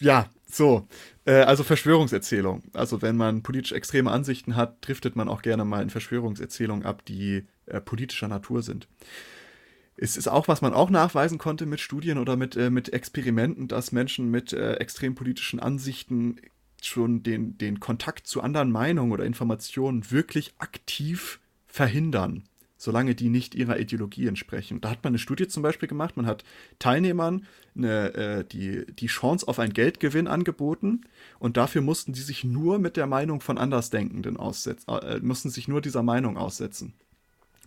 [0.00, 0.86] ja, so.
[1.24, 2.62] Äh, also Verschwörungserzählung.
[2.72, 7.04] Also wenn man politisch extreme Ansichten hat, driftet man auch gerne mal in Verschwörungserzählungen ab,
[7.04, 8.88] die äh, politischer Natur sind.
[9.96, 13.68] Es ist auch, was man auch nachweisen konnte mit Studien oder mit, äh, mit Experimenten,
[13.68, 16.36] dass Menschen mit äh, extrem politischen Ansichten
[16.82, 22.44] schon den, den Kontakt zu anderen Meinungen oder Informationen wirklich aktiv verhindern
[22.84, 24.80] solange die nicht ihrer Ideologie entsprechen.
[24.80, 26.44] Da hat man eine Studie zum Beispiel gemacht, man hat
[26.78, 27.46] Teilnehmern
[27.76, 31.02] eine, äh, die, die Chance auf einen Geldgewinn angeboten
[31.38, 35.68] und dafür mussten sie sich nur mit der Meinung von Andersdenkenden aussetzen, äh, mussten sich
[35.68, 36.94] nur dieser Meinung aussetzen.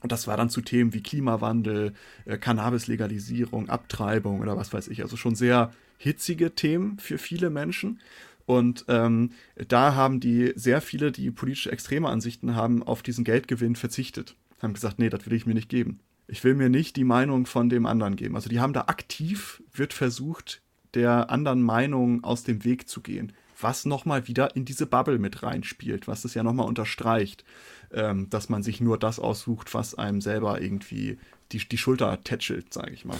[0.01, 1.93] Und das war dann zu Themen wie Klimawandel,
[2.25, 5.01] äh, Cannabis-Legalisierung, Abtreibung oder was weiß ich.
[5.01, 7.99] Also schon sehr hitzige Themen für viele Menschen.
[8.45, 9.31] Und ähm,
[9.67, 14.73] da haben die sehr viele, die politische extreme Ansichten haben, auf diesen Geldgewinn verzichtet haben
[14.73, 15.99] gesagt, nee, das will ich mir nicht geben.
[16.27, 18.35] Ich will mir nicht die Meinung von dem anderen geben.
[18.35, 20.61] Also die haben da aktiv, wird versucht,
[20.93, 23.33] der anderen Meinung aus dem Weg zu gehen.
[23.59, 27.43] Was nochmal wieder in diese Bubble mit reinspielt, was es ja nochmal unterstreicht,
[27.91, 31.17] ähm, dass man sich nur das aussucht, was einem selber irgendwie
[31.51, 33.17] die, die Schulter tätschelt, sage ich mal.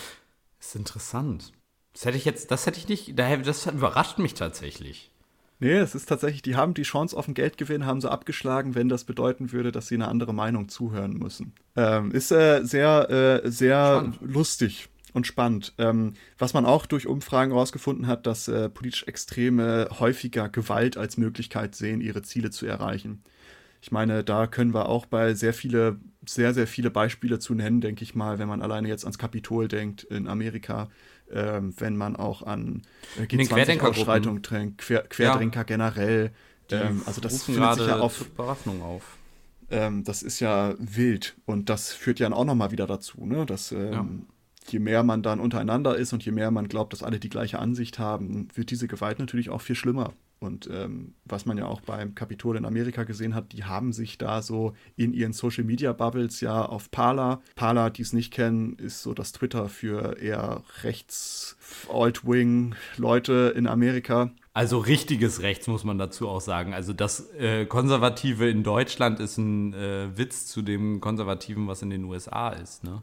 [0.60, 1.54] Das ist interessant.
[1.94, 5.12] Das hätte ich jetzt, das hätte ich nicht, das überrascht mich tatsächlich.
[5.60, 8.90] Nee, es ist tatsächlich, die haben die Chance auf einen Geldgewinn, haben sie abgeschlagen, wenn
[8.90, 11.54] das bedeuten würde, dass sie eine andere Meinung zuhören müssen.
[11.76, 14.20] Ähm, ist äh, sehr, äh, sehr spannend.
[14.22, 15.74] lustig und spannend.
[15.80, 21.18] Ähm, was man auch durch Umfragen herausgefunden hat, dass äh, politisch Extreme häufiger Gewalt als
[21.18, 23.24] Möglichkeit sehen, ihre Ziele zu erreichen.
[23.82, 27.82] Ich meine, da können wir auch bei sehr viele, sehr, sehr viele Beispiele zu nennen,
[27.82, 30.90] denke ich mal, wenn man alleine jetzt ans Kapitol denkt in Amerika
[31.32, 32.84] ähm, wenn man auch an
[33.18, 35.64] äh, G20-Ausschreitungen denkt, Quer Querdenker ja.
[35.64, 36.32] generell.
[36.72, 39.18] Ähm, also das findet sich ja auf Bewaffnung auf.
[39.70, 43.46] Ähm, das ist ja wild und das führt ja auch nochmal wieder dazu, ne?
[43.46, 44.06] dass ähm, ja.
[44.70, 47.60] je mehr man dann untereinander ist und je mehr man glaubt, dass alle die gleiche
[47.60, 50.14] Ansicht haben, wird diese Gewalt natürlich auch viel schlimmer.
[50.40, 54.20] Und ähm, was man ja auch beim Kapitol in Amerika gesehen hat, die haben sich
[54.20, 57.42] da so in ihren Social Media Bubbles ja auf Parler.
[57.56, 61.58] Parler, die es nicht kennen, ist so das Twitter für eher rechts
[61.92, 64.32] Alt-Wing Leute in Amerika.
[64.54, 66.74] Also richtiges Rechts muss man dazu auch sagen.
[66.74, 71.90] Also das äh, Konservative in Deutschland ist ein äh, Witz zu dem Konservativen, was in
[71.90, 72.84] den USA ist.
[72.84, 73.02] Ne?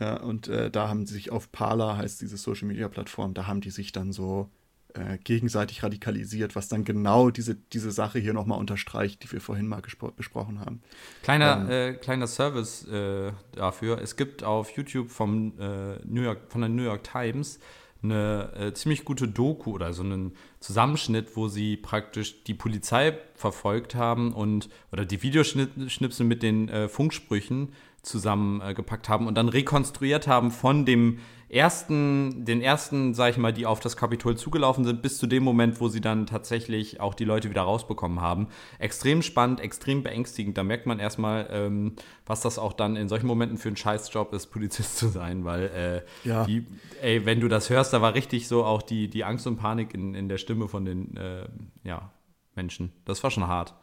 [0.00, 3.46] Ja, und äh, da haben sie sich auf Parler, heißt diese Social Media Plattform, da
[3.46, 4.50] haben die sich dann so
[4.94, 9.66] äh, gegenseitig radikalisiert, was dann genau diese, diese Sache hier nochmal unterstreicht, die wir vorhin
[9.66, 9.82] mal
[10.16, 10.82] besprochen haben.
[11.22, 14.00] Kleiner, ähm, äh, kleiner Service äh, dafür.
[14.00, 17.58] Es gibt auf YouTube vom, äh, New York, von der New York Times
[18.04, 23.94] eine äh, ziemlich gute Doku oder so einen Zusammenschnitt, wo sie praktisch die Polizei verfolgt
[23.94, 27.72] haben und oder die Videoschnipsel mit den äh, Funksprüchen
[28.04, 31.18] zusammengepackt haben und dann rekonstruiert haben von dem
[31.54, 35.44] ersten, den ersten, sag ich mal, die auf das Kapitol zugelaufen sind, bis zu dem
[35.44, 38.48] Moment, wo sie dann tatsächlich auch die Leute wieder rausbekommen haben.
[38.78, 40.58] Extrem spannend, extrem beängstigend.
[40.58, 41.94] Da merkt man erstmal, ähm,
[42.26, 46.04] was das auch dann in solchen Momenten für ein Scheißjob ist, Polizist zu sein, weil
[46.24, 46.44] äh, ja.
[46.44, 46.66] die,
[47.00, 49.94] ey, wenn du das hörst, da war richtig so auch die, die Angst und Panik
[49.94, 51.46] in, in der Stimme von den äh,
[51.84, 52.10] ja,
[52.56, 52.92] Menschen.
[53.04, 53.74] Das war schon hart.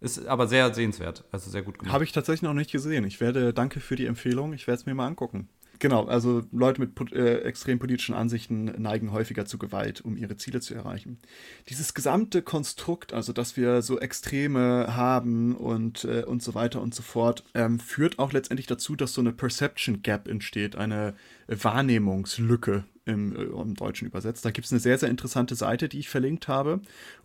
[0.00, 1.92] Ist aber sehr sehenswert, also sehr gut gemacht.
[1.92, 3.04] Habe ich tatsächlich noch nicht gesehen.
[3.04, 5.48] Ich werde, danke für die Empfehlung, ich werde es mir mal angucken.
[5.78, 10.60] Genau, also Leute mit äh, extrem politischen Ansichten neigen häufiger zu Gewalt, um ihre Ziele
[10.60, 11.18] zu erreichen.
[11.68, 16.94] Dieses gesamte Konstrukt, also dass wir so Extreme haben und, äh, und so weiter und
[16.94, 21.14] so fort, ähm, führt auch letztendlich dazu, dass so eine Perception Gap entsteht, eine
[21.46, 24.44] Wahrnehmungslücke im, äh, im Deutschen übersetzt.
[24.44, 26.80] Da gibt es eine sehr, sehr interessante Seite, die ich verlinkt habe.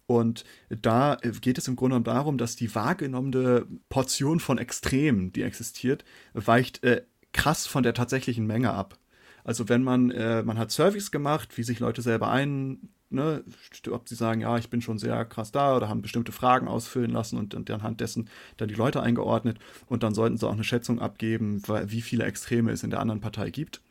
[0.06, 5.32] Und da äh, geht es im Grunde genommen darum, dass die wahrgenommene Portion von Extremen,
[5.32, 7.04] die existiert, weicht äh,
[7.34, 8.98] krass von der tatsächlichen Menge ab.
[9.44, 13.44] Also wenn man, äh, man hat Surveys gemacht, wie sich Leute selber ein, ne,
[13.92, 17.12] ob sie sagen, ja, ich bin schon sehr krass da oder haben bestimmte Fragen ausfüllen
[17.12, 20.64] lassen und, und anhand dessen dann die Leute eingeordnet und dann sollten sie auch eine
[20.64, 23.82] Schätzung abgeben, wie viele Extreme es in der anderen Partei gibt.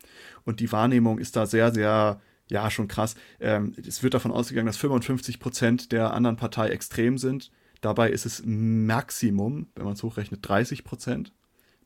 [0.43, 2.19] Und die Wahrnehmung ist da sehr, sehr,
[2.49, 3.15] ja, schon krass.
[3.39, 7.51] Ähm, es wird davon ausgegangen, dass 55 Prozent der anderen Partei extrem sind.
[7.81, 11.31] Dabei ist es Maximum, wenn man es hochrechnet, 30 Prozent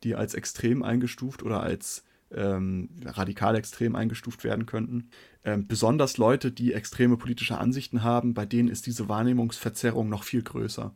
[0.04, 5.10] die als extrem eingestuft oder als ähm, radikal extrem eingestuft werden könnten.
[5.44, 10.44] Ähm, besonders Leute, die extreme politische Ansichten haben, bei denen ist diese Wahrnehmungsverzerrung noch viel
[10.44, 10.94] größer.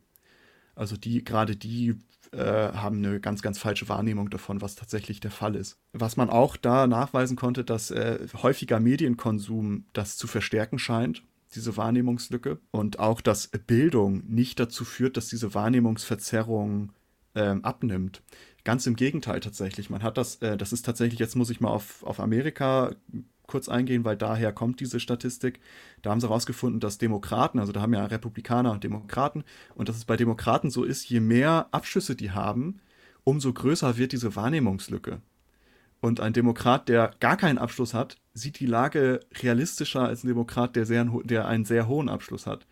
[0.75, 1.95] Also die, gerade die
[2.31, 5.77] äh, haben eine ganz, ganz falsche Wahrnehmung davon, was tatsächlich der Fall ist.
[5.93, 11.23] Was man auch da nachweisen konnte, dass äh, häufiger Medienkonsum das zu verstärken scheint,
[11.55, 12.59] diese Wahrnehmungslücke.
[12.71, 16.93] Und auch, dass Bildung nicht dazu führt, dass diese Wahrnehmungsverzerrung
[17.35, 18.21] ähm, abnimmt.
[18.63, 19.89] Ganz im Gegenteil tatsächlich.
[19.89, 22.95] Man hat das, äh, das ist tatsächlich, jetzt muss ich mal auf, auf Amerika
[23.47, 25.59] kurz eingehen, weil daher kommt diese Statistik.
[26.01, 29.43] Da haben sie herausgefunden, dass Demokraten, also da haben ja Republikaner und Demokraten,
[29.75, 32.79] und dass es bei Demokraten so ist, je mehr Abschüsse die haben,
[33.23, 35.21] umso größer wird diese Wahrnehmungslücke.
[35.99, 40.75] Und ein Demokrat, der gar keinen Abschluss hat, sieht die Lage realistischer als ein Demokrat,
[40.75, 42.65] der, sehr, der einen sehr hohen Abschluss hat.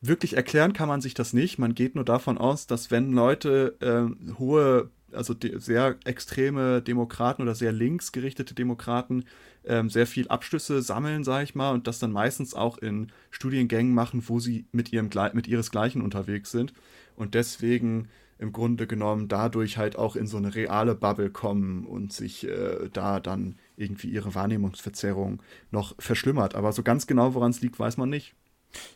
[0.00, 1.58] Wirklich erklären kann man sich das nicht.
[1.58, 7.54] Man geht nur davon aus, dass wenn Leute äh, hohe also sehr extreme Demokraten oder
[7.54, 9.24] sehr links gerichtete Demokraten
[9.66, 13.94] ähm, sehr viel Abschlüsse sammeln, sage ich mal, und das dann meistens auch in Studiengängen
[13.94, 16.72] machen, wo sie mit, ihrem, mit ihresgleichen unterwegs sind
[17.16, 22.12] und deswegen im Grunde genommen dadurch halt auch in so eine reale Bubble kommen und
[22.12, 26.54] sich äh, da dann irgendwie ihre Wahrnehmungsverzerrung noch verschlimmert.
[26.54, 28.34] Aber so ganz genau, woran es liegt, weiß man nicht.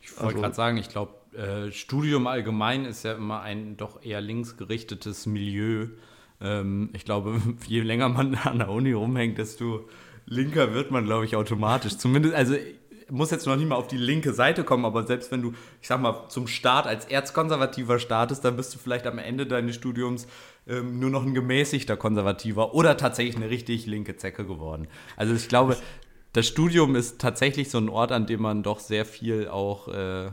[0.02, 4.02] Ich wollte also, gerade sagen, ich glaube, äh, Studium allgemein ist ja immer ein doch
[4.02, 5.88] eher linksgerichtetes Milieu.
[6.40, 9.88] Ähm, ich glaube, je länger man an der Uni rumhängt, desto
[10.26, 11.96] linker wird man, glaube ich, automatisch.
[11.96, 12.54] Zumindest, also
[13.10, 15.88] muss jetzt noch nicht mal auf die linke Seite kommen, aber selbst wenn du, ich
[15.88, 20.26] sag mal, zum Start als Erzkonservativer startest, dann bist du vielleicht am Ende deines Studiums
[20.68, 24.86] ähm, nur noch ein gemäßigter Konservativer oder tatsächlich eine richtig linke Zecke geworden.
[25.16, 25.76] Also ich glaube,
[26.32, 30.30] das Studium ist tatsächlich so ein Ort, an dem man doch sehr viel auch äh,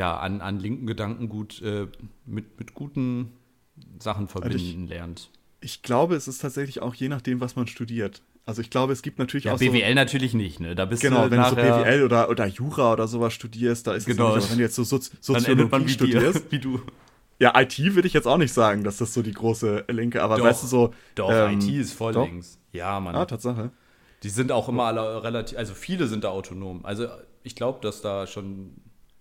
[0.00, 1.86] ja, an, an linken Gedankengut äh,
[2.24, 3.32] mit, mit guten
[3.98, 5.30] Sachen also verbinden also ich, lernt.
[5.60, 8.22] Ich glaube, es ist tatsächlich auch je nachdem, was man studiert.
[8.46, 10.74] Also ich glaube, es gibt natürlich ja, auch BWL so, natürlich nicht, ne?
[10.74, 13.92] Da bist genau, du wenn du so BWL oder, oder Jura oder sowas studierst, da
[13.92, 14.30] ist genau.
[14.30, 16.80] es nicht, aber wenn du jetzt so Sozi Soziologie studierst, wie du.
[17.38, 20.38] Ja, IT würde ich jetzt auch nicht sagen, dass das so die große Linke, aber
[20.38, 20.94] doch, weißt du so.
[21.14, 22.24] Doch, ähm, IT ist voll doch?
[22.24, 22.58] links.
[22.72, 23.14] Ja, Mann.
[23.14, 23.70] Ah, Tatsache.
[24.22, 26.86] Die sind auch immer alle relativ, also viele sind da autonom.
[26.86, 27.06] Also
[27.42, 28.72] ich glaube, dass da schon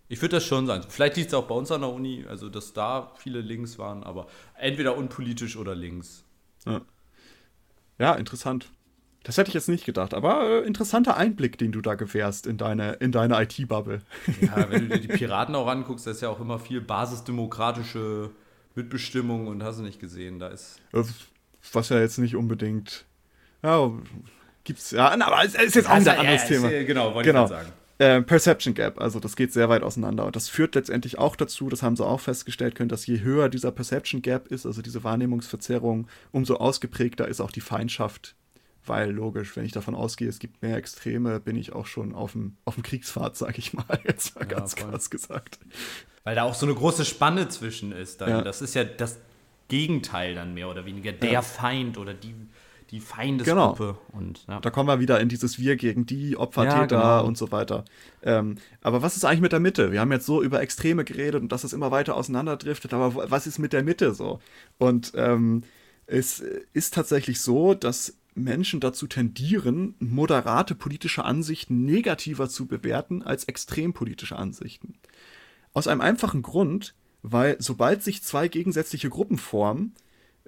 [0.09, 0.83] ich würde das schon sagen.
[0.89, 4.03] Vielleicht liegt es auch bei uns an der Uni, also dass da viele links waren,
[4.03, 6.25] aber entweder unpolitisch oder links.
[6.65, 6.81] Ja,
[7.99, 8.71] ja interessant.
[9.23, 12.57] Das hätte ich jetzt nicht gedacht, aber äh, interessanter Einblick, den du da gewährst in
[12.57, 14.01] deine, in deine IT-Bubble.
[14.41, 18.31] Ja, wenn du dir die Piraten auch anguckst, da ist ja auch immer viel basisdemokratische
[18.73, 20.79] Mitbestimmung und hast du nicht gesehen, da ist.
[20.93, 21.03] Äh,
[21.73, 23.05] was ja jetzt nicht unbedingt.
[23.61, 23.91] Ja,
[24.63, 24.91] gibt's.
[24.91, 26.69] Ja, aber es ist jetzt auch ein anderes Thema.
[26.69, 27.43] Genau, wollte genau.
[27.43, 27.71] ich sagen.
[27.99, 30.25] Äh, Perception Gap, also das geht sehr weit auseinander.
[30.25, 33.49] Und das führt letztendlich auch dazu, das haben sie auch festgestellt können, dass je höher
[33.49, 38.35] dieser Perception Gap ist, also diese Wahrnehmungsverzerrung, umso ausgeprägter ist auch die Feindschaft.
[38.85, 42.31] Weil logisch, wenn ich davon ausgehe, es gibt mehr Extreme, bin ich auch schon auf
[42.31, 44.89] dem, auf dem Kriegspfad, sag ich mal, jetzt mal ja, ganz voll.
[44.89, 45.59] krass gesagt.
[46.23, 48.21] Weil da auch so eine große Spanne zwischen ist.
[48.21, 48.29] Dann.
[48.29, 48.41] Ja.
[48.41, 49.19] Das ist ja das
[49.67, 51.41] Gegenteil dann mehr oder weniger, der ja.
[51.41, 52.33] Feind oder die
[52.91, 53.97] die Feindesgruppe.
[54.11, 54.19] Genau.
[54.19, 54.59] Und, ja.
[54.59, 57.25] Da kommen wir wieder in dieses Wir gegen die, Opfer, ja, Täter genau.
[57.25, 57.85] und so weiter.
[58.23, 59.91] Ähm, aber was ist eigentlich mit der Mitte?
[59.91, 63.47] Wir haben jetzt so über Extreme geredet und dass es immer weiter auseinanderdriftet, aber was
[63.47, 64.39] ist mit der Mitte so?
[64.77, 65.63] Und ähm,
[66.07, 73.43] es ist tatsächlich so, dass Menschen dazu tendieren, moderate politische Ansichten negativer zu bewerten als
[73.45, 74.95] extrem politische Ansichten.
[75.73, 79.93] Aus einem einfachen Grund, weil sobald sich zwei gegensätzliche Gruppen formen,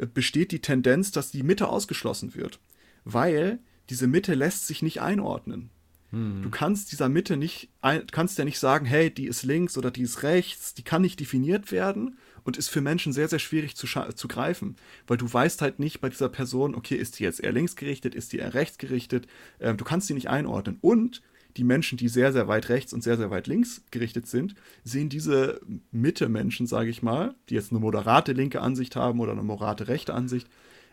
[0.08, 2.60] besteht die Tendenz, dass die Mitte ausgeschlossen wird,
[3.04, 5.70] weil diese Mitte lässt sich nicht einordnen.
[6.12, 6.42] Hm.
[6.44, 7.70] Du kannst dieser Mitte nicht,
[8.12, 11.20] kannst ja nicht sagen, hey, die ist links oder die ist rechts, die kann nicht
[11.20, 14.76] definiert werden und ist für Menschen sehr, sehr schwierig zu, zu greifen,
[15.08, 18.16] weil du weißt halt nicht bei dieser Person, okay, ist die jetzt eher links gerichtet,
[18.16, 19.28] ist die eher rechts gerichtet,
[19.60, 20.78] ähm, du kannst die nicht einordnen.
[20.82, 21.22] Und
[21.58, 25.10] die Menschen, die sehr, sehr weit rechts und sehr, sehr weit links gerichtet sind, sehen
[25.10, 29.88] diese Mitte-Menschen, sage ich mal, die jetzt eine moderate linke Ansicht haben oder eine moderate
[29.88, 30.48] rechte Ansicht,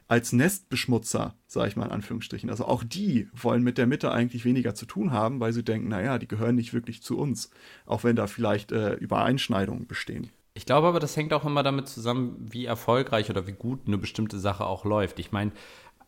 [0.09, 2.49] als Nestbeschmutzer, sage ich mal in Anführungsstrichen.
[2.49, 5.89] Also auch die wollen mit der Mitte eigentlich weniger zu tun haben, weil sie denken,
[5.89, 7.51] naja, die gehören nicht wirklich zu uns,
[7.85, 10.31] auch wenn da vielleicht äh, Übereinschneidungen bestehen.
[10.55, 13.99] Ich glaube aber, das hängt auch immer damit zusammen, wie erfolgreich oder wie gut eine
[13.99, 15.19] bestimmte Sache auch läuft.
[15.19, 15.53] Ich meine,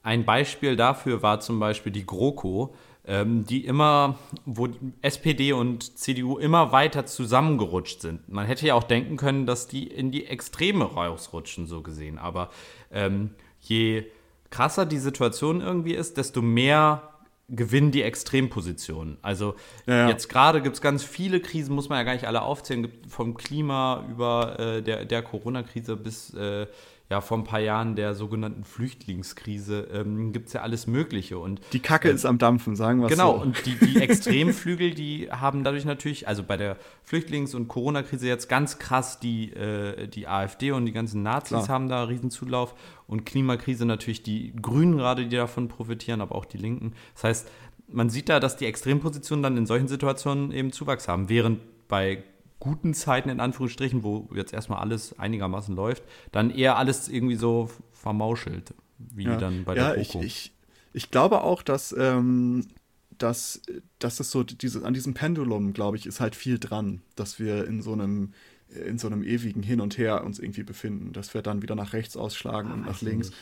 [0.03, 2.75] ein Beispiel dafür war zum Beispiel die GroKo,
[3.07, 4.69] ähm, die immer, wo
[5.03, 8.29] SPD und CDU immer weiter zusammengerutscht sind.
[8.29, 12.19] Man hätte ja auch denken können, dass die in die Extreme rausrutschen, so gesehen.
[12.19, 12.51] Aber
[12.93, 13.31] ähm,
[13.61, 14.05] je
[14.51, 17.11] krasser die Situation irgendwie ist, desto mehr
[17.49, 19.19] gewinnen die Extrempositionen.
[19.23, 19.55] Also
[19.87, 20.09] ja, ja.
[20.09, 23.35] jetzt gerade gibt es ganz viele Krisen, muss man ja gar nicht alle aufzählen, vom
[23.37, 26.67] Klima über äh, der, der Corona-Krise bis äh,
[27.11, 31.39] ja vor ein paar Jahren der sogenannten Flüchtlingskrise ähm, gibt es ja alles Mögliche.
[31.39, 33.39] Und, die Kacke äh, ist am Dampfen, sagen wir es genau, so.
[33.41, 38.29] Genau, und die, die Extremflügel, die haben dadurch natürlich, also bei der Flüchtlings- und Corona-Krise
[38.29, 41.69] jetzt ganz krass die, äh, die AfD und die ganzen Nazis Klar.
[41.69, 42.75] haben da Riesenzulauf
[43.09, 46.93] und Klimakrise natürlich die Grünen gerade, die davon profitieren, aber auch die Linken.
[47.15, 47.51] Das heißt,
[47.89, 51.59] man sieht da, dass die Extrempositionen dann in solchen Situationen eben Zuwachs haben, während
[51.89, 52.23] bei
[52.61, 57.71] guten Zeiten in Anführungsstrichen, wo jetzt erstmal alles einigermaßen läuft, dann eher alles irgendwie so
[57.93, 59.37] vermauschelt, wie ja.
[59.37, 60.21] dann bei ja, der Coco.
[60.21, 60.53] Ich, ich,
[60.93, 62.67] ich glaube auch, dass, ähm,
[63.19, 63.63] dass,
[63.99, 67.67] dass es so diese, an diesem Pendulum, glaube ich, ist halt viel dran, dass wir
[67.67, 68.33] in so einem
[68.73, 71.93] in so einem ewigen Hin und Her uns irgendwie befinden, dass wir dann wieder nach
[71.93, 73.31] rechts ausschlagen ah, und nach links.
[73.31, 73.39] Nicht.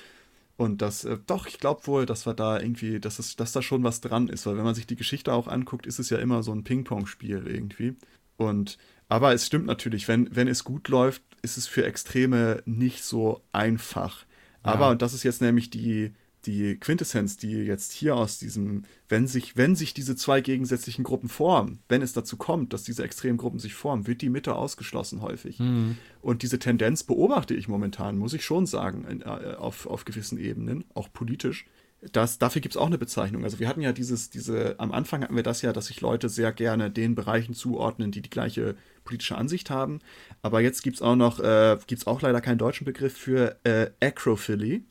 [0.56, 3.62] Und das, äh, doch, ich glaube wohl, dass wir da irgendwie, dass, es, dass da
[3.62, 6.18] schon was dran ist, weil wenn man sich die Geschichte auch anguckt, ist es ja
[6.18, 7.94] immer so ein Ping-Pong-Spiel irgendwie.
[8.36, 13.04] Und aber es stimmt natürlich, wenn, wenn es gut läuft, ist es für Extreme nicht
[13.04, 14.26] so einfach.
[14.62, 14.90] Aber, ja.
[14.90, 16.12] und das ist jetzt nämlich die,
[16.44, 21.28] die Quintessenz, die jetzt hier aus diesem, wenn sich, wenn sich diese zwei gegensätzlichen Gruppen
[21.28, 25.22] formen, wenn es dazu kommt, dass diese extremen Gruppen sich formen, wird die Mitte ausgeschlossen
[25.22, 25.58] häufig.
[25.58, 25.96] Mhm.
[26.20, 30.38] Und diese Tendenz beobachte ich momentan, muss ich schon sagen, in, äh, auf, auf gewissen
[30.38, 31.66] Ebenen, auch politisch.
[32.12, 33.42] Das, dafür gibt es auch eine Bezeichnung.
[33.42, 36.28] Also wir hatten ja dieses, diese, am Anfang hatten wir das ja, dass sich Leute
[36.28, 39.98] sehr gerne den Bereichen zuordnen, die die gleiche politische Ansicht haben.
[40.40, 43.58] Aber jetzt gibt es auch noch, äh, gibt es auch leider keinen deutschen Begriff für
[43.64, 44.84] äh, Acrophily.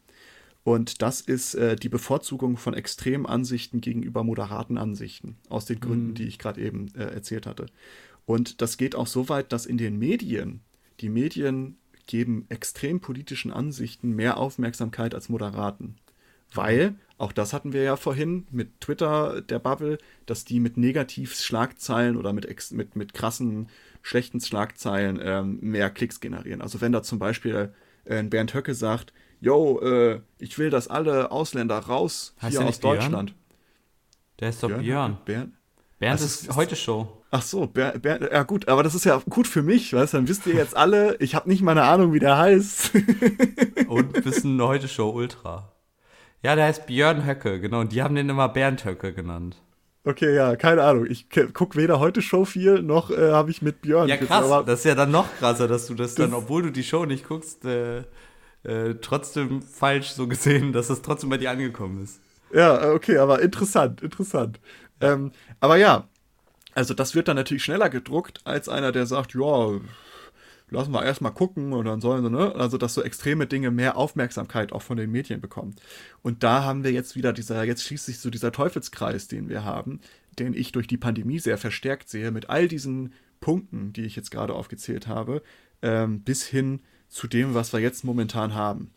[0.67, 6.09] Und das ist äh, die Bevorzugung von extremen Ansichten gegenüber moderaten Ansichten, aus den Gründen,
[6.09, 6.15] mhm.
[6.15, 7.67] die ich gerade eben äh, erzählt hatte.
[8.25, 10.59] Und das geht auch so weit, dass in den Medien,
[10.99, 15.95] die Medien geben extrem politischen Ansichten mehr Aufmerksamkeit als moderaten.
[16.53, 22.15] Weil, auch das hatten wir ja vorhin mit Twitter, der Bubble, dass die mit Negativ-Schlagzeilen
[22.15, 23.69] oder mit, mit, mit krassen,
[24.01, 26.61] schlechten Schlagzeilen ähm, mehr Klicks generieren.
[26.61, 27.73] Also wenn da zum Beispiel
[28.05, 32.79] äh, Bernd Höcke sagt, yo, äh, ich will, dass alle Ausländer raus heißt hier aus
[32.79, 33.33] Deutschland.
[34.39, 34.83] Der ist doch Björn.
[34.83, 35.17] Björn.
[35.25, 35.53] Bernd,
[35.99, 37.11] Bernd ist, ist heute Show.
[37.31, 40.17] Ach so, Bernd, Bernd, ja gut, aber das ist ja gut für mich, weißt du,
[40.17, 42.91] dann wisst ihr jetzt alle, ich habe nicht mal eine Ahnung, wie der heißt.
[43.87, 45.73] Und bist ein heute Show Ultra.
[46.43, 49.57] Ja, der heißt Björn Höcke, genau, und die haben den immer Bernd Höcke genannt.
[50.03, 51.05] Okay, ja, keine Ahnung.
[51.09, 54.07] Ich gucke weder heute Show viel, noch äh, habe ich mit Björn.
[54.07, 54.63] Ja, krass.
[54.65, 57.05] das ist ja dann noch krasser, dass du das, das dann, obwohl du die Show
[57.05, 58.03] nicht guckst, äh,
[58.63, 62.21] äh, trotzdem falsch so gesehen, dass das trotzdem bei dir angekommen ist.
[62.53, 64.61] Ja, okay, aber interessant, interessant.
[65.01, 66.07] Ähm, aber ja,
[66.73, 69.71] also das wird dann natürlich schneller gedruckt als einer, der sagt, ja,
[70.69, 72.55] lassen wir erstmal gucken und dann sollen sie, ne?
[72.55, 75.75] Also, dass so extreme Dinge mehr Aufmerksamkeit auch von den Medien bekommen.
[76.21, 79.63] Und da haben wir jetzt wieder dieser, jetzt schließt sich so dieser Teufelskreis, den wir
[79.63, 79.99] haben,
[80.39, 84.31] den ich durch die Pandemie sehr verstärkt sehe, mit all diesen Punkten, die ich jetzt
[84.31, 85.41] gerade aufgezählt habe,
[85.81, 88.91] ähm, bis hin zu dem, was wir jetzt momentan haben.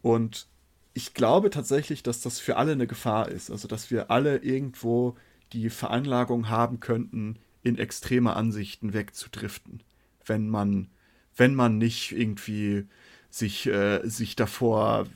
[0.00, 0.46] Und
[0.94, 3.50] ich glaube tatsächlich, dass das für alle eine Gefahr ist.
[3.50, 5.16] Also, dass wir alle irgendwo
[5.52, 9.82] die Veranlagung haben könnten, in extreme Ansichten wegzudriften,
[10.26, 10.88] wenn man,
[11.36, 12.86] wenn man nicht irgendwie
[13.30, 15.06] sich, äh, sich davor,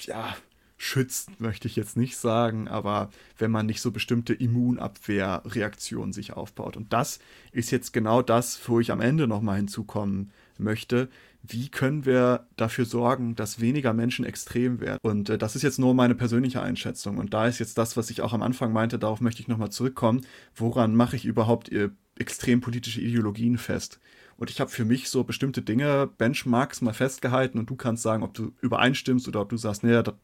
[0.00, 0.36] ja,
[0.78, 6.76] schützt, möchte ich jetzt nicht sagen, aber wenn man nicht so bestimmte Immunabwehrreaktionen sich aufbaut.
[6.76, 7.20] Und das
[7.52, 11.08] ist jetzt genau das, wo ich am Ende nochmal hinzukommen möchte
[11.42, 15.00] wie können wir dafür sorgen, dass weniger Menschen extrem werden.
[15.02, 17.18] Und äh, das ist jetzt nur meine persönliche Einschätzung.
[17.18, 19.70] Und da ist jetzt das, was ich auch am Anfang meinte, darauf möchte ich nochmal
[19.70, 20.24] zurückkommen.
[20.54, 23.98] Woran mache ich überhaupt äh, extrem politische Ideologien fest?
[24.36, 28.22] Und ich habe für mich so bestimmte Dinge, Benchmarks mal festgehalten und du kannst sagen,
[28.22, 30.14] ob du übereinstimmst oder ob du sagst, naja, das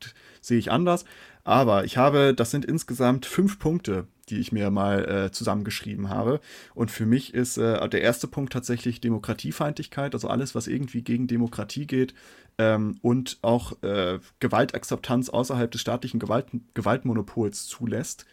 [0.40, 1.04] sehe ich anders.
[1.44, 6.40] Aber ich habe, das sind insgesamt fünf Punkte, die ich mir mal äh, zusammengeschrieben habe.
[6.74, 11.26] Und für mich ist äh, der erste Punkt tatsächlich Demokratiefeindlichkeit, also alles, was irgendwie gegen
[11.26, 12.14] Demokratie geht
[12.58, 18.26] ähm, und auch äh, Gewaltakzeptanz außerhalb des staatlichen Gewalt Gewaltmonopols zulässt,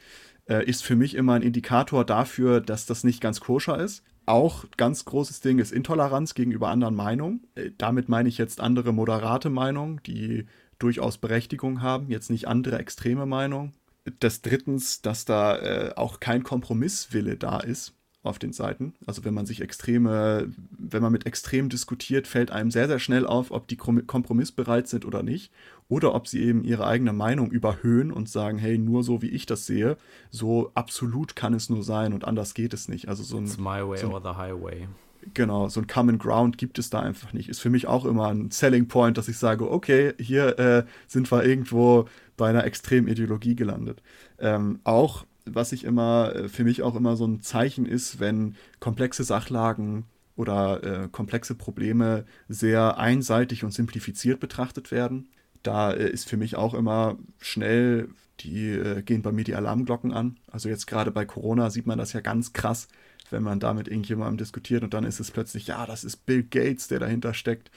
[0.50, 4.04] äh, ist für mich immer ein Indikator dafür, dass das nicht ganz koscher ist.
[4.26, 7.48] Auch ganz großes Ding ist Intoleranz gegenüber anderen Meinungen.
[7.56, 10.46] Äh, damit meine ich jetzt andere moderate Meinungen, die
[10.80, 13.74] durchaus Berechtigung haben, jetzt nicht andere extreme Meinungen
[14.20, 18.94] das drittens, dass da äh, auch kein Kompromisswille da ist auf den Seiten.
[19.06, 23.26] Also wenn man sich extreme, wenn man mit extrem diskutiert, fällt einem sehr, sehr schnell
[23.26, 25.52] auf, ob die kompromissbereit sind oder nicht.
[25.88, 29.46] Oder ob sie eben ihre eigene Meinung überhöhen und sagen, hey, nur so wie ich
[29.46, 29.98] das sehe,
[30.32, 33.08] so absolut kann es nur sein und anders geht es nicht.
[33.08, 34.88] Also so ein, It's my way so, or the highway.
[35.34, 37.50] Genau, so ein Common Ground gibt es da einfach nicht.
[37.50, 41.32] Ist für mich auch immer ein Selling Point, dass ich sage, okay, hier äh, sind
[41.32, 42.06] wir irgendwo
[42.38, 44.02] bei einer extremen Ideologie gelandet.
[44.40, 48.56] Ähm, auch, was ich immer, äh, für mich auch immer so ein Zeichen ist, wenn
[48.80, 50.06] komplexe Sachlagen
[50.36, 55.30] oder äh, komplexe Probleme sehr einseitig und simplifiziert betrachtet werden.
[55.66, 58.09] Da äh, ist für mich auch immer schnell,
[58.41, 60.38] die äh, gehen bei mir die Alarmglocken an.
[60.51, 62.88] Also jetzt gerade bei Corona sieht man das ja ganz krass,
[63.32, 66.43] wenn man da mit irgendjemandem diskutiert und dann ist es plötzlich, ja, das ist Bill
[66.43, 67.72] Gates, der dahinter steckt.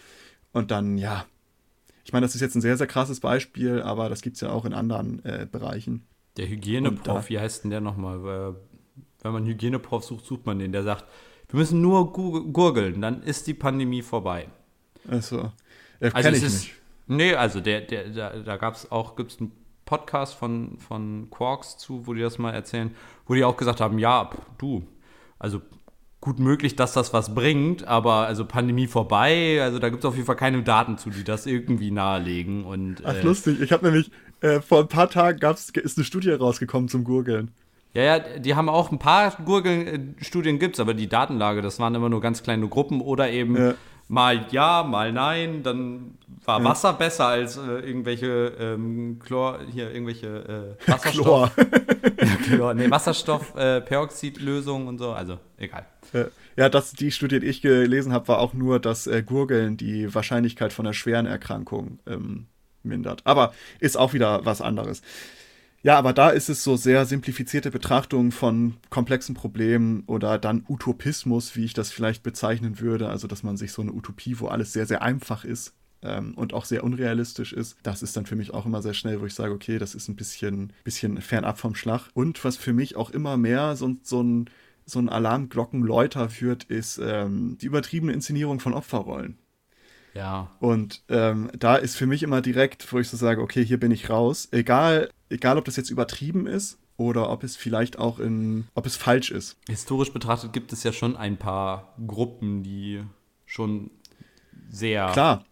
[0.53, 1.25] Und dann, ja,
[2.05, 4.51] ich meine, das ist jetzt ein sehr, sehr krasses Beispiel, aber das gibt es ja
[4.51, 6.07] auch in anderen äh, Bereichen.
[6.37, 8.55] Der Hygieneprof, wie heißt denn der nochmal?
[9.23, 11.05] Wenn man Hygieneprof sucht, sucht man den, der sagt,
[11.49, 14.49] wir müssen nur gurgeln, dann ist die Pandemie vorbei.
[15.09, 15.53] Also,
[16.01, 16.75] ja, also ich ist, nicht.
[17.09, 19.53] Nee, also der, der, da, da gab es auch, gibt es einen
[19.85, 22.95] Podcast von, von Quarks zu, wo die das mal erzählen,
[23.27, 24.87] wo die auch gesagt haben, ja, du,
[25.39, 25.63] also
[26.21, 30.15] gut möglich, dass das was bringt, aber also Pandemie vorbei, also da gibt es auf
[30.15, 32.65] jeden Fall keine Daten zu, die das irgendwie nahelegen.
[32.65, 33.61] Und, Ach, äh, lustig.
[33.61, 37.53] Ich habe nämlich äh, vor ein paar Tagen gab's, ist eine Studie rausgekommen zum Gurgeln.
[37.95, 41.95] Ja, ja, die haben auch ein paar Gurgelstudien äh, gibt's, aber die Datenlage, das waren
[41.95, 43.75] immer nur ganz kleine Gruppen oder eben ja.
[44.09, 46.65] Mal ja, mal nein, dann war.
[46.65, 51.55] Wasser besser als äh, irgendwelche ähm, Chlor, hier irgendwelche äh, Wasserstoff.
[51.55, 51.67] Chlor.
[52.45, 52.75] Chlor.
[52.75, 55.87] Nee, Wasserstoff, äh, Peroxidlösung und so, also egal.
[56.57, 60.13] Ja, das, die Studie, die ich gelesen habe, war auch nur, dass äh, Gurgeln die
[60.15, 62.47] Wahrscheinlichkeit von einer schweren Erkrankung ähm,
[62.83, 63.21] mindert.
[63.25, 65.03] Aber ist auch wieder was anderes.
[65.83, 71.55] Ja, aber da ist es so sehr simplifizierte Betrachtung von komplexen Problemen oder dann Utopismus,
[71.55, 73.09] wie ich das vielleicht bezeichnen würde.
[73.09, 76.53] Also, dass man sich so eine Utopie, wo alles sehr, sehr einfach ist ähm, und
[76.53, 79.35] auch sehr unrealistisch ist, das ist dann für mich auch immer sehr schnell, wo ich
[79.35, 82.09] sage, okay, das ist ein bisschen, bisschen fernab vom Schlag.
[82.13, 84.51] Und was für mich auch immer mehr so, so ein
[84.89, 89.39] so ein Alarmglockenläuter führt, ist ähm, die übertriebene Inszenierung von Opferrollen.
[90.15, 90.51] Ja.
[90.61, 93.93] Und ähm, da ist für mich immer direkt, wo ich so sage, okay, hier bin
[93.93, 94.49] ich raus.
[94.51, 98.97] Egal, egal ob das jetzt übertrieben ist oder ob es vielleicht auch in, ob es
[98.97, 99.57] falsch ist.
[99.69, 103.03] Historisch betrachtet gibt es ja schon ein paar Gruppen, die
[103.47, 103.91] schon
[104.71, 105.45] sehr Klar.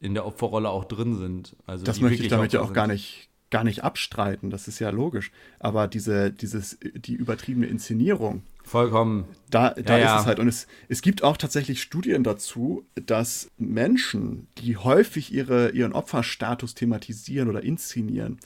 [0.00, 1.56] in der Opferrolle auch drin sind.
[1.66, 4.90] Also das möchte ich damit ja auch gar nicht, gar nicht abstreiten, das ist ja
[4.90, 5.30] logisch.
[5.58, 9.26] Aber diese, dieses, die übertriebene Inszenierung, Vollkommen.
[9.48, 10.40] Da, da ja, ist es halt.
[10.40, 16.74] Und es, es gibt auch tatsächlich Studien dazu, dass Menschen, die häufig ihre, ihren Opferstatus
[16.74, 18.40] thematisieren oder inszenieren,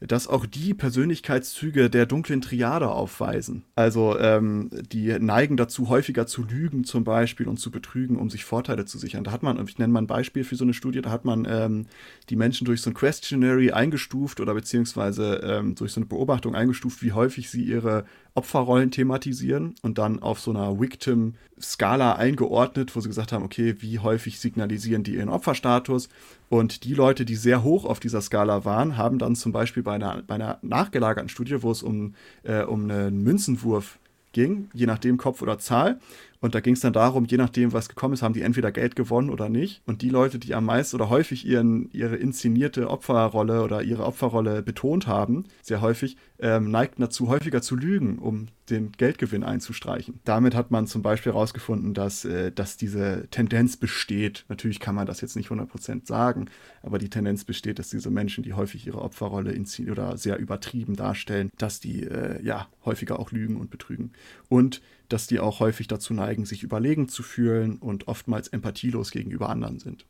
[0.00, 3.64] dass auch die Persönlichkeitszüge der dunklen Triade aufweisen.
[3.74, 8.44] Also ähm, die neigen dazu, häufiger zu lügen zum Beispiel und zu betrügen, um sich
[8.44, 9.24] Vorteile zu sichern.
[9.24, 11.46] Da hat man, ich nenne mal ein Beispiel für so eine Studie, da hat man
[11.48, 11.86] ähm,
[12.28, 17.02] die Menschen durch so ein Questionary eingestuft oder beziehungsweise ähm, durch so eine Beobachtung eingestuft,
[17.02, 18.04] wie häufig sie ihre
[18.36, 23.98] Opferrollen thematisieren und dann auf so einer Victim-Skala eingeordnet, wo sie gesagt haben, okay, wie
[23.98, 26.08] häufig signalisieren die ihren Opferstatus?
[26.48, 29.94] Und die Leute, die sehr hoch auf dieser Skala waren, haben dann zum Beispiel bei
[29.94, 32.14] einer, bei einer nachgelagerten Studie, wo es um,
[32.44, 33.98] äh, um einen Münzenwurf
[34.32, 35.98] ging, je nachdem Kopf oder Zahl,
[36.40, 38.96] und da ging es dann darum, je nachdem, was gekommen ist, haben die entweder Geld
[38.96, 39.82] gewonnen oder nicht.
[39.86, 44.62] Und die Leute, die am meisten oder häufig ihren, ihre inszenierte Opferrolle oder ihre Opferrolle
[44.62, 50.20] betont haben, sehr häufig, ähm, neigten dazu, häufiger zu lügen, um den Geldgewinn einzustreichen.
[50.24, 54.44] Damit hat man zum Beispiel herausgefunden, dass, äh, dass diese Tendenz besteht.
[54.48, 56.46] Natürlich kann man das jetzt nicht 100% sagen,
[56.82, 60.96] aber die Tendenz besteht, dass diese Menschen, die häufig ihre Opferrolle inszenieren oder sehr übertrieben
[60.96, 64.12] darstellen, dass die äh, ja häufiger auch lügen und betrügen.
[64.48, 69.48] Und dass die auch häufig dazu neigen, sich überlegen zu fühlen und oftmals empathielos gegenüber
[69.48, 70.06] anderen sind.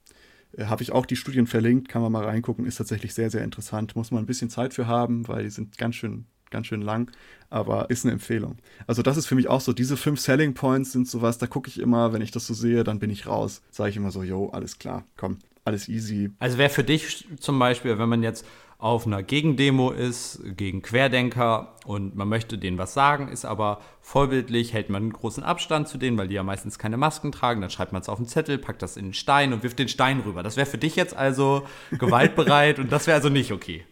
[0.56, 3.44] Äh, Habe ich auch die Studien verlinkt, kann man mal reingucken, ist tatsächlich sehr, sehr
[3.44, 3.96] interessant.
[3.96, 7.10] Muss man ein bisschen Zeit für haben, weil die sind ganz schön, ganz schön lang,
[7.50, 8.56] aber ist eine Empfehlung.
[8.86, 11.68] Also, das ist für mich auch so, diese fünf Selling Points sind sowas, da gucke
[11.68, 13.62] ich immer, wenn ich das so sehe, dann bin ich raus.
[13.70, 16.30] Sage ich immer so, yo, alles klar, komm, alles easy.
[16.38, 18.46] Also wäre für dich zum Beispiel, wenn man jetzt
[18.78, 24.74] auf einer Gegendemo ist, gegen Querdenker und man möchte denen was sagen, ist aber vorbildlich,
[24.74, 27.70] hält man einen großen Abstand zu denen, weil die ja meistens keine Masken tragen, dann
[27.70, 30.20] schreibt man es auf den Zettel, packt das in den Stein und wirft den Stein
[30.20, 30.42] rüber.
[30.42, 31.66] Das wäre für dich jetzt also
[31.98, 33.84] gewaltbereit und das wäre also nicht okay.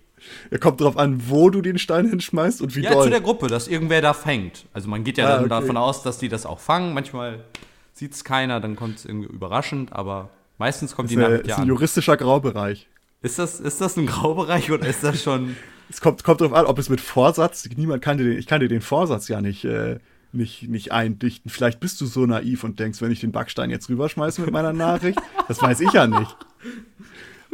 [0.51, 3.01] Er kommt darauf an, wo du den Stein hinschmeißt und wie ja, doll.
[3.01, 4.67] Ja, zu der Gruppe, dass irgendwer da fängt.
[4.73, 5.49] Also man geht ja ah, dann okay.
[5.49, 6.95] davon aus, dass die das auch fangen.
[6.95, 7.45] Manchmal
[7.93, 11.41] sieht es keiner, dann kommt es irgendwie überraschend, aber meistens kommt das die Nachricht ja
[11.41, 11.49] an.
[11.49, 12.89] Das ist ein juristischer Graubereich.
[13.25, 15.57] Ist das, ist das ein Graubereich oder ist das schon.
[15.89, 18.61] es kommt, kommt darauf an, ob es mit Vorsatz, niemand kann dir den, ich kann
[18.61, 19.99] dir den Vorsatz ja nicht, äh,
[20.33, 21.51] nicht, nicht eindichten.
[21.51, 24.75] Vielleicht bist du so naiv und denkst, wenn ich den Backstein jetzt rüberschmeiße mit meiner
[24.75, 25.19] Nachricht,
[25.49, 26.37] das weiß ich ja nicht.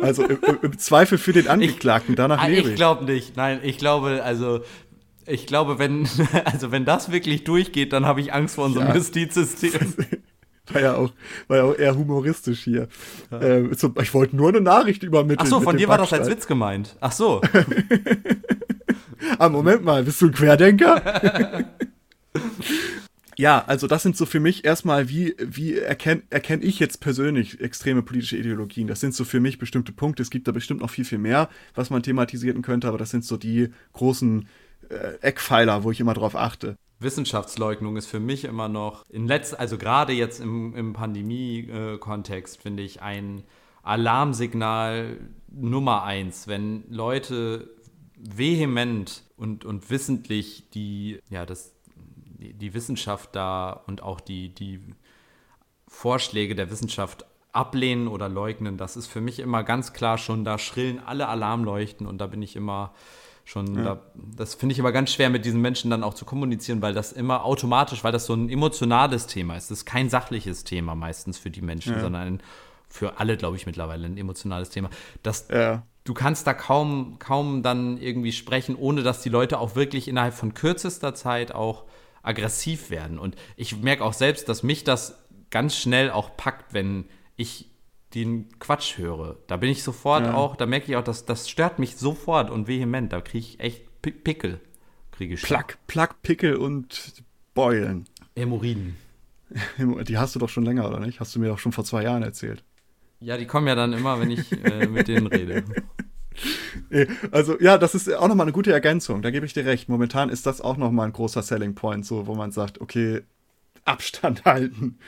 [0.02, 2.68] Also im, im Zweifel für den Angeklagten, danach lebe ich.
[2.70, 3.36] Ich glaube nicht.
[3.36, 4.62] Nein, ich glaube, also
[5.24, 6.08] ich glaube, wenn,
[6.46, 8.96] also wenn das wirklich durchgeht, dann habe ich Angst vor unserem ja.
[8.96, 9.94] Justizsystem.
[10.74, 11.12] War ja auch,
[11.48, 12.88] war ja auch eher humoristisch hier.
[13.30, 13.40] Ja.
[13.40, 15.40] Ähm, so, ich wollte nur eine Nachricht übermitteln.
[15.40, 16.96] Ach so, von dir war das als Witz gemeint.
[17.00, 17.40] Ach so.
[19.38, 21.64] ah, Moment mal, bist du ein Querdenker?
[23.40, 27.58] Ja, also das sind so für mich erstmal, wie, wie erkenne erkenn ich jetzt persönlich
[27.62, 28.86] extreme politische Ideologien?
[28.86, 30.22] Das sind so für mich bestimmte Punkte.
[30.22, 33.24] Es gibt da bestimmt noch viel, viel mehr, was man thematisieren könnte, aber das sind
[33.24, 34.46] so die großen
[34.90, 36.76] äh, Eckpfeiler, wo ich immer drauf achte.
[37.00, 42.82] Wissenschaftsleugnung ist für mich immer noch, in letz also gerade jetzt im, im Pandemie-Kontext, finde
[42.82, 43.42] ich, ein
[43.82, 47.70] Alarmsignal Nummer eins, wenn Leute
[48.16, 51.74] vehement und, und wissentlich die, ja, das,
[52.38, 54.80] die Wissenschaft da und auch die, die
[55.88, 60.58] Vorschläge der Wissenschaft ablehnen oder leugnen, das ist für mich immer ganz klar schon, da
[60.58, 62.92] schrillen alle Alarmleuchten und da bin ich immer
[63.50, 63.82] schon, ja.
[63.82, 66.94] da, das finde ich immer ganz schwer mit diesen Menschen dann auch zu kommunizieren, weil
[66.94, 69.70] das immer automatisch, weil das so ein emotionales Thema ist.
[69.70, 72.00] Das ist kein sachliches Thema meistens für die Menschen, ja.
[72.00, 72.42] sondern ein,
[72.88, 74.88] für alle, glaube ich, mittlerweile ein emotionales Thema.
[75.22, 75.82] Das, ja.
[76.04, 80.34] Du kannst da kaum, kaum dann irgendwie sprechen, ohne dass die Leute auch wirklich innerhalb
[80.34, 81.84] von kürzester Zeit auch
[82.22, 83.18] aggressiv werden.
[83.18, 85.18] Und ich merke auch selbst, dass mich das
[85.50, 87.69] ganz schnell auch packt, wenn ich
[88.14, 89.38] den Quatsch höre.
[89.46, 90.34] Da bin ich sofort ja.
[90.34, 93.12] auch, da merke ich auch, dass das stört mich sofort und vehement.
[93.12, 94.60] Da kriege ich echt Pickel.
[95.12, 98.06] Kriege ich Plack, Plack, Pickel und Beulen.
[98.36, 98.96] Hämorrhoiden.
[99.78, 101.20] Die hast du doch schon länger, oder nicht?
[101.20, 102.64] Hast du mir doch schon vor zwei Jahren erzählt.
[103.20, 105.64] Ja, die kommen ja dann immer, wenn ich äh, mit denen rede.
[107.32, 109.20] Also ja, das ist auch nochmal eine gute Ergänzung.
[109.20, 109.88] Da gebe ich dir recht.
[109.88, 113.22] Momentan ist das auch nochmal ein großer Selling Point, so wo man sagt, okay,
[113.84, 114.98] Abstand halten.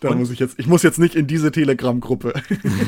[0.00, 0.18] da Und?
[0.18, 2.34] muss ich jetzt, ich muss jetzt nicht in diese Telegram-Gruppe.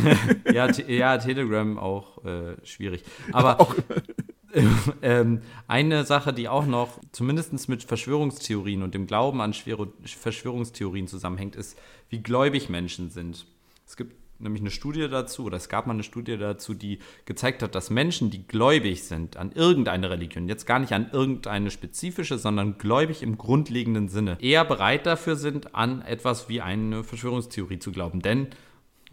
[0.52, 3.04] ja, ja, Telegram auch äh, schwierig.
[3.32, 3.74] Aber auch.
[5.02, 11.56] ähm, eine Sache, die auch noch zumindest mit Verschwörungstheorien und dem Glauben an Verschwörungstheorien zusammenhängt,
[11.56, 11.78] ist,
[12.08, 13.46] wie gläubig Menschen sind.
[13.86, 17.62] Es gibt nämlich eine Studie dazu, oder es gab mal eine Studie dazu, die gezeigt
[17.62, 22.38] hat, dass Menschen, die gläubig sind an irgendeine Religion, jetzt gar nicht an irgendeine spezifische,
[22.38, 27.92] sondern gläubig im grundlegenden Sinne, eher bereit dafür sind, an etwas wie eine Verschwörungstheorie zu
[27.92, 28.20] glauben.
[28.20, 28.48] Denn,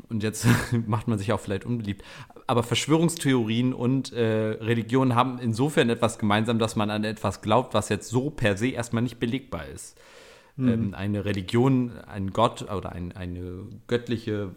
[0.09, 0.47] und jetzt
[0.88, 2.03] macht man sich auch vielleicht unbeliebt,
[2.47, 7.89] aber Verschwörungstheorien und äh, Religionen haben insofern etwas gemeinsam, dass man an etwas glaubt, was
[7.89, 9.97] jetzt so per se erstmal nicht belegbar ist.
[10.57, 10.67] Mhm.
[10.69, 14.55] Ähm, eine Religion, ein Gott oder ein, eine göttliche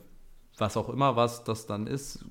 [0.61, 2.25] was auch immer, was das dann ist,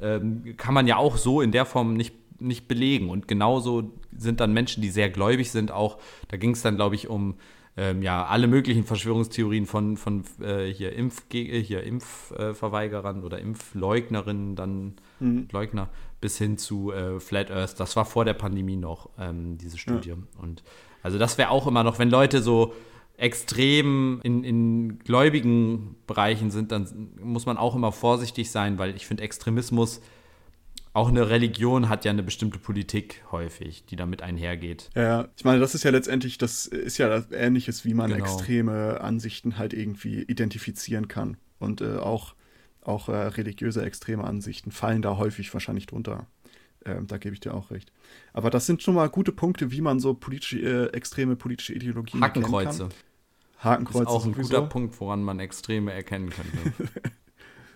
[0.00, 3.10] ähm, kann man ja auch so in der Form nicht, nicht belegen.
[3.10, 6.94] Und genauso sind dann Menschen, die sehr gläubig sind, auch, da ging es dann, glaube
[6.94, 7.36] ich, um
[7.76, 14.94] ähm, ja, alle möglichen Verschwörungstheorien von, von äh, hier, Impf hier Impfverweigerern oder Impfleugnerinnen, dann
[15.20, 15.48] mhm.
[15.50, 15.88] Leugner,
[16.20, 17.80] bis hin zu äh, Flat Earth.
[17.80, 20.10] Das war vor der Pandemie noch, ähm, diese Studie.
[20.10, 20.16] Ja.
[20.42, 20.62] Und
[21.02, 22.74] also das wäre auch immer noch, wenn Leute so
[23.22, 29.06] extrem in, in gläubigen Bereichen sind, dann muss man auch immer vorsichtig sein, weil ich
[29.06, 30.00] finde, Extremismus,
[30.92, 34.90] auch eine Religion hat ja eine bestimmte Politik häufig, die damit einhergeht.
[34.96, 38.24] Ja, ich meine, das ist ja letztendlich, das ist ja Ähnliches, wie man genau.
[38.24, 41.36] extreme Ansichten halt irgendwie identifizieren kann.
[41.60, 42.34] Und äh, auch,
[42.82, 46.26] auch äh, religiöse extreme Ansichten fallen da häufig wahrscheinlich drunter.
[46.84, 47.92] Ähm, da gebe ich dir auch recht.
[48.32, 52.20] Aber das sind schon mal gute Punkte, wie man so politische, äh, extreme politische Ideologien
[52.20, 52.88] Hakenkreuze.
[53.62, 56.92] Hakenkreuze ist auch ein guter Punkt, woran man Extreme erkennen könnte.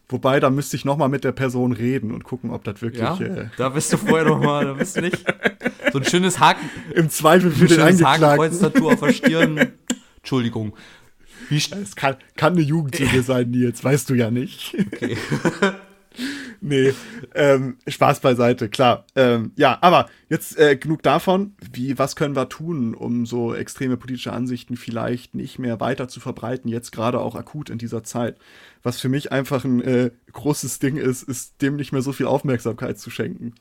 [0.08, 3.02] Wobei, da müsste ich noch mal mit der Person reden und gucken, ob das wirklich.
[3.02, 5.24] Ja, äh, da bist du vorher noch mal, da bist du nicht.
[5.92, 6.70] So ein schönes Haken.
[6.94, 9.72] Im Zweifel für den Hakenkreuz-Tattoo auf der Stirn.
[10.18, 10.74] Entschuldigung.
[11.50, 14.76] es kann, kann eine Jugendliche sein, Nils, weißt du ja nicht.
[14.92, 15.16] Okay.
[16.60, 16.92] Nee,
[17.34, 19.04] ähm, Spaß beiseite, klar.
[19.14, 21.54] Ähm, ja, aber jetzt äh, genug davon.
[21.72, 26.20] Wie, was können wir tun, um so extreme politische Ansichten vielleicht nicht mehr weiter zu
[26.20, 28.36] verbreiten, jetzt gerade auch akut in dieser Zeit?
[28.82, 32.26] Was für mich einfach ein äh, großes Ding ist, ist dem nicht mehr so viel
[32.26, 33.54] Aufmerksamkeit zu schenken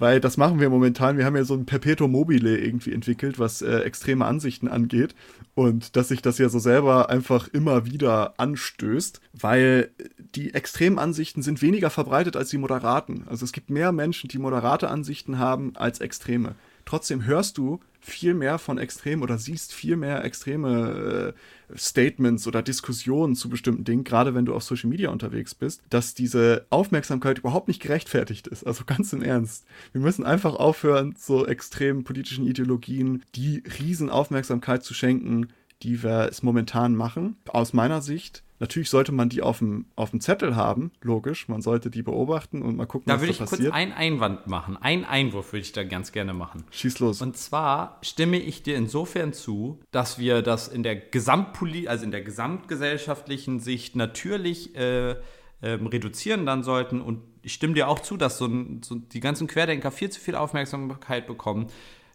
[0.00, 1.18] weil das machen wir momentan.
[1.18, 5.14] Wir haben ja so ein Perpetuum mobile irgendwie entwickelt, was äh, extreme Ansichten angeht.
[5.54, 9.90] Und dass sich das ja so selber einfach immer wieder anstößt, weil
[10.34, 13.24] die extremen Ansichten sind weniger verbreitet als die moderaten.
[13.28, 16.54] Also es gibt mehr Menschen, die moderate Ansichten haben als extreme.
[16.86, 21.40] Trotzdem hörst du viel mehr von extrem oder siehst viel mehr extreme äh,
[21.76, 26.14] Statements oder Diskussionen zu bestimmten Dingen, gerade wenn du auf Social Media unterwegs bist, dass
[26.14, 28.64] diese Aufmerksamkeit überhaupt nicht gerechtfertigt ist.
[28.66, 29.64] Also ganz im Ernst.
[29.92, 35.48] Wir müssen einfach aufhören, so extremen politischen Ideologien die Riesenaufmerksamkeit zu schenken,
[35.82, 37.36] die wir es momentan machen.
[37.48, 41.48] Aus meiner Sicht Natürlich sollte man die auf dem, auf dem Zettel haben, logisch.
[41.48, 43.40] Man sollte die beobachten und mal gucken, da was da passiert.
[43.40, 44.76] Da würde ich kurz einen Einwand machen.
[44.76, 46.64] Einen Einwurf würde ich da ganz gerne machen.
[46.70, 47.22] Schieß los.
[47.22, 52.10] Und zwar stimme ich dir insofern zu, dass wir das in der Gesamtpoli also in
[52.10, 55.16] der gesamtgesellschaftlichen Sicht natürlich äh, äh,
[55.62, 57.00] reduzieren dann sollten.
[57.00, 58.46] Und ich stimme dir auch zu, dass so,
[58.82, 61.68] so die ganzen Querdenker viel zu viel Aufmerksamkeit bekommen.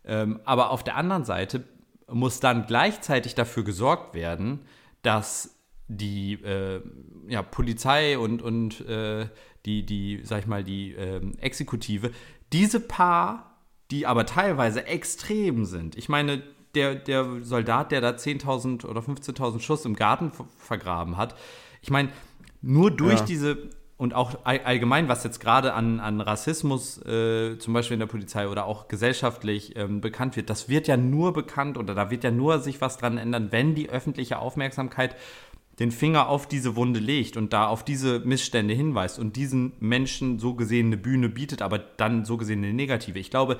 [0.05, 1.63] Ähm, aber auf der anderen Seite
[2.07, 4.59] muss dann gleichzeitig dafür gesorgt werden,
[5.01, 5.54] dass
[5.88, 6.81] die äh,
[7.27, 9.27] ja, Polizei und, und äh,
[9.65, 12.11] die, die, sag ich mal, die äh, Exekutive,
[12.53, 13.59] diese paar,
[13.91, 15.95] die aber teilweise extrem sind.
[15.95, 21.36] Ich meine, der, der Soldat, der da 10.000 oder 15.000 Schuss im Garten vergraben hat,
[21.81, 22.09] ich meine,
[22.61, 23.25] nur durch ja.
[23.25, 28.07] diese und auch allgemein, was jetzt gerade an, an Rassismus äh, zum Beispiel in der
[28.07, 32.25] Polizei oder auch gesellschaftlich ähm, bekannt wird, das wird ja nur bekannt oder da wird
[32.25, 35.15] ja nur sich was dran ändern, wenn die öffentliche Aufmerksamkeit
[35.80, 40.39] den Finger auf diese Wunde legt und da auf diese Missstände hinweist und diesen Menschen
[40.39, 43.19] so gesehen eine Bühne bietet, aber dann so gesehen eine negative.
[43.19, 43.57] Ich glaube,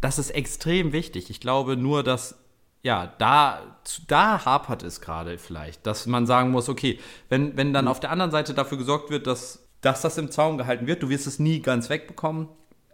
[0.00, 1.30] das ist extrem wichtig.
[1.30, 2.36] Ich glaube nur, dass
[2.82, 3.76] ja, da,
[4.06, 8.10] da hapert es gerade vielleicht, dass man sagen muss, okay, wenn, wenn dann auf der
[8.10, 11.38] anderen Seite dafür gesorgt wird, dass, dass das im Zaun gehalten wird, du wirst es
[11.38, 12.48] nie ganz wegbekommen,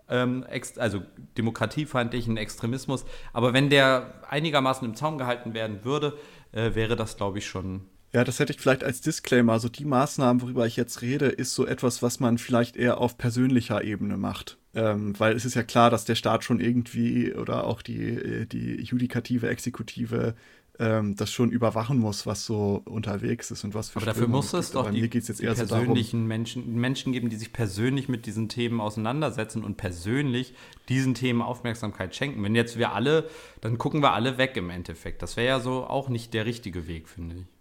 [0.08, 0.44] ähm,
[0.78, 1.02] also
[1.38, 6.18] demokratiefeindlichen Extremismus, aber wenn der einigermaßen im Zaun gehalten werden würde,
[6.50, 9.52] äh, wäre das, glaube ich, schon ja, das hätte ich vielleicht als Disclaimer.
[9.52, 13.18] Also die Maßnahmen, worüber ich jetzt rede, ist so etwas, was man vielleicht eher auf
[13.18, 14.58] persönlicher Ebene macht.
[14.74, 18.46] Ähm, weil es ist ja klar, dass der Staat schon irgendwie oder auch die, äh,
[18.46, 20.34] die Judikative, Exekutive
[20.78, 24.52] ähm, das schon überwachen muss, was so unterwegs ist und was für Aber dafür muss
[24.52, 28.80] es doch die, die persönlichen so Menschen, Menschen geben, die sich persönlich mit diesen Themen
[28.80, 30.54] auseinandersetzen und persönlich
[30.88, 32.42] diesen Themen Aufmerksamkeit schenken.
[32.42, 33.28] Wenn jetzt wir alle,
[33.60, 35.22] dann gucken wir alle weg im Endeffekt.
[35.22, 37.55] Das wäre ja so auch nicht der richtige Weg, finde ich.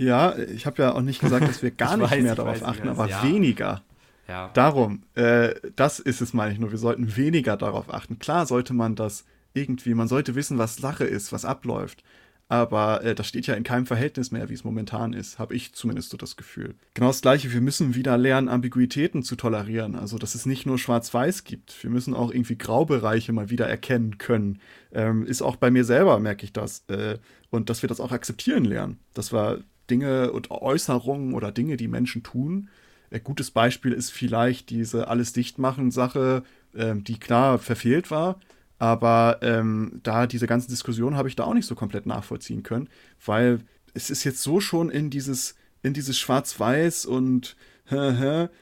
[0.00, 2.62] Ja, ich habe ja auch nicht gesagt, dass wir gar nicht weiß, mehr darauf weiß,
[2.62, 3.22] achten, aber ja.
[3.22, 3.82] weniger.
[4.26, 4.48] Ja.
[4.54, 6.70] Darum, äh, das ist es, meine ich nur.
[6.70, 8.18] Wir sollten weniger darauf achten.
[8.18, 12.02] Klar sollte man das irgendwie, man sollte wissen, was Sache ist, was abläuft.
[12.48, 15.74] Aber äh, das steht ja in keinem Verhältnis mehr, wie es momentan ist, habe ich
[15.74, 16.74] zumindest so das Gefühl.
[16.94, 19.94] Genau das Gleiche, wir müssen wieder lernen, Ambiguitäten zu tolerieren.
[19.94, 21.80] Also, dass es nicht nur Schwarz-Weiß gibt.
[21.82, 24.60] Wir müssen auch irgendwie Graubereiche mal wieder erkennen können.
[24.92, 26.84] Ähm, ist auch bei mir selber, merke ich das.
[26.88, 27.18] Äh,
[27.50, 28.98] und dass wir das auch akzeptieren lernen.
[29.12, 32.68] Dass wir Dinge und Äußerungen oder Dinge, die Menschen tun.
[33.10, 38.38] Ein gutes Beispiel ist vielleicht diese alles dichtmachen Sache, ähm, die klar verfehlt war.
[38.78, 42.88] Aber ähm, da diese ganzen Diskussionen habe ich da auch nicht so komplett nachvollziehen können,
[43.26, 43.58] weil
[43.92, 47.56] es ist jetzt so schon in dieses, in dieses Schwarz-Weiß und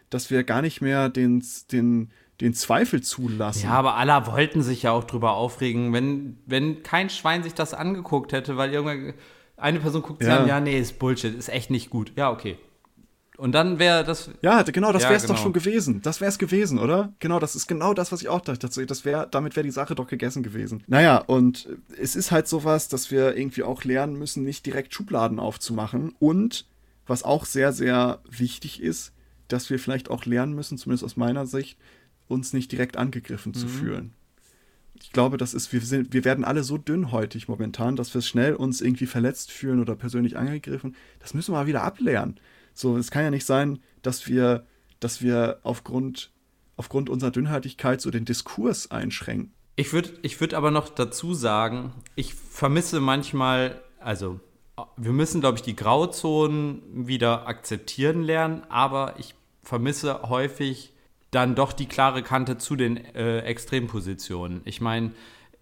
[0.08, 2.10] dass wir gar nicht mehr den, den,
[2.40, 3.64] den Zweifel zulassen.
[3.64, 7.74] Ja, aber alle wollten sich ja auch drüber aufregen, wenn, wenn kein Schwein sich das
[7.74, 9.12] angeguckt hätte, weil irgendwann
[9.58, 10.40] eine Person guckt sich ja.
[10.40, 12.12] an, ja, nee, ist Bullshit, ist echt nicht gut.
[12.16, 12.56] Ja, okay.
[13.36, 14.30] Und dann wäre das.
[14.42, 15.34] Ja, genau, das wäre es genau.
[15.34, 16.02] doch schon gewesen.
[16.02, 17.12] Das wäre es gewesen, oder?
[17.20, 18.68] Genau, das ist genau das, was ich auch dachte.
[18.84, 20.82] Das wär, damit wäre die Sache doch gegessen gewesen.
[20.88, 21.68] Naja, und
[22.00, 26.16] es ist halt sowas, dass wir irgendwie auch lernen müssen, nicht direkt Schubladen aufzumachen.
[26.18, 26.66] Und
[27.06, 29.12] was auch sehr, sehr wichtig ist,
[29.46, 31.78] dass wir vielleicht auch lernen müssen, zumindest aus meiner Sicht,
[32.26, 33.58] uns nicht direkt angegriffen mhm.
[33.58, 34.14] zu fühlen
[35.00, 38.54] ich glaube, das ist, wir, sind, wir werden alle so dünnhäutig momentan, dass wir schnell
[38.54, 40.96] uns irgendwie verletzt fühlen oder persönlich angegriffen.
[41.20, 42.38] Das müssen wir mal wieder ablernen.
[42.74, 44.66] So, es kann ja nicht sein, dass wir,
[45.00, 46.30] dass wir aufgrund,
[46.76, 49.52] aufgrund unserer Dünnhäutigkeit so den Diskurs einschränken.
[49.76, 54.40] Ich würde ich würd aber noch dazu sagen, ich vermisse manchmal, also
[54.96, 60.92] wir müssen, glaube ich, die Grauzonen wieder akzeptieren lernen, aber ich vermisse häufig
[61.30, 64.62] dann doch die klare Kante zu den äh, Extrempositionen.
[64.64, 65.12] Ich meine,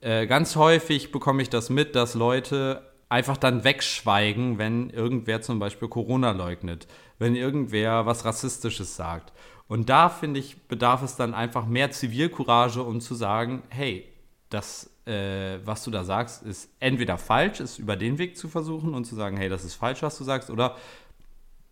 [0.01, 5.59] äh, ganz häufig bekomme ich das mit, dass Leute einfach dann wegschweigen, wenn irgendwer zum
[5.59, 6.87] Beispiel Corona leugnet,
[7.19, 9.33] wenn irgendwer was Rassistisches sagt.
[9.69, 14.07] Und da finde ich, bedarf es dann einfach mehr Zivilcourage, um zu sagen, hey,
[14.49, 18.95] das, äh, was du da sagst, ist entweder falsch, ist über den Weg zu versuchen
[18.95, 20.77] und zu sagen, hey, das ist falsch, was du sagst, oder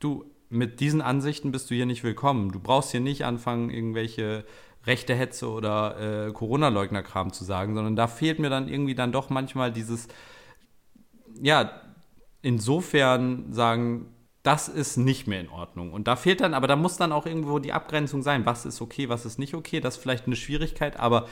[0.01, 0.24] du,
[0.55, 2.52] mit diesen Ansichten bist du hier nicht willkommen.
[2.52, 4.44] Du brauchst hier nicht anfangen, irgendwelche
[4.86, 9.30] rechte Hetze oder äh, Corona-Leugner-Kram zu sagen, sondern da fehlt mir dann irgendwie dann doch
[9.30, 10.09] manchmal dieses,
[11.40, 11.80] ja,
[12.42, 15.92] insofern sagen, das ist nicht mehr in Ordnung.
[15.92, 18.82] Und da fehlt dann, aber da muss dann auch irgendwo die Abgrenzung sein, was ist
[18.82, 19.80] okay, was ist nicht okay.
[19.80, 21.26] Das ist vielleicht eine Schwierigkeit, aber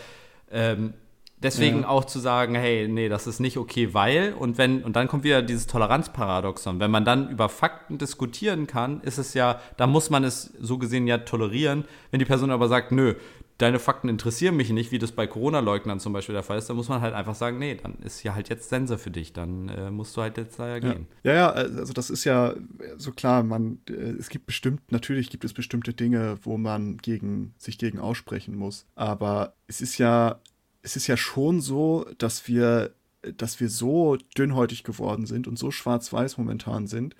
[0.50, 0.94] ähm,
[1.42, 1.88] Deswegen ja.
[1.88, 5.24] auch zu sagen, hey, nee, das ist nicht okay, weil, und wenn, und dann kommt
[5.24, 6.80] wieder dieses Toleranzparadoxon.
[6.80, 10.78] Wenn man dann über Fakten diskutieren kann, ist es ja, da muss man es so
[10.78, 11.84] gesehen ja tolerieren.
[12.10, 13.14] Wenn die Person aber sagt, nö,
[13.62, 16.76] deine Fakten interessieren mich nicht, wie das bei Corona-Leugnern zum Beispiel der Fall ist, dann
[16.76, 19.68] muss man halt einfach sagen, nee, dann ist hier halt jetzt Sense für dich, dann
[19.68, 21.06] äh, musst du halt jetzt da gehen.
[21.22, 22.54] Ja, ja, also das ist ja
[22.96, 27.54] so klar, man, äh, es gibt bestimmt, natürlich gibt es bestimmte Dinge, wo man gegen,
[27.56, 30.40] sich gegen aussprechen muss, aber es ist ja
[30.82, 32.92] es ist ja schon so, dass wir,
[33.36, 37.14] dass wir so dünnhäutig geworden sind und so schwarz-weiß momentan sind,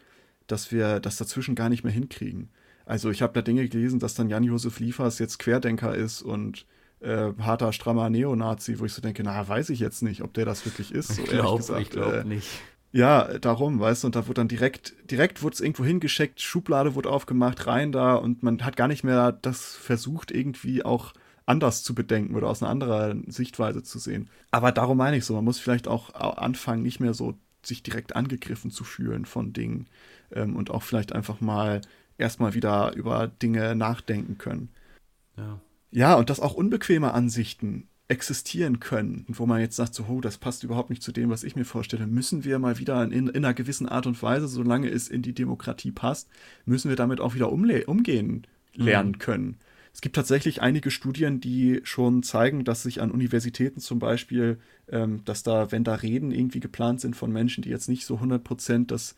[0.47, 2.51] dass wir das dazwischen gar nicht mehr hinkriegen.
[2.85, 6.67] Also ich habe da Dinge gelesen, dass dann Jan-Josef Liefers jetzt Querdenker ist und
[7.01, 10.45] äh, harter, strammer Neonazi, wo ich so denke, na, weiß ich jetzt nicht, ob der
[10.45, 11.15] das wirklich ist.
[11.15, 12.49] So ich glaube glaub äh, nicht.
[12.91, 16.95] Ja, darum, weißt du, und da wurde dann direkt, direkt wurde es irgendwo hingeschickt, Schublade
[16.95, 21.15] wurde aufgemacht, rein da und man hat gar nicht mehr das versucht, irgendwie auch
[21.47, 24.29] anders zu bedenken oder aus einer anderen Sichtweise zu sehen.
[24.51, 28.17] Aber darum meine ich so, man muss vielleicht auch anfangen, nicht mehr so sich direkt
[28.17, 29.87] angegriffen zu fühlen von Dingen
[30.33, 31.81] ähm, und auch vielleicht einfach mal
[32.19, 34.69] erstmal wieder über Dinge nachdenken können.
[35.37, 35.61] Ja.
[35.95, 40.39] Ja, und dass auch unbequeme Ansichten existieren können, wo man jetzt sagt, so, oh, das
[40.39, 43.29] passt überhaupt nicht zu dem, was ich mir vorstelle, müssen wir mal wieder in, in
[43.29, 46.29] einer gewissen Art und Weise, solange es in die Demokratie passt,
[46.65, 49.19] müssen wir damit auch wieder umgehen lernen mhm.
[49.19, 49.57] können.
[49.95, 54.59] Es gibt tatsächlich einige Studien, die schon zeigen, dass sich an Universitäten zum Beispiel,
[54.89, 58.15] ähm, dass da, wenn da Reden irgendwie geplant sind von Menschen, die jetzt nicht so
[58.15, 59.15] 100 Prozent das,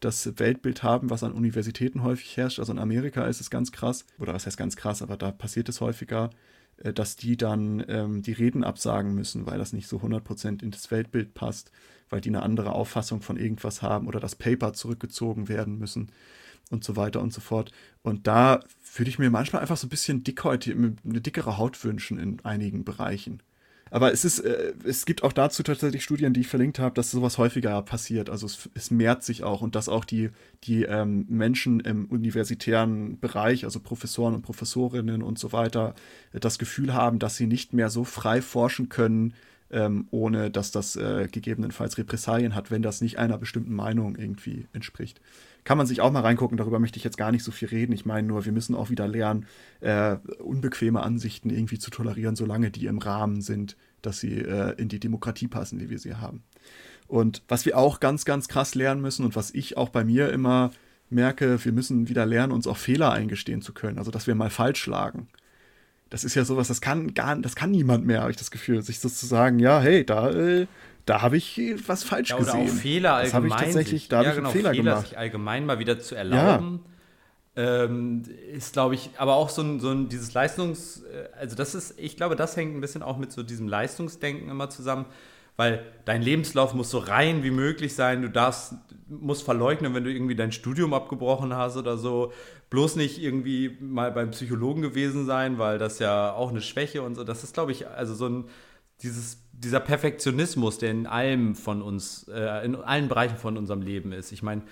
[0.00, 4.04] das Weltbild haben, was an Universitäten häufig herrscht, also in Amerika ist es ganz krass,
[4.18, 6.30] oder was heißt ganz krass, aber da passiert es häufiger,
[6.78, 10.62] äh, dass die dann ähm, die Reden absagen müssen, weil das nicht so 100 Prozent
[10.62, 11.70] in das Weltbild passt,
[12.10, 16.10] weil die eine andere Auffassung von irgendwas haben oder das Paper zurückgezogen werden müssen
[16.70, 17.72] und so weiter und so fort.
[18.02, 18.60] Und da
[18.96, 22.84] würde ich mir manchmal einfach so ein bisschen dickhäutig, eine dickere Haut wünschen in einigen
[22.84, 23.42] Bereichen.
[23.90, 27.10] Aber es ist, äh, es gibt auch dazu tatsächlich Studien, die ich verlinkt habe, dass
[27.10, 28.28] sowas häufiger passiert.
[28.30, 30.30] Also es, es mehrt sich auch und dass auch die,
[30.64, 35.94] die ähm, Menschen im universitären Bereich, also Professoren und Professorinnen und so weiter,
[36.32, 39.34] das Gefühl haben, dass sie nicht mehr so frei forschen können,
[39.70, 44.66] ähm, ohne dass das äh, gegebenenfalls Repressalien hat, wenn das nicht einer bestimmten Meinung irgendwie
[44.72, 45.20] entspricht
[45.66, 46.56] kann man sich auch mal reingucken.
[46.56, 47.92] Darüber möchte ich jetzt gar nicht so viel reden.
[47.92, 49.46] Ich meine nur, wir müssen auch wieder lernen,
[49.80, 54.88] äh, unbequeme Ansichten irgendwie zu tolerieren, solange die im Rahmen sind, dass sie äh, in
[54.88, 56.44] die Demokratie passen, wie wir sie haben.
[57.08, 60.32] Und was wir auch ganz, ganz krass lernen müssen und was ich auch bei mir
[60.32, 60.70] immer
[61.10, 63.98] merke, wir müssen wieder lernen, uns auch Fehler eingestehen zu können.
[63.98, 65.26] Also, dass wir mal falsch lagen.
[66.10, 68.82] Das ist ja sowas, das kann gar, das kann niemand mehr, habe ich das Gefühl,
[68.82, 70.68] sich sozusagen, ja, hey, da äh,
[71.06, 72.68] da habe ich was falsch ja, oder gesehen.
[72.68, 73.24] Auch Fehler allgemein.
[73.24, 75.08] Das habe ich tatsächlich, da ja, habe genau, Fehler, Fehler gemacht.
[75.08, 76.80] sich allgemein mal wieder zu erlauben.
[76.84, 76.90] Ja.
[77.58, 81.74] Ähm, ist, glaube ich, aber auch so ein, so ein, dieses Leistungs-, äh, also das
[81.74, 85.06] ist, ich glaube, das hängt ein bisschen auch mit so diesem Leistungsdenken immer zusammen,
[85.56, 88.74] weil dein Lebenslauf muss so rein wie möglich sein, du darfst,
[89.08, 92.32] musst verleugnen, wenn du irgendwie dein Studium abgebrochen hast oder so,
[92.68, 97.14] bloß nicht irgendwie mal beim Psychologen gewesen sein, weil das ja auch eine Schwäche und
[97.14, 98.44] so, das ist, glaube ich, also so ein,
[99.02, 104.12] dieses dieser Perfektionismus, der in allem von uns, äh, in allen Bereichen von unserem Leben
[104.12, 104.32] ist.
[104.32, 104.62] Ich meine,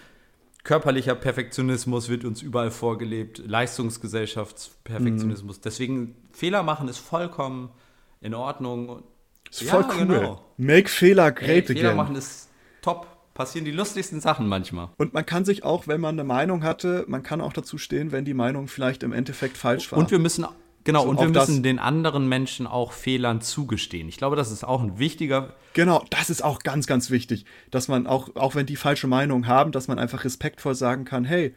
[0.62, 5.58] körperlicher Perfektionismus wird uns überall vorgelebt, Leistungsgesellschaftsperfektionismus.
[5.58, 5.62] Mhm.
[5.64, 7.70] Deswegen Fehler machen ist vollkommen
[8.20, 9.02] in Ordnung.
[9.50, 10.06] Ist ja, voll cool.
[10.06, 10.44] Genau.
[10.56, 11.76] Make Fehler great hey, again.
[11.76, 12.48] Fehler machen ist
[12.82, 13.08] top.
[13.34, 14.90] Passieren die lustigsten Sachen manchmal.
[14.96, 18.12] Und man kann sich auch, wenn man eine Meinung hatte, man kann auch dazu stehen,
[18.12, 19.98] wenn die Meinung vielleicht im Endeffekt falsch war.
[19.98, 20.46] Und wir müssen
[20.84, 24.08] Genau, so, und wir müssen den anderen Menschen auch Fehlern zugestehen.
[24.08, 25.54] Ich glaube, das ist auch ein wichtiger.
[25.72, 29.46] Genau, das ist auch ganz, ganz wichtig, dass man auch, auch wenn die falsche Meinung
[29.46, 31.54] haben, dass man einfach respektvoll sagen kann, hey,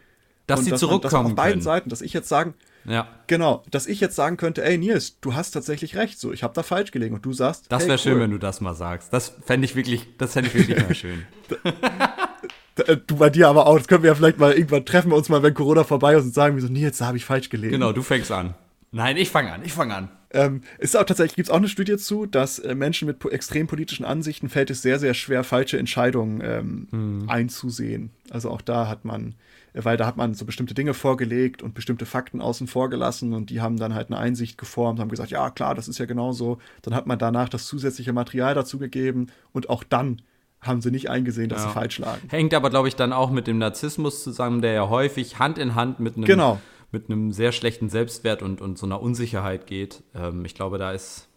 [0.47, 1.61] dass sie dass zurückkommen man, dass auf beiden können.
[1.61, 2.53] Seiten, dass ich jetzt sagen,
[2.87, 3.05] ja.
[3.27, 6.53] Genau, dass ich jetzt sagen könnte, ey Nils, du hast tatsächlich recht, so ich habe
[6.53, 9.11] da falsch gelegen und du sagst, das wäre hey, schön, wenn du das mal sagst.
[9.11, 11.25] Das fände ich wirklich, das fände ich wirklich mal schön.
[13.07, 15.27] du bei dir aber auch, das können wir ja vielleicht mal irgendwann treffen wir uns
[15.27, 17.73] mal, wenn Corona vorbei ist und sagen wir so, Nils, da habe ich falsch gelegen.
[17.73, 18.55] Genau, du fängst an.
[18.91, 20.09] Nein, ich fange an, ich fange an.
[20.31, 23.67] Ähm, ist auch tatsächlich, gibt es auch eine Studie zu, dass äh, Menschen mit extrem
[23.67, 27.29] politischen Ansichten fällt es sehr, sehr schwer, falsche Entscheidungen ähm, hm.
[27.29, 28.11] einzusehen.
[28.29, 29.35] Also auch da hat man,
[29.73, 33.33] äh, weil da hat man so bestimmte Dinge vorgelegt und bestimmte Fakten außen vor gelassen
[33.33, 36.05] und die haben dann halt eine Einsicht geformt, haben gesagt, ja klar, das ist ja
[36.05, 36.59] genauso.
[36.81, 40.21] Dann hat man danach das zusätzliche Material dazu gegeben und auch dann
[40.59, 41.67] haben sie nicht eingesehen, dass ja.
[41.69, 42.27] sie falsch lagen.
[42.29, 45.75] Hängt aber, glaube ich, dann auch mit dem Narzissmus zusammen, der ja häufig Hand in
[45.75, 46.59] Hand mit einem genau
[46.91, 50.03] mit einem sehr schlechten Selbstwert und, und so einer Unsicherheit geht.
[50.15, 51.27] Ähm, ich glaube, da ist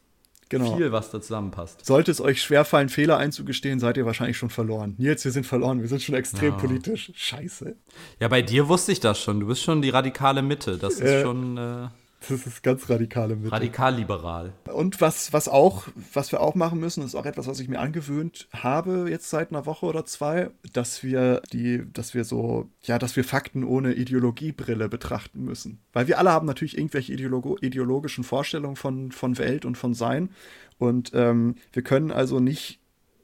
[0.48, 0.76] genau.
[0.76, 1.84] viel, was da zusammenpasst.
[1.84, 4.94] Sollte es euch schwerfallen, Fehler einzugestehen, seid ihr wahrscheinlich schon verloren.
[4.98, 6.58] Nils, wir sind verloren, wir sind schon extrem ja.
[6.58, 7.12] politisch.
[7.14, 7.76] Scheiße.
[8.20, 9.40] Ja, bei dir wusste ich das schon.
[9.40, 10.78] Du bist schon die radikale Mitte.
[10.78, 11.56] Das ist äh, schon.
[11.56, 11.88] Äh
[12.28, 13.52] das ist ganz radikale Mitte.
[13.52, 14.52] Radikal-liberal.
[14.72, 17.80] Und was, was auch, was wir auch machen müssen, ist auch etwas, was ich mir
[17.80, 22.98] angewöhnt habe, jetzt seit einer Woche oder zwei, dass wir die, dass wir so, ja,
[22.98, 25.80] dass wir Fakten ohne Ideologiebrille betrachten müssen.
[25.92, 30.30] Weil wir alle haben natürlich irgendwelche Ideologo ideologischen Vorstellungen von, von Welt und von Sein.
[30.78, 32.80] Und ähm, wir können also nicht,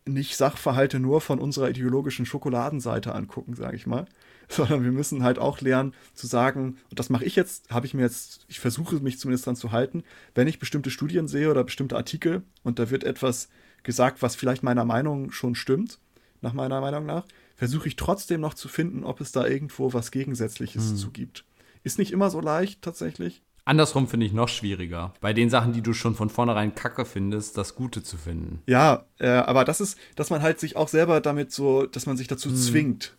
[0.07, 4.07] nicht Sachverhalte nur von unserer ideologischen Schokoladenseite angucken, sage ich mal
[4.49, 7.95] sondern wir müssen halt auch lernen zu sagen, und das mache ich jetzt, habe ich
[7.95, 10.05] mir jetzt, ich versuche mich zumindest dran zu halten,
[10.35, 13.49] wenn ich bestimmte Studien sehe oder bestimmte Artikel und da wird etwas
[13.83, 15.99] gesagt, was vielleicht meiner Meinung schon stimmt,
[16.41, 17.25] nach meiner Meinung nach,
[17.57, 20.97] versuche ich trotzdem noch zu finden, ob es da irgendwo was Gegensätzliches hm.
[20.97, 21.45] zu gibt.
[21.83, 25.13] Ist nicht immer so leicht tatsächlich, Andersrum finde ich noch schwieriger.
[25.21, 28.63] Bei den Sachen, die du schon von vornherein kacke findest, das Gute zu finden.
[28.67, 32.17] Ja, äh, aber das ist, dass man halt sich auch selber damit so, dass man
[32.17, 32.57] sich dazu hm.
[32.57, 33.17] zwingt,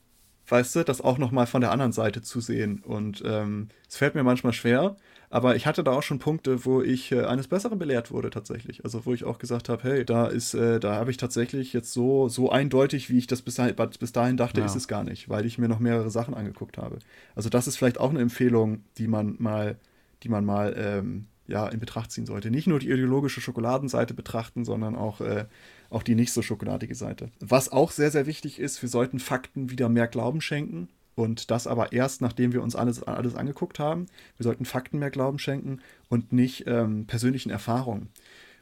[0.47, 2.81] weißt du, das auch nochmal von der anderen Seite zu sehen.
[2.85, 4.95] Und ähm, es fällt mir manchmal schwer,
[5.29, 8.85] aber ich hatte da auch schon Punkte, wo ich äh, eines Besseren belehrt wurde tatsächlich.
[8.85, 11.91] Also wo ich auch gesagt habe, hey, da ist, äh, da habe ich tatsächlich jetzt
[11.91, 14.65] so, so eindeutig, wie ich das bis dahin, bis dahin dachte, ja.
[14.65, 16.99] ist es gar nicht, weil ich mir noch mehrere Sachen angeguckt habe.
[17.35, 19.75] Also das ist vielleicht auch eine Empfehlung, die man mal,
[20.23, 22.51] die man mal ähm, ja, in Betracht ziehen sollte.
[22.51, 25.45] Nicht nur die ideologische Schokoladenseite betrachten, sondern auch, äh,
[25.89, 27.29] auch die nicht so schokoladige Seite.
[27.39, 30.89] Was auch sehr, sehr wichtig ist, wir sollten Fakten wieder mehr Glauben schenken.
[31.15, 34.05] Und das aber erst, nachdem wir uns alles, alles angeguckt haben.
[34.37, 35.79] Wir sollten Fakten mehr Glauben schenken
[36.09, 38.09] und nicht ähm, persönlichen Erfahrungen.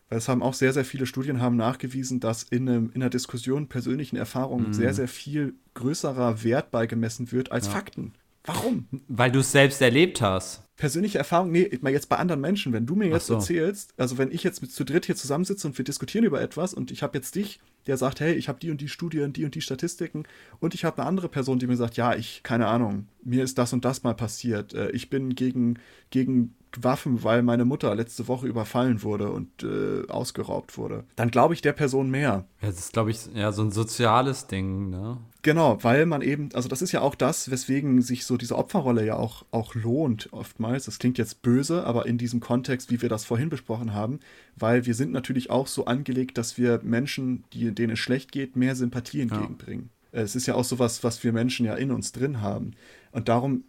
[0.07, 3.09] Weil es haben auch sehr, sehr viele Studien haben nachgewiesen, dass in, einem, in einer
[3.09, 4.73] Diskussion persönlichen Erfahrungen mhm.
[4.73, 7.73] sehr, sehr viel größerer Wert beigemessen wird als ja.
[7.73, 8.13] Fakten.
[8.45, 8.87] Warum?
[9.07, 10.64] Weil du es selbst erlebt hast.
[10.77, 13.35] Persönliche Erfahrung, nee, mal jetzt bei anderen Menschen, wenn du mir jetzt so.
[13.35, 16.73] erzählst, also wenn ich jetzt mit zu dritt hier zusammensitze und wir diskutieren über etwas
[16.73, 19.45] und ich habe jetzt dich, der sagt, hey, ich habe die und die Studien, die
[19.45, 20.23] und die Statistiken
[20.59, 23.57] und ich habe eine andere Person, die mir sagt, ja, ich, keine Ahnung, mir ist
[23.57, 25.79] das und das mal passiert, äh, ich bin gegen,
[26.09, 31.03] gegen Waffen, weil meine Mutter letzte Woche überfallen wurde und äh, ausgeraubt wurde.
[31.15, 32.45] Dann glaube ich der Person mehr.
[32.61, 35.17] Ja, das ist, glaube ich, ja so ein soziales Ding, ne?
[35.41, 39.05] Genau, weil man eben, also das ist ja auch das, weswegen sich so diese Opferrolle
[39.05, 40.85] ja auch, auch lohnt oftmals.
[40.85, 44.19] Das klingt jetzt böse, aber in diesem Kontext, wie wir das vorhin besprochen haben,
[44.55, 48.55] weil wir sind natürlich auch so angelegt, dass wir Menschen, die, denen es schlecht geht,
[48.55, 49.91] mehr Sympathie entgegenbringen.
[50.11, 50.21] Ja.
[50.21, 52.71] Es ist ja auch sowas, was wir Menschen ja in uns drin haben.
[53.11, 53.65] Und darum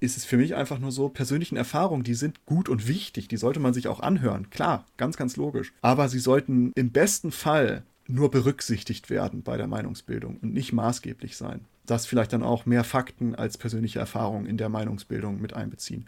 [0.00, 3.36] ist es für mich einfach nur so, persönlichen Erfahrungen, die sind gut und wichtig, die
[3.36, 4.48] sollte man sich auch anhören.
[4.50, 5.72] Klar, ganz, ganz logisch.
[5.82, 11.36] Aber sie sollten im besten Fall nur berücksichtigt werden bei der Meinungsbildung und nicht maßgeblich
[11.36, 11.66] sein.
[11.86, 16.06] Das vielleicht dann auch mehr Fakten als persönliche Erfahrungen in der Meinungsbildung mit einbeziehen.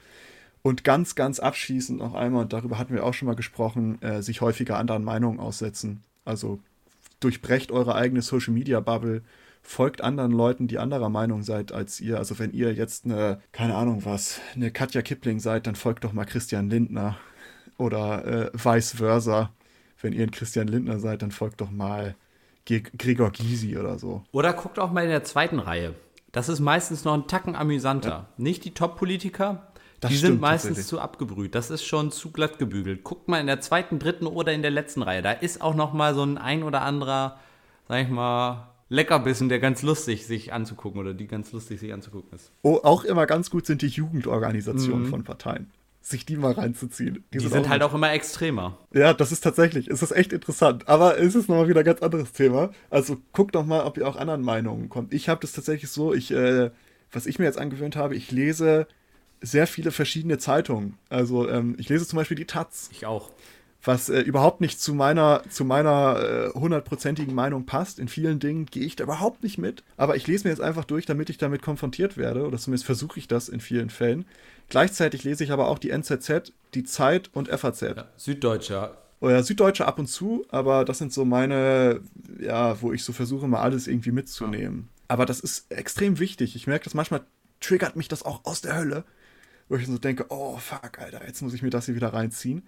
[0.62, 4.22] Und ganz, ganz abschließend noch einmal, und darüber hatten wir auch schon mal gesprochen, äh,
[4.22, 6.02] sich häufiger anderen Meinungen aussetzen.
[6.24, 6.60] Also
[7.20, 9.22] durchbrecht eure eigene Social Media Bubble,
[9.62, 12.18] folgt anderen Leuten, die anderer Meinung seid als ihr.
[12.18, 16.12] Also wenn ihr jetzt eine, keine Ahnung was, eine Katja Kipling seid, dann folgt doch
[16.12, 17.16] mal Christian Lindner
[17.78, 19.50] oder äh, vice versa.
[20.00, 22.16] Wenn ihr ein Christian Lindner seid, dann folgt doch mal
[22.64, 24.24] G Gregor Gysi oder so.
[24.32, 25.94] Oder guckt auch mal in der zweiten Reihe.
[26.32, 28.08] Das ist meistens noch ein Tacken amüsanter.
[28.08, 28.28] Ja.
[28.36, 29.68] Nicht die Top-Politiker,
[30.08, 31.54] die sind meistens zu abgebrüht.
[31.54, 33.04] Das ist schon zu glatt gebügelt.
[33.04, 35.22] Guckt mal in der zweiten, dritten oder in der letzten Reihe.
[35.22, 37.38] Da ist auch noch mal so ein ein oder anderer,
[37.86, 42.36] sag ich mal, Leckerbissen, der ganz lustig sich anzugucken oder die ganz lustig sich anzugucken
[42.36, 42.50] ist.
[42.60, 45.10] Oh, auch immer ganz gut sind die Jugendorganisationen mhm.
[45.10, 45.70] von Parteien.
[46.02, 47.24] Sich die mal reinzuziehen.
[47.32, 48.76] Die, die sind, auch halt auch immer extremer.
[48.92, 50.88] Ja, das ist tatsächlich, es ist echt interessant.
[50.88, 52.70] Aber es ist nochmal wieder ein ganz anderes Thema.
[52.90, 55.14] Also guckt doch mal, ob ihr auch anderen Meinungen kommt.
[55.14, 56.70] Ich habe das tatsächlich so, ich, äh,
[57.12, 58.86] was ich mir jetzt angewöhnt habe, ich lese
[59.40, 60.98] sehr viele verschiedene Zeitungen.
[61.08, 62.90] Also ähm, ich lese zum Beispiel die Taz.
[62.92, 63.30] Ich auch
[63.84, 67.98] was äh, überhaupt nicht zu meiner zu meiner äh, hundertprozentigen äh, Meinung passt.
[67.98, 70.84] In vielen Dingen gehe ich da überhaupt nicht mit, aber ich lese mir jetzt einfach
[70.84, 74.24] durch, damit ich damit konfrontiert werde oder zumindest versuche ich das in vielen Fällen.
[74.68, 77.80] Gleichzeitig lese ich aber auch die NZZ, die Zeit und FAZ.
[77.80, 78.98] Ja, Süddeutscher.
[79.20, 82.00] Oder Süddeutsche ab und zu, aber das sind so meine,
[82.40, 84.88] ja, wo ich so versuche, mal alles irgendwie mitzunehmen.
[85.06, 86.56] Aber das ist extrem wichtig.
[86.56, 87.20] Ich merke das manchmal,
[87.60, 89.04] triggert mich das auch aus der Hölle,
[89.68, 92.62] wo ich so denke, oh fuck, Alter, jetzt muss ich mir das hier wieder reinziehen.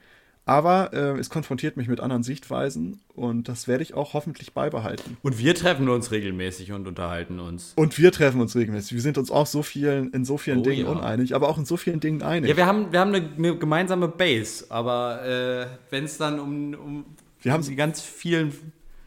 [0.46, 5.16] Aber äh, es konfrontiert mich mit anderen Sichtweisen und das werde ich auch hoffentlich beibehalten.
[5.22, 7.72] Und wir treffen uns regelmäßig und unterhalten uns.
[7.76, 8.92] Und wir treffen uns regelmäßig.
[8.92, 10.92] Wir sind uns auch so vielen, in so vielen oh, Dingen ja.
[10.92, 12.50] uneinig, aber auch in so vielen Dingen einig.
[12.50, 16.74] Ja, wir haben, wir haben eine, eine gemeinsame Base, aber äh, wenn es dann um,
[16.74, 17.04] um
[17.40, 18.52] wir haben die ganz vielen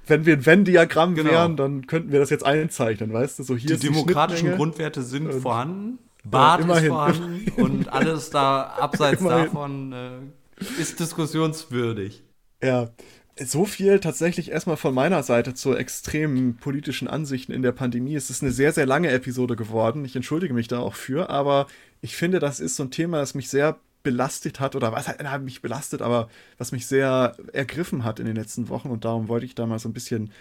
[0.09, 1.31] wenn wir ein Venn-Diagramm genau.
[1.31, 3.43] wären, dann könnten wir das jetzt einzeichnen, weißt du?
[3.43, 9.21] So hier die demokratischen Grundwerte sind vorhanden, Bart ja, ist vorhanden und alles da abseits
[9.27, 10.09] davon äh,
[10.79, 12.23] ist diskussionswürdig.
[12.61, 12.89] Ja,
[13.39, 18.15] so viel tatsächlich erstmal von meiner Seite zu extremen politischen Ansichten in der Pandemie.
[18.15, 20.05] Es ist eine sehr, sehr lange Episode geworden.
[20.05, 21.67] Ich entschuldige mich da auch für, aber
[22.01, 25.41] ich finde, das ist so ein Thema, das mich sehr belastet hat oder was hat
[25.43, 29.45] mich belastet, aber was mich sehr ergriffen hat in den letzten Wochen und darum wollte
[29.45, 30.31] ich da mal so ein bisschen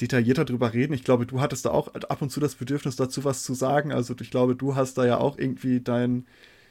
[0.00, 0.94] detaillierter drüber reden.
[0.94, 3.92] Ich glaube, du hattest da auch ab und zu das Bedürfnis dazu was zu sagen.
[3.92, 6.26] Also ich glaube, du hast da ja auch irgendwie dein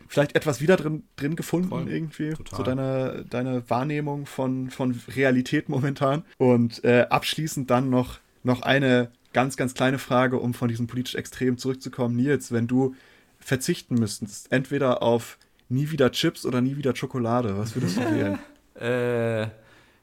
[0.10, 1.88] vielleicht etwas wieder drin, drin gefunden, Voll.
[1.88, 2.32] irgendwie.
[2.32, 2.58] Total.
[2.58, 6.24] So deine, deine Wahrnehmung von, von Realität momentan.
[6.38, 11.16] Und äh, abschließend dann noch, noch eine ganz, ganz kleine Frage, um von diesem politisch
[11.16, 12.16] Extrem zurückzukommen.
[12.16, 12.96] Nils, wenn du
[13.40, 15.38] verzichten müsstest, entweder auf
[15.70, 18.40] nie wieder Chips oder nie wieder Schokolade, was würdest du wählen?
[18.82, 19.48] äh,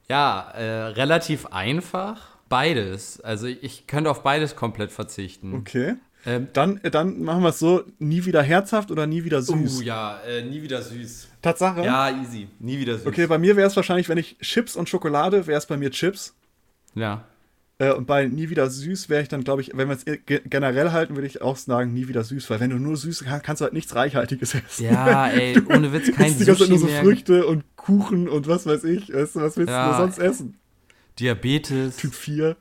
[0.09, 2.37] ja, äh, relativ einfach.
[2.49, 3.21] Beides.
[3.21, 5.53] Also ich könnte auf beides komplett verzichten.
[5.53, 5.97] Okay.
[6.27, 9.79] Ähm, dann, dann machen wir es so: nie wieder herzhaft oder nie wieder süß.
[9.79, 11.29] Oh ja, äh, nie wieder süß.
[11.41, 11.85] Tatsache?
[11.85, 12.49] Ja, easy.
[12.59, 13.07] Nie wieder süß.
[13.07, 15.91] Okay, bei mir wäre es wahrscheinlich, wenn ich Chips und Schokolade, wäre es bei mir
[15.91, 16.35] Chips.
[16.95, 17.25] Ja.
[17.79, 20.93] Äh, und bei nie wieder süß wäre ich dann, glaube ich, wenn wir es generell
[20.93, 23.61] halten, würde ich auch sagen, nie wieder süß, weil wenn du nur süß kannst, kannst
[23.61, 24.85] du halt nichts Reichhaltiges essen.
[24.85, 28.49] Ja, ey, ohne Witz, kein Sushi die ganze Zeit nur so Früchte und Kuchen und
[28.49, 29.13] was weiß ich.
[29.13, 30.59] Weißt du, was willst ja, du sonst essen?
[31.19, 31.97] Diabetes.
[31.97, 32.57] Typ 4.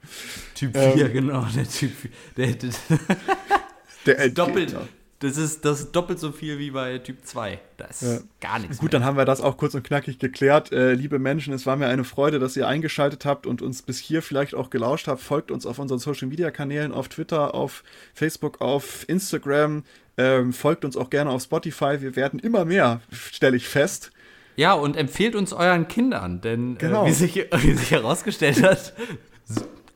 [0.55, 2.11] Typ 4, ähm, genau, der Typ 4.
[2.37, 2.47] Der,
[4.05, 4.75] der, der, doppelt,
[5.19, 7.59] das ist, das ist doppelt so viel wie bei Typ 2.
[7.77, 8.19] Da ist ja.
[8.41, 8.77] gar nichts.
[8.77, 8.99] Gut, mehr.
[8.99, 10.71] dann haben wir das auch kurz und knackig geklärt.
[10.71, 13.97] Äh, liebe Menschen, es war mir eine Freude, dass ihr eingeschaltet habt und uns bis
[13.97, 15.21] hier vielleicht auch gelauscht habt.
[15.21, 17.83] Folgt uns auf unseren Social Media Kanälen, auf Twitter, auf
[18.13, 19.83] Facebook, auf Instagram.
[20.17, 22.01] Ähm, folgt uns auch gerne auf Spotify.
[22.01, 24.11] Wir werden immer mehr, stelle ich fest.
[24.55, 27.05] Ja, und empfehlt uns euren Kindern, denn genau.
[27.05, 28.93] äh, wie, sich, wie sich herausgestellt hat,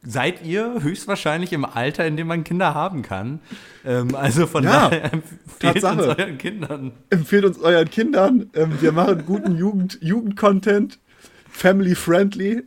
[0.03, 3.39] seid ihr höchstwahrscheinlich im Alter, in dem man Kinder haben kann.
[3.85, 6.09] Ähm, also von ja, daher empfehlt Tatsache.
[6.09, 6.91] uns euren Kindern.
[7.09, 8.49] Empfehlt uns euren Kindern.
[8.53, 10.99] Ähm, wir machen guten Jugend, Jugend-Content,
[11.49, 12.63] family-friendly.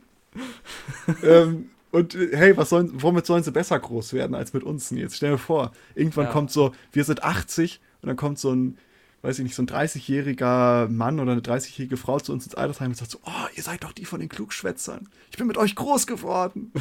[1.23, 4.89] ähm, und äh, hey, was sollen, womit sollen sie besser groß werden als mit uns
[4.91, 5.15] jetzt?
[5.15, 6.31] Stell dir vor, irgendwann ja.
[6.31, 8.77] kommt so, wir sind 80 und dann kommt so ein
[9.23, 12.89] weiß ich nicht, so ein 30-jähriger Mann oder eine 30-jährige Frau zu uns ins Altersheim
[12.89, 15.07] und sagt so, oh, ihr seid doch die von den Klugschwätzern.
[15.31, 16.73] Ich bin mit euch groß geworden.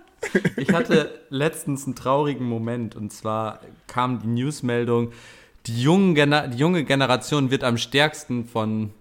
[0.56, 5.12] ich hatte letztens einen traurigen Moment und zwar kam die Newsmeldung,
[5.66, 8.92] die, jungen die junge Generation wird am stärksten von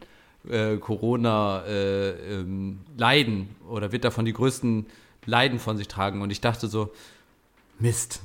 [0.49, 4.85] äh, Corona äh, ähm, leiden oder wird davon die größten
[5.25, 6.21] Leiden von sich tragen.
[6.21, 6.93] Und ich dachte so,
[7.77, 8.21] Mist,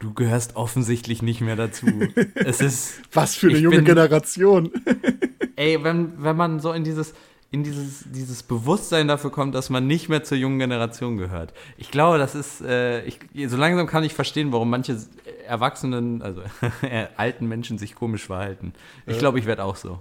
[0.00, 1.86] du gehörst offensichtlich nicht mehr dazu.
[2.34, 3.00] Es ist.
[3.12, 4.72] Was für eine junge bin, Generation.
[5.56, 7.14] ey, wenn, wenn man so in dieses,
[7.52, 11.52] in dieses, dieses Bewusstsein dafür kommt, dass man nicht mehr zur jungen Generation gehört.
[11.76, 14.98] Ich glaube, das ist, äh, ich, so langsam kann ich verstehen, warum manche
[15.46, 16.42] Erwachsenen, also
[17.16, 18.72] alten Menschen sich komisch verhalten.
[19.06, 20.00] Ich glaube, ich werde auch so.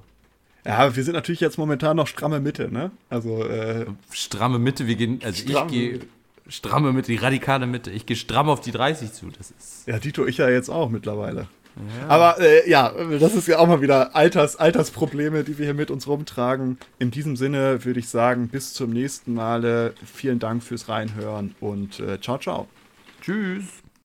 [0.66, 2.92] Ja, aber wir sind natürlich jetzt momentan noch stramme Mitte, ne?
[3.10, 6.00] Also äh, stramme Mitte, wir gehen, also ich gehe
[6.50, 7.92] stramme Mitte, die radikale Mitte.
[7.92, 9.28] Ich gehe stramm auf die 30 zu.
[9.30, 11.48] Das ist ja, die tue ich ja jetzt auch mittlerweile.
[12.02, 12.08] Ja.
[12.08, 15.92] Aber äh, ja, das ist ja auch mal wieder Alters, Altersprobleme, die wir hier mit
[15.92, 16.78] uns rumtragen.
[16.98, 19.94] In diesem Sinne würde ich sagen, bis zum nächsten Male.
[20.04, 22.68] Vielen Dank fürs Reinhören und äh, ciao, ciao.
[23.22, 23.79] Tschüss.